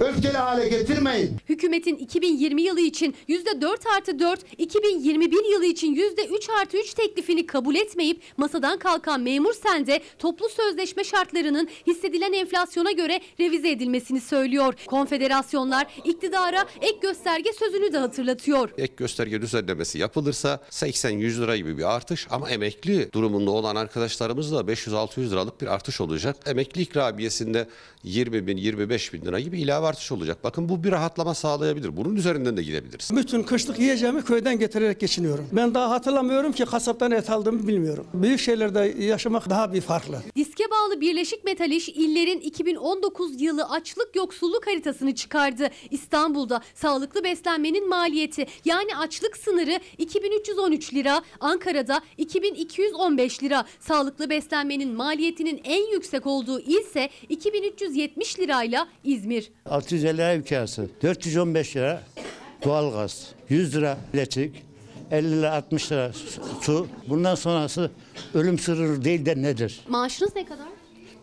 öfkeli 0.00 0.36
hale 0.36 0.68
getirmeyin. 0.68 1.36
Hükümetin 1.48 1.96
2020 1.96 2.62
yılı 2.62 2.80
için 2.80 3.14
%4 3.28 3.88
artı 3.96 4.18
4, 4.18 4.40
2021 4.58 5.52
yılı 5.52 5.64
için 5.64 5.94
%3 5.94 6.52
artı 6.60 6.76
3 6.76 6.94
teklifini 6.94 7.46
kabul 7.46 7.74
etmeyip 7.74 8.22
masadan 8.36 8.78
kalkan 8.78 9.20
memur 9.20 9.52
sende 9.52 10.00
toplu 10.18 10.48
sözleşme 10.48 11.04
şartlarının 11.04 11.68
hissedilen 11.86 12.32
enflasyona 12.32 12.92
göre 12.92 13.20
revize 13.40 13.70
edilmesini 13.70 14.20
söylüyor. 14.20 14.74
Konfederasyonlar 14.86 15.86
iktidara 16.04 16.64
ek 16.80 16.98
gösterge 17.02 17.52
sözünü 17.52 17.92
de 17.92 17.98
hatırlatıyor. 17.98 18.70
Ek 18.78 18.92
gösterge 18.96 19.42
düzenlemesi 19.42 19.98
yapılırsa 19.98 20.60
80-100 20.70 21.42
lira 21.42 21.56
gibi 21.56 21.78
bir 21.78 21.94
artış 21.94 22.26
ama 22.30 22.50
emekli 22.50 23.12
durumunda 23.12 23.50
olan 23.50 23.76
arkadaşlarımız 23.76 24.52
da 24.52 24.60
500-600 24.60 25.30
liralık 25.30 25.60
bir 25.60 25.66
artış 25.66 26.00
olacak. 26.00 26.36
Emekli 26.46 26.82
ikramiyesinde 26.82 27.68
20 28.04 28.46
bin 28.46 28.56
25 28.56 29.12
bin 29.12 29.22
lira 29.22 29.40
gibi 29.40 29.60
ilave 29.62 29.86
artış 29.86 30.12
olacak. 30.12 30.44
Bakın 30.44 30.68
bu 30.68 30.84
bir 30.84 30.92
rahatlama 30.92 31.34
sağlayabilir. 31.34 31.96
Bunun 31.96 32.16
üzerinden 32.16 32.56
de 32.56 32.62
gidebiliriz. 32.62 33.10
Bütün 33.16 33.42
kışlık 33.42 33.78
yiyeceğimi 33.78 34.24
köyden 34.24 34.58
getirerek 34.58 35.00
geçiniyorum. 35.00 35.46
Ben 35.52 35.74
daha 35.74 35.90
hatırlamıyorum 35.90 36.52
ki 36.52 36.64
kasaptan 36.64 37.10
et 37.10 37.30
aldığımı 37.30 37.68
bilmiyorum. 37.68 38.06
Büyük 38.14 38.40
şehirlerde 38.40 38.94
yaşamak 39.04 39.50
daha 39.50 39.72
bir 39.72 39.80
farklı. 39.80 40.22
Diske 40.36 40.64
bağlı 40.70 41.00
Birleşik 41.00 41.44
Metal 41.44 41.70
İş 41.70 41.88
illerin 41.88 42.40
2019 42.40 43.40
yılı 43.40 43.64
açlık 43.70 44.16
yoksulluk 44.16 44.66
haritasını 44.66 45.14
çıkardı. 45.14 45.68
İstanbul'da 45.90 46.60
sağlıklı 46.74 47.24
beslenmenin 47.24 47.88
maliyeti 47.88 48.46
yani 48.64 48.96
açlık 48.96 49.36
sınırı 49.36 49.80
2313 49.98 50.94
lira, 50.94 51.22
Ankara'da 51.40 52.00
2215 52.18 53.42
lira. 53.42 53.64
Sağlıklı 53.80 54.30
beslenmenin 54.30 54.94
maliyetinin 54.94 55.60
en 55.64 55.92
yüksek 55.92 56.26
olduğu 56.26 56.60
il 56.60 56.82
ise 56.92 57.08
2370 57.28 58.38
lirayla 58.38 58.88
İzmir. 59.04 59.51
650 59.66 60.16
lira 60.18 60.32
ev 60.32 60.42
kirası, 60.42 60.88
415 61.02 61.76
lira 61.76 62.02
doğalgaz, 62.64 63.28
100 63.48 63.76
lira 63.76 63.98
elektrik, 64.14 64.62
50 65.10 65.30
lira 65.38 65.52
60 65.54 65.92
lira 65.92 66.12
su. 66.60 66.86
Bundan 67.08 67.34
sonrası 67.34 67.90
ölüm 68.34 68.58
sırrı 68.58 69.04
değil 69.04 69.26
de 69.26 69.42
nedir? 69.42 69.80
Maaşınız 69.88 70.36
ne 70.36 70.44
kadar? 70.44 70.66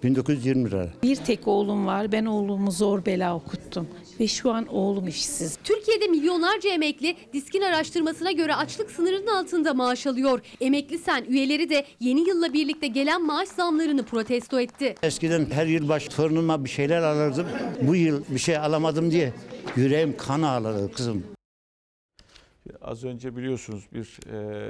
1920 0.03 0.71
lira. 0.71 0.89
Bir 1.03 1.15
tek 1.15 1.47
oğlum 1.47 1.86
var. 1.88 2.11
Ben 2.11 2.25
oğlumu 2.25 2.71
zor 2.71 3.05
bela 3.05 3.36
okuttum. 3.36 3.88
Ve 4.20 4.28
şu 4.28 4.51
an 4.51 4.67
oğlum 4.67 5.07
işsiz. 5.07 5.57
Türkiye'de 5.63 6.07
milyonlarca 6.07 6.70
emekli 6.70 7.15
diskin 7.34 7.61
araştırmasına 7.61 8.32
göre 8.32 8.55
açlık 8.55 8.91
sınırının 8.91 9.28
altında 9.28 9.74
maaş 9.74 10.07
alıyor. 10.07 10.41
Emekli 10.61 10.99
Sen 10.99 11.26
üyeleri 11.30 11.70
de 11.70 11.86
yeni 11.99 12.30
yılla 12.30 12.53
birlikte 12.53 12.88
gelen 12.88 13.26
maaş 13.26 13.49
zamlarını 13.49 14.03
protesto 14.03 14.59
etti. 14.59 14.95
Eskiden 15.03 15.45
her 15.51 15.65
yıl 15.65 15.89
baş 15.89 16.05
torunuma 16.07 16.63
bir 16.65 16.70
şeyler 16.70 17.01
alırdım. 17.01 17.47
Bu 17.82 17.95
yıl 17.95 18.24
bir 18.30 18.39
şey 18.39 18.57
alamadım 18.57 19.11
diye 19.11 19.34
yüreğim 19.76 20.17
kan 20.17 20.41
ağladı 20.41 20.91
kızım. 20.91 21.24
Az 22.82 23.03
önce 23.03 23.36
biliyorsunuz 23.36 23.84
bir 23.93 24.20
e, 24.34 24.70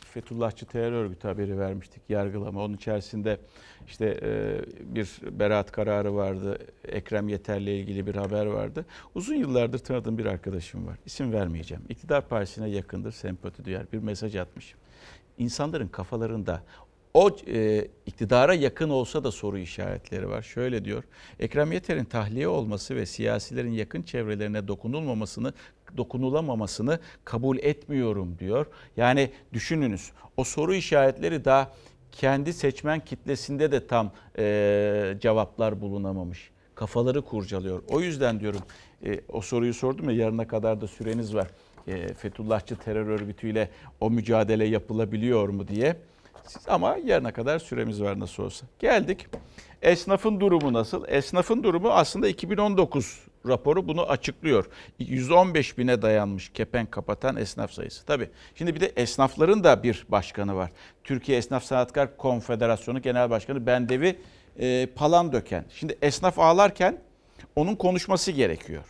Fethullahçı 0.00 0.66
terör 0.66 0.92
örgütü 0.92 1.28
haberi 1.28 1.58
vermiştik 1.58 2.02
yargılama. 2.08 2.64
Onun 2.64 2.74
içerisinde 2.74 3.38
işte 3.86 4.20
e, 4.22 4.60
bir 4.94 5.08
beraat 5.30 5.72
kararı 5.72 6.14
vardı. 6.14 6.58
Ekrem 6.88 7.28
Yeter'le 7.28 7.66
ilgili 7.66 8.06
bir 8.06 8.14
haber 8.14 8.46
vardı. 8.46 8.84
Uzun 9.14 9.34
yıllardır 9.34 9.78
tanıdığım 9.78 10.18
bir 10.18 10.26
arkadaşım 10.26 10.86
var. 10.86 10.96
İsim 11.06 11.32
vermeyeceğim. 11.32 11.82
İktidar 11.88 12.28
partisine 12.28 12.68
yakındır, 12.68 13.12
sempati 13.12 13.64
duyar. 13.64 13.92
Bir 13.92 13.98
mesaj 13.98 14.36
atmış. 14.36 14.74
İnsanların 15.38 15.88
kafalarında 15.88 16.62
o 17.14 17.30
e, 17.46 17.88
iktidara 18.06 18.54
yakın 18.54 18.90
olsa 18.90 19.24
da 19.24 19.30
soru 19.30 19.58
işaretleri 19.58 20.28
var. 20.28 20.42
Şöyle 20.42 20.84
diyor. 20.84 21.04
Ekrem 21.40 21.72
Yeter'in 21.72 22.04
tahliye 22.04 22.48
olması 22.48 22.96
ve 22.96 23.06
siyasilerin 23.06 23.72
yakın 23.72 24.02
çevrelerine 24.02 24.68
dokunulmamasını 24.68 25.52
dokunulamamasını 25.96 26.98
kabul 27.24 27.58
etmiyorum 27.58 28.36
diyor. 28.38 28.66
Yani 28.96 29.30
düşününüz 29.52 30.12
o 30.36 30.44
soru 30.44 30.74
işaretleri 30.74 31.44
daha 31.44 31.72
kendi 32.12 32.52
seçmen 32.52 33.00
kitlesinde 33.00 33.72
de 33.72 33.86
tam 33.86 34.10
e, 34.38 35.16
cevaplar 35.20 35.80
bulunamamış. 35.80 36.50
Kafaları 36.74 37.22
kurcalıyor. 37.22 37.82
O 37.88 38.00
yüzden 38.00 38.40
diyorum 38.40 38.60
e, 39.06 39.20
o 39.28 39.40
soruyu 39.40 39.74
sordum 39.74 40.10
ya 40.10 40.16
yarına 40.16 40.48
kadar 40.48 40.80
da 40.80 40.88
süreniz 40.88 41.34
var. 41.34 41.48
e, 41.86 42.14
Fethullahçı 42.14 42.76
terör 42.76 43.06
örgütüyle 43.06 43.70
o 44.00 44.10
mücadele 44.10 44.64
yapılabiliyor 44.64 45.48
mu 45.48 45.68
diye. 45.68 45.96
Ama 46.68 46.96
yarına 47.04 47.32
kadar 47.32 47.58
süremiz 47.58 48.02
var 48.02 48.20
nasıl 48.20 48.42
olsa. 48.42 48.66
Geldik. 48.78 49.26
Esnafın 49.82 50.40
durumu 50.40 50.72
nasıl? 50.72 51.04
Esnafın 51.08 51.62
durumu 51.62 51.88
aslında 51.88 52.28
2019 52.28 53.20
raporu 53.48 53.88
bunu 53.88 54.02
açıklıyor. 54.10 54.66
115 54.98 55.78
bine 55.78 56.02
dayanmış 56.02 56.48
kepenk 56.48 56.92
kapatan 56.92 57.36
esnaf 57.36 57.72
sayısı. 57.72 58.06
Tabii 58.06 58.30
şimdi 58.54 58.74
bir 58.74 58.80
de 58.80 58.92
esnafların 58.96 59.64
da 59.64 59.82
bir 59.82 60.06
başkanı 60.08 60.56
var. 60.56 60.70
Türkiye 61.04 61.38
Esnaf 61.38 61.64
Sanatkar 61.64 62.16
Konfederasyonu 62.16 63.02
Genel 63.02 63.30
Başkanı 63.30 63.66
Bendevi 63.66 64.18
e, 64.58 64.86
Palandöken. 64.86 65.64
Şimdi 65.74 65.98
esnaf 66.02 66.38
ağlarken 66.38 66.98
onun 67.56 67.74
konuşması 67.74 68.30
gerekiyor. 68.30 68.84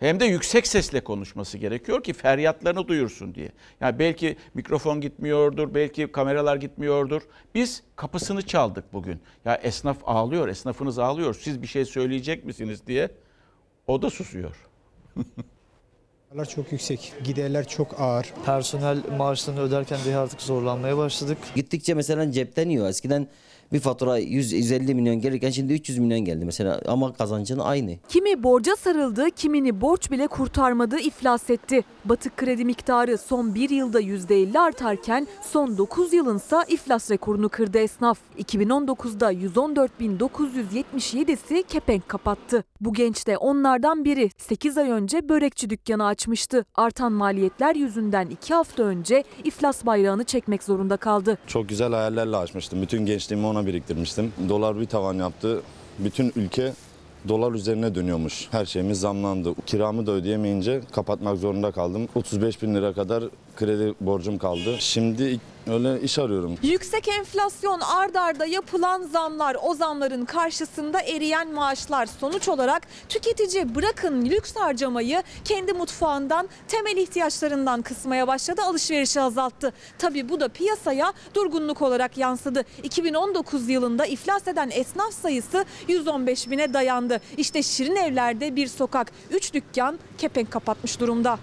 Hem 0.00 0.20
de 0.20 0.24
yüksek 0.24 0.66
sesle 0.66 1.00
konuşması 1.00 1.58
gerekiyor 1.58 2.02
ki 2.02 2.12
feryatlarını 2.12 2.88
duyursun 2.88 3.34
diye. 3.34 3.48
Yani 3.80 3.98
belki 3.98 4.36
mikrofon 4.54 5.00
gitmiyordur, 5.00 5.74
belki 5.74 6.12
kameralar 6.12 6.56
gitmiyordur. 6.56 7.22
Biz 7.54 7.82
kapısını 7.96 8.42
çaldık 8.42 8.92
bugün. 8.92 9.20
Ya 9.44 9.54
esnaf 9.54 9.96
ağlıyor, 10.04 10.48
esnafınız 10.48 10.98
ağlıyor. 10.98 11.34
Siz 11.34 11.62
bir 11.62 11.66
şey 11.66 11.84
söyleyecek 11.84 12.44
misiniz 12.44 12.86
diye. 12.86 13.08
O 13.86 14.02
da 14.02 14.10
susuyor. 14.10 14.56
Giderler 16.30 16.48
çok 16.48 16.72
yüksek, 16.72 17.12
giderler 17.24 17.68
çok 17.68 18.00
ağır. 18.00 18.32
Personel 18.46 18.98
maaşlarını 19.16 19.60
öderken 19.60 19.98
de 20.06 20.16
artık 20.16 20.42
zorlanmaya 20.42 20.96
başladık. 20.96 21.38
Gittikçe 21.54 21.94
mesela 21.94 22.32
cepten 22.32 22.68
yiyor. 22.68 22.88
Eskiden 22.88 23.28
bir 23.72 23.80
fatura 23.80 24.20
100-150 24.20 24.94
milyon 24.94 25.20
gelirken 25.20 25.50
şimdi 25.50 25.72
300 25.72 25.98
milyon 25.98 26.20
geldi 26.20 26.44
mesela 26.44 26.80
ama 26.86 27.12
kazancın 27.12 27.58
aynı. 27.58 27.96
Kimi 28.08 28.42
borca 28.42 28.76
sarıldı, 28.76 29.30
kimini 29.30 29.80
borç 29.80 30.10
bile 30.10 30.26
kurtarmadı, 30.26 30.98
iflas 30.98 31.50
etti. 31.50 31.84
Batık 32.04 32.36
kredi 32.36 32.64
miktarı 32.64 33.18
son 33.18 33.54
bir 33.54 33.70
yılda 33.70 34.00
%50 34.00 34.58
artarken 34.58 35.26
son 35.52 35.78
9 35.78 36.12
yılınsa 36.12 36.64
iflas 36.68 37.10
rekorunu 37.10 37.48
kırdı 37.48 37.78
esnaf. 37.78 38.18
2019'da 38.38 39.32
114.977'si 39.32 41.62
kepenk 41.62 42.08
kapattı. 42.08 42.64
Bu 42.80 42.92
genç 42.92 43.26
de 43.26 43.36
onlardan 43.36 44.04
biri 44.04 44.30
8 44.38 44.78
ay 44.78 44.90
önce 44.90 45.28
börekçi 45.28 45.70
dükkanı 45.70 46.06
açmıştı. 46.06 46.64
Artan 46.74 47.12
maliyetler 47.12 47.74
yüzünden 47.74 48.26
2 48.26 48.54
hafta 48.54 48.82
önce 48.82 49.24
iflas 49.44 49.86
bayrağını 49.86 50.24
çekmek 50.24 50.62
zorunda 50.62 50.96
kaldı. 50.96 51.38
Çok 51.46 51.68
güzel 51.68 51.92
hayallerle 51.92 52.36
açmıştım. 52.36 52.82
Bütün 52.82 53.06
gençliğimi 53.06 53.46
ona 53.46 53.55
biriktirmiştim. 53.66 54.32
Dolar 54.48 54.80
bir 54.80 54.86
tavan 54.86 55.14
yaptı. 55.14 55.62
Bütün 55.98 56.32
ülke 56.36 56.72
dolar 57.28 57.52
üzerine 57.52 57.94
dönüyormuş. 57.94 58.48
Her 58.50 58.64
şeyimiz 58.64 59.00
zamlandı. 59.00 59.54
Kiramı 59.66 60.06
da 60.06 60.12
ödeyemeyince 60.12 60.80
kapatmak 60.92 61.38
zorunda 61.38 61.70
kaldım. 61.70 62.08
35 62.14 62.62
bin 62.62 62.74
lira 62.74 62.92
kadar 62.92 63.24
kredi 63.56 63.94
borcum 64.00 64.38
kaldı. 64.38 64.76
Şimdi 64.78 65.40
öyle 65.66 66.00
iş 66.00 66.18
arıyorum. 66.18 66.58
Yüksek 66.62 67.08
enflasyon 67.08 67.80
ard 67.80 68.14
arda 68.14 68.46
yapılan 68.46 69.02
zamlar, 69.02 69.56
o 69.62 69.74
zamların 69.74 70.24
karşısında 70.24 71.00
eriyen 71.00 71.52
maaşlar 71.52 72.06
sonuç 72.06 72.48
olarak 72.48 72.82
tüketici 73.08 73.74
bırakın 73.74 74.24
lüks 74.24 74.56
harcamayı 74.56 75.22
kendi 75.44 75.72
mutfağından 75.72 76.48
temel 76.68 76.96
ihtiyaçlarından 76.96 77.82
kısmaya 77.82 78.26
başladı, 78.28 78.62
alışverişi 78.64 79.20
azalttı. 79.20 79.72
Tabii 79.98 80.28
bu 80.28 80.40
da 80.40 80.48
piyasaya 80.48 81.12
durgunluk 81.34 81.82
olarak 81.82 82.18
yansıdı. 82.18 82.64
2019 82.82 83.68
yılında 83.68 84.06
iflas 84.06 84.48
eden 84.48 84.70
esnaf 84.72 85.12
sayısı 85.14 85.64
115 85.88 86.50
bine 86.50 86.74
dayandı. 86.74 87.20
İşte 87.36 87.62
Şirin 87.62 87.96
Evler'de 87.96 88.56
bir 88.56 88.66
sokak, 88.66 89.12
3 89.30 89.54
dükkan 89.54 89.98
kepenk 90.18 90.50
kapatmış 90.50 91.00
durumda. 91.00 91.38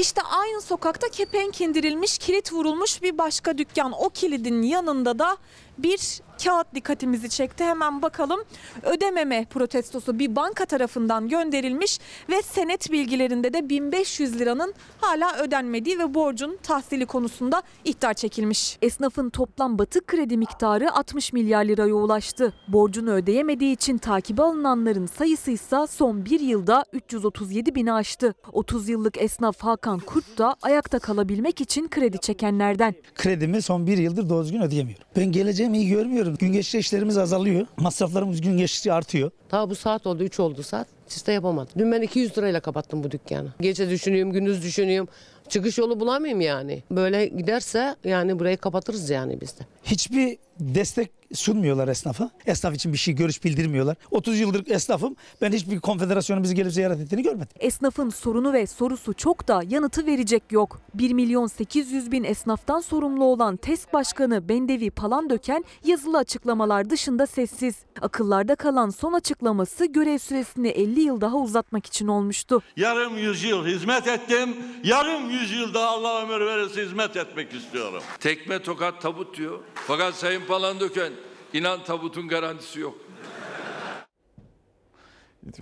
İşte 0.00 0.22
aynı 0.22 0.60
sokakta 0.60 1.08
kepenk 1.08 1.60
indirilmiş, 1.60 2.18
kilit 2.18 2.52
vurulmuş 2.52 3.02
bir 3.02 3.18
başka 3.18 3.58
dükkan. 3.58 3.92
O 3.92 4.08
kilidin 4.08 4.62
yanında 4.62 5.18
da 5.18 5.36
bir 5.78 6.20
kağıt 6.44 6.74
dikkatimizi 6.74 7.28
çekti. 7.28 7.64
Hemen 7.64 8.02
bakalım. 8.02 8.40
Ödememe 8.82 9.46
protestosu 9.50 10.18
bir 10.18 10.36
banka 10.36 10.66
tarafından 10.66 11.28
gönderilmiş 11.28 11.98
ve 12.30 12.42
senet 12.42 12.92
bilgilerinde 12.92 13.52
de 13.52 13.68
1500 13.68 14.38
liranın 14.40 14.74
hala 15.00 15.36
ödenmediği 15.38 15.98
ve 15.98 16.14
borcun 16.14 16.58
tahsili 16.62 17.06
konusunda 17.06 17.62
ihtar 17.84 18.14
çekilmiş. 18.14 18.78
Esnafın 18.82 19.30
toplam 19.30 19.78
batık 19.78 20.06
kredi 20.06 20.36
miktarı 20.36 20.92
60 20.92 21.32
milyar 21.32 21.64
liraya 21.64 21.94
ulaştı. 21.94 22.52
Borcunu 22.68 23.10
ödeyemediği 23.10 23.74
için 23.74 23.98
takibe 23.98 24.42
alınanların 24.42 25.06
sayısı 25.06 25.50
ise 25.50 25.76
son 25.90 26.24
bir 26.24 26.40
yılda 26.40 26.84
337 26.92 27.74
bini 27.74 27.92
aştı. 27.92 28.34
30 28.52 28.88
yıllık 28.88 29.18
esnaf 29.22 29.60
Hakan 29.60 29.98
Kurt 29.98 30.38
da 30.38 30.56
ayakta 30.62 30.98
kalabilmek 30.98 31.60
için 31.60 31.88
kredi 31.88 32.18
çekenlerden. 32.18 32.94
Kredimi 33.14 33.62
son 33.62 33.86
bir 33.86 33.98
yıldır 33.98 34.28
doğru 34.28 34.44
düzgün 34.44 34.60
ödeyemiyorum. 34.60 35.04
Ben 35.16 35.32
geleceğimi 35.32 35.78
iyi 35.78 35.88
görmüyorum. 35.88 36.29
Gün 36.38 36.52
geçtikçe 36.52 36.78
işlerimiz 36.78 37.18
azalıyor. 37.18 37.66
Masraflarımız 37.76 38.40
gün 38.40 38.58
geçtikçe 38.58 38.92
artıyor. 38.92 39.30
Daha 39.50 39.70
bu 39.70 39.74
saat 39.74 40.06
oldu 40.06 40.22
3 40.24 40.40
oldu 40.40 40.62
saat. 40.62 40.86
Siz 41.06 41.26
de 41.26 41.32
yapamadım. 41.32 41.72
Dün 41.78 41.92
ben 41.92 42.02
200 42.02 42.38
lirayla 42.38 42.60
kapattım 42.60 43.04
bu 43.04 43.10
dükkanı. 43.10 43.48
Gece 43.60 43.90
düşünüyorum, 43.90 44.32
gündüz 44.32 44.62
düşünüyorum. 44.62 45.08
Çıkış 45.48 45.78
yolu 45.78 46.00
bulamayayım 46.00 46.40
yani. 46.40 46.82
Böyle 46.90 47.26
giderse 47.26 47.96
yani 48.04 48.38
burayı 48.38 48.56
kapatırız 48.56 49.10
yani 49.10 49.40
biz 49.40 49.58
de. 49.58 49.62
Hiçbir 49.84 50.38
destek 50.60 51.10
sunmuyorlar 51.34 51.88
esnafa. 51.88 52.30
Esnaf 52.46 52.74
için 52.74 52.92
bir 52.92 52.98
şey 52.98 53.14
görüş 53.14 53.44
bildirmiyorlar. 53.44 53.96
30 54.10 54.40
yıldır 54.40 54.70
esnafım. 54.70 55.16
Ben 55.40 55.52
hiçbir 55.52 55.80
konfederasyonun 55.80 56.42
bizi 56.42 56.54
gelip 56.54 56.72
ziyaret 56.72 57.00
ettiğini 57.00 57.22
görmedim. 57.22 57.48
Esnafın 57.60 58.10
sorunu 58.10 58.52
ve 58.52 58.66
sorusu 58.66 59.12
çok 59.14 59.48
da 59.48 59.62
yanıtı 59.68 60.06
verecek 60.06 60.42
yok. 60.50 60.80
1 60.94 61.12
milyon 61.12 61.46
800 61.46 62.12
bin 62.12 62.24
esnaftan 62.24 62.80
sorumlu 62.80 63.24
olan 63.24 63.56
TESK 63.56 63.92
Başkanı 63.92 64.48
Bendevi 64.48 64.90
Palandöken 64.90 65.64
yazılı 65.84 66.18
açıklamalar 66.18 66.90
dışında 66.90 67.26
sessiz. 67.26 67.76
Akıllarda 68.00 68.54
kalan 68.54 68.90
son 68.90 69.12
açıklaması 69.12 69.86
görev 69.86 70.18
süresini 70.18 70.68
50 70.68 71.00
yıl 71.00 71.20
daha 71.20 71.36
uzatmak 71.36 71.86
için 71.86 72.06
olmuştu. 72.08 72.62
Yarım 72.76 73.18
yüzyıl 73.18 73.66
hizmet 73.66 74.06
ettim. 74.08 74.56
Yarım 74.84 75.30
yüzyılda 75.30 75.88
Allah 75.88 76.22
ömür 76.22 76.46
verirse 76.46 76.84
hizmet 76.84 77.16
etmek 77.16 77.52
istiyorum. 77.54 78.02
Tekme 78.20 78.62
tokat 78.62 79.02
tabut 79.02 79.36
diyor. 79.36 79.58
Fakat 79.90 80.14
Sayın 80.14 80.46
Palandöken 80.46 81.12
inan 81.52 81.84
tabutun 81.84 82.28
garantisi 82.28 82.80
yok. 82.80 82.98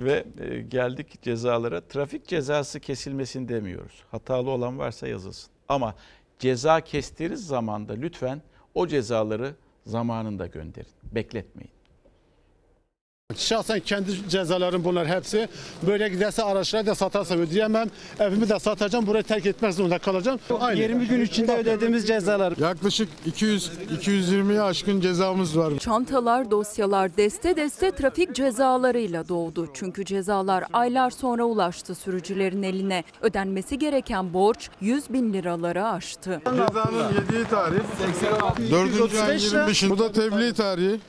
Ve 0.01 0.25
e, 0.41 0.61
geldik 0.61 1.23
cezalara. 1.23 1.81
Trafik 1.81 2.27
cezası 2.27 2.81
kesilmesin 2.81 3.49
demiyoruz. 3.49 4.05
Hatalı 4.11 4.51
olan 4.51 4.79
varsa 4.79 5.09
yazılsın. 5.09 5.51
Ama 5.69 5.95
ceza 6.39 6.81
kestiğiniz 6.81 7.47
zamanda 7.47 7.93
lütfen 7.93 8.43
o 8.75 8.87
cezaları 8.87 9.55
zamanında 9.87 10.47
gönderin. 10.47 10.93
Bekletmeyin. 11.03 11.78
Şahsen 13.37 13.81
kendi 13.81 14.29
cezalarım 14.29 14.85
bunlar 14.85 15.07
hepsi. 15.09 15.49
Böyle 15.87 16.09
giderse 16.09 16.43
araçları 16.43 16.87
da 16.87 16.95
satarsam 16.95 17.39
ödeyemem. 17.39 17.89
Evimi 18.21 18.49
de 18.49 18.59
satacağım. 18.59 19.07
Burayı 19.07 19.25
terk 19.25 19.47
etmek 19.47 19.75
zorunda 19.75 19.99
kalacağım. 19.99 20.41
Aynı. 20.61 20.81
20 20.81 21.07
gün 21.07 21.21
içinde 21.21 21.57
ödediğimiz 21.57 22.07
cezalar. 22.07 22.55
Yaklaşık 22.61 23.09
200 23.27 23.71
220'ye 24.01 24.63
aşkın 24.63 25.01
cezamız 25.01 25.59
var. 25.59 25.79
Çantalar, 25.79 26.51
dosyalar 26.51 27.17
deste 27.17 27.57
deste 27.57 27.91
trafik 27.91 28.35
cezalarıyla 28.35 29.29
doğdu. 29.29 29.69
Çünkü 29.75 30.05
cezalar 30.05 30.65
aylar 30.73 31.11
sonra 31.11 31.45
ulaştı 31.45 31.95
sürücülerin 31.95 32.63
eline. 32.63 33.05
Ödenmesi 33.23 33.79
gereken 33.79 34.33
borç 34.33 34.71
100 34.81 35.13
bin 35.13 35.33
liraları 35.33 35.87
aştı. 35.87 36.41
Cezanın 36.45 37.13
yediği 37.15 37.45
tarih 37.51 37.81
4. 38.71 39.15
ayın 39.15 39.39
25'i. 39.39 39.91
Bu 39.91 39.99
da 39.99 40.13
tebliğ 40.13 40.55
tarihi. 40.55 41.01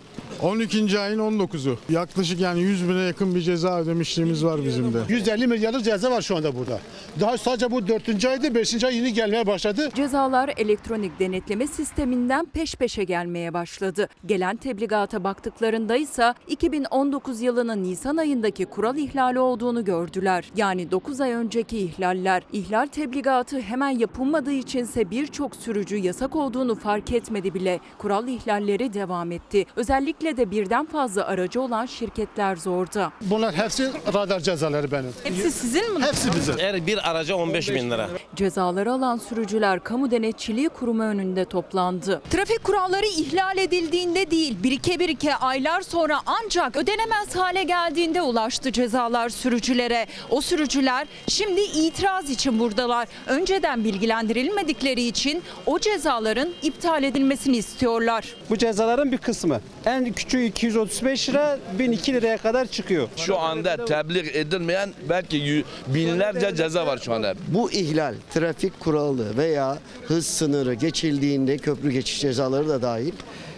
12. 0.41 0.99
ayın 0.99 1.19
19'u. 1.19 1.77
Yaklaşık 1.89 2.39
yani 2.39 2.61
100 2.61 2.89
bine 2.89 3.01
yakın 3.01 3.35
bir 3.35 3.41
ceza 3.41 3.79
ödemişliğimiz 3.79 4.45
var 4.45 4.65
bizim 4.65 4.93
de. 4.93 4.97
150 5.09 5.47
milyarlık 5.47 5.85
ceza 5.85 6.11
var 6.11 6.21
şu 6.21 6.37
anda 6.37 6.55
burada. 6.55 6.79
Daha 7.19 7.37
sadece 7.37 7.71
bu 7.71 7.87
4. 7.87 8.25
aydı, 8.25 8.55
5. 8.55 8.83
ay 8.83 8.97
yeni 8.97 9.13
gelmeye 9.13 9.47
başladı. 9.47 9.89
Cezalar 9.95 10.53
elektronik 10.57 11.19
denetleme 11.19 11.67
sisteminden 11.67 12.45
peş 12.45 12.75
peşe 12.75 13.03
gelmeye 13.03 13.53
başladı. 13.53 14.09
Gelen 14.25 14.57
tebligata 14.57 15.23
baktıklarında 15.23 15.95
ise 15.95 16.33
2019 16.47 17.41
yılının 17.41 17.83
Nisan 17.83 18.17
ayındaki 18.17 18.65
kural 18.65 18.97
ihlali 18.97 19.39
olduğunu 19.39 19.85
gördüler. 19.85 20.45
Yani 20.55 20.91
9 20.91 21.21
ay 21.21 21.31
önceki 21.31 21.77
ihlaller. 21.77 22.43
İhlal 22.53 22.87
tebligatı 22.87 23.61
hemen 23.61 23.89
yapılmadığı 23.89 24.51
içinse 24.51 25.11
birçok 25.11 25.55
sürücü 25.55 25.95
yasak 25.97 26.35
olduğunu 26.35 26.75
fark 26.75 27.11
etmedi 27.11 27.53
bile. 27.53 27.79
Kural 27.97 28.27
ihlalleri 28.27 28.93
devam 28.93 29.31
etti. 29.31 29.65
Özellikle 29.75 30.08
ülkede 30.09 30.51
birden 30.51 30.85
fazla 30.85 31.25
aracı 31.25 31.61
olan 31.61 31.85
şirketler 31.85 32.55
zorda. 32.55 33.11
Bunlar 33.21 33.53
hepsi 33.55 33.91
radar 34.13 34.39
cezaları 34.39 34.91
benim. 34.91 35.13
Hepsi 35.23 35.51
sizin 35.51 35.93
mi? 35.93 36.05
Hepsi 36.05 36.33
bizim. 36.35 36.57
Her 36.59 36.87
bir 36.87 37.09
araca 37.09 37.35
15 37.35 37.69
bin 37.69 37.91
lira. 37.91 38.09
Cezaları 38.35 38.91
alan 38.91 39.17
sürücüler 39.17 39.83
kamu 39.83 40.11
denetçiliği 40.11 40.69
kurumu 40.69 41.03
önünde 41.03 41.45
toplandı. 41.45 42.21
Trafik 42.29 42.63
kuralları 42.63 43.05
ihlal 43.05 43.57
edildiğinde 43.57 44.31
değil, 44.31 44.57
birike 44.63 44.99
birike 44.99 45.35
aylar 45.35 45.81
sonra 45.81 46.19
ancak 46.25 46.75
ödenemez 46.75 47.35
hale 47.35 47.63
geldiğinde 47.63 48.21
ulaştı 48.21 48.71
cezalar 48.71 49.29
sürücülere. 49.29 50.07
O 50.29 50.41
sürücüler 50.41 51.07
şimdi 51.27 51.61
itiraz 51.61 52.29
için 52.29 52.59
buradalar. 52.59 53.07
Önceden 53.27 53.83
bilgilendirilmedikleri 53.83 55.01
için 55.01 55.43
o 55.65 55.79
cezaların 55.79 56.49
iptal 56.61 57.03
edilmesini 57.03 57.57
istiyorlar. 57.57 58.25
Bu 58.49 58.57
cezaların 58.57 59.11
bir 59.11 59.17
kısmı. 59.17 59.61
En 59.85 59.98
küçüğü 60.05 60.43
235 60.43 61.29
lira 61.29 61.59
1002 61.79 62.13
liraya 62.13 62.37
kadar 62.37 62.65
çıkıyor. 62.65 63.07
Şu 63.15 63.37
anda 63.39 63.85
tebliğ 63.85 64.29
edilmeyen 64.33 64.89
belki 65.09 65.65
binlerce 65.87 66.55
ceza 66.55 66.87
var 66.87 66.97
şu 66.97 67.13
anda. 67.13 67.35
Bu 67.47 67.71
ihlal, 67.71 68.15
trafik 68.33 68.79
kuralı 68.79 69.37
veya 69.37 69.77
hız 70.07 70.25
sınırı 70.25 70.73
geçildiğinde 70.73 71.57
köprü 71.57 71.91
geçiş 71.91 72.21
cezaları 72.21 72.69
da 72.69 72.81
dahil 72.81 73.13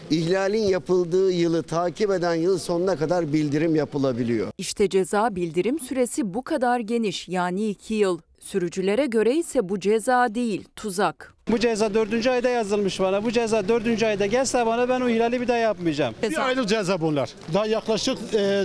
ihlalin 0.10 0.64
yapıldığı 0.64 1.32
yılı 1.32 1.64
takip 1.64 2.12
eden 2.12 2.36
yıl 2.36 2.60
sonuna 2.60 2.96
kadar 2.96 3.34
bildirim 3.34 3.76
yapılabiliyor. 3.76 4.48
İşte 4.58 4.90
ceza 4.90 5.36
bildirim 5.36 5.80
süresi 5.80 6.34
bu 6.34 6.44
kadar 6.44 6.80
geniş 6.80 7.28
yani 7.30 7.70
2 7.70 7.94
yıl. 7.94 8.20
Sürücülere 8.40 9.06
göre 9.06 9.36
ise 9.36 9.70
bu 9.70 9.80
ceza 9.80 10.36
değil, 10.36 10.66
tuzak. 10.76 11.34
Bu 11.52 11.60
ceza 11.60 11.94
4. 11.94 12.28
ayda 12.28 12.50
yazılmış 12.50 13.00
bana. 13.00 13.24
Bu 13.24 13.32
ceza 13.32 13.68
4. 13.68 14.04
ayda 14.04 14.26
gelse 14.26 14.66
bana 14.66 14.90
ben 14.90 15.02
o 15.02 15.10
ihlali 15.10 15.42
bir 15.42 15.48
daha 15.48 15.58
yapmayacağım. 15.58 16.16
Bir 16.24 16.46
aylık 16.46 16.70
ceza 16.70 17.02
bunlar. 17.02 17.30
Daha 17.54 17.66
yaklaşık 17.66 18.18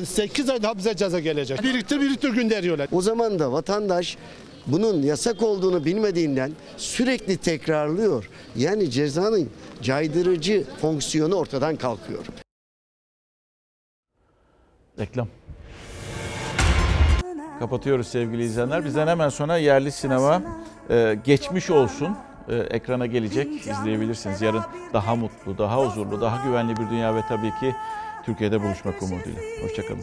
8 0.06 0.50
ay 0.50 0.62
daha 0.62 0.78
bize 0.78 0.96
ceza 0.96 1.20
gelecek. 1.20 1.62
Birlikte 1.62 2.00
birlikte 2.00 2.28
gönderiyorlar. 2.28 2.88
O 2.92 3.02
zaman 3.02 3.38
da 3.38 3.52
vatandaş 3.52 4.16
bunun 4.66 5.02
yasak 5.02 5.42
olduğunu 5.42 5.84
bilmediğinden 5.84 6.52
sürekli 6.76 7.36
tekrarlıyor. 7.36 8.30
Yani 8.56 8.90
cezanın 8.90 9.50
caydırıcı 9.82 10.64
fonksiyonu 10.80 11.34
ortadan 11.34 11.76
kalkıyor. 11.76 12.24
Reklam. 14.98 15.28
Kapatıyoruz 17.58 18.08
sevgili 18.08 18.44
izleyenler. 18.44 18.84
Bizden 18.84 19.06
hemen 19.06 19.28
sonra 19.28 19.56
yerli 19.56 19.92
sinema 19.92 20.42
e, 20.90 21.18
geçmiş 21.24 21.70
olsun 21.70 22.06
e, 22.06 22.25
ekrana 22.54 23.06
gelecek. 23.06 23.66
izleyebilirsiniz. 23.66 24.42
Yarın 24.42 24.62
daha 24.92 25.16
mutlu, 25.16 25.58
daha 25.58 25.86
huzurlu, 25.86 26.20
daha 26.20 26.44
güvenli 26.46 26.76
bir 26.76 26.90
dünya 26.90 27.14
ve 27.14 27.20
tabii 27.28 27.50
ki 27.60 27.74
Türkiye'de 28.24 28.62
buluşmak 28.62 29.02
umuduyla. 29.02 29.40
Hoşçakalın. 29.62 30.02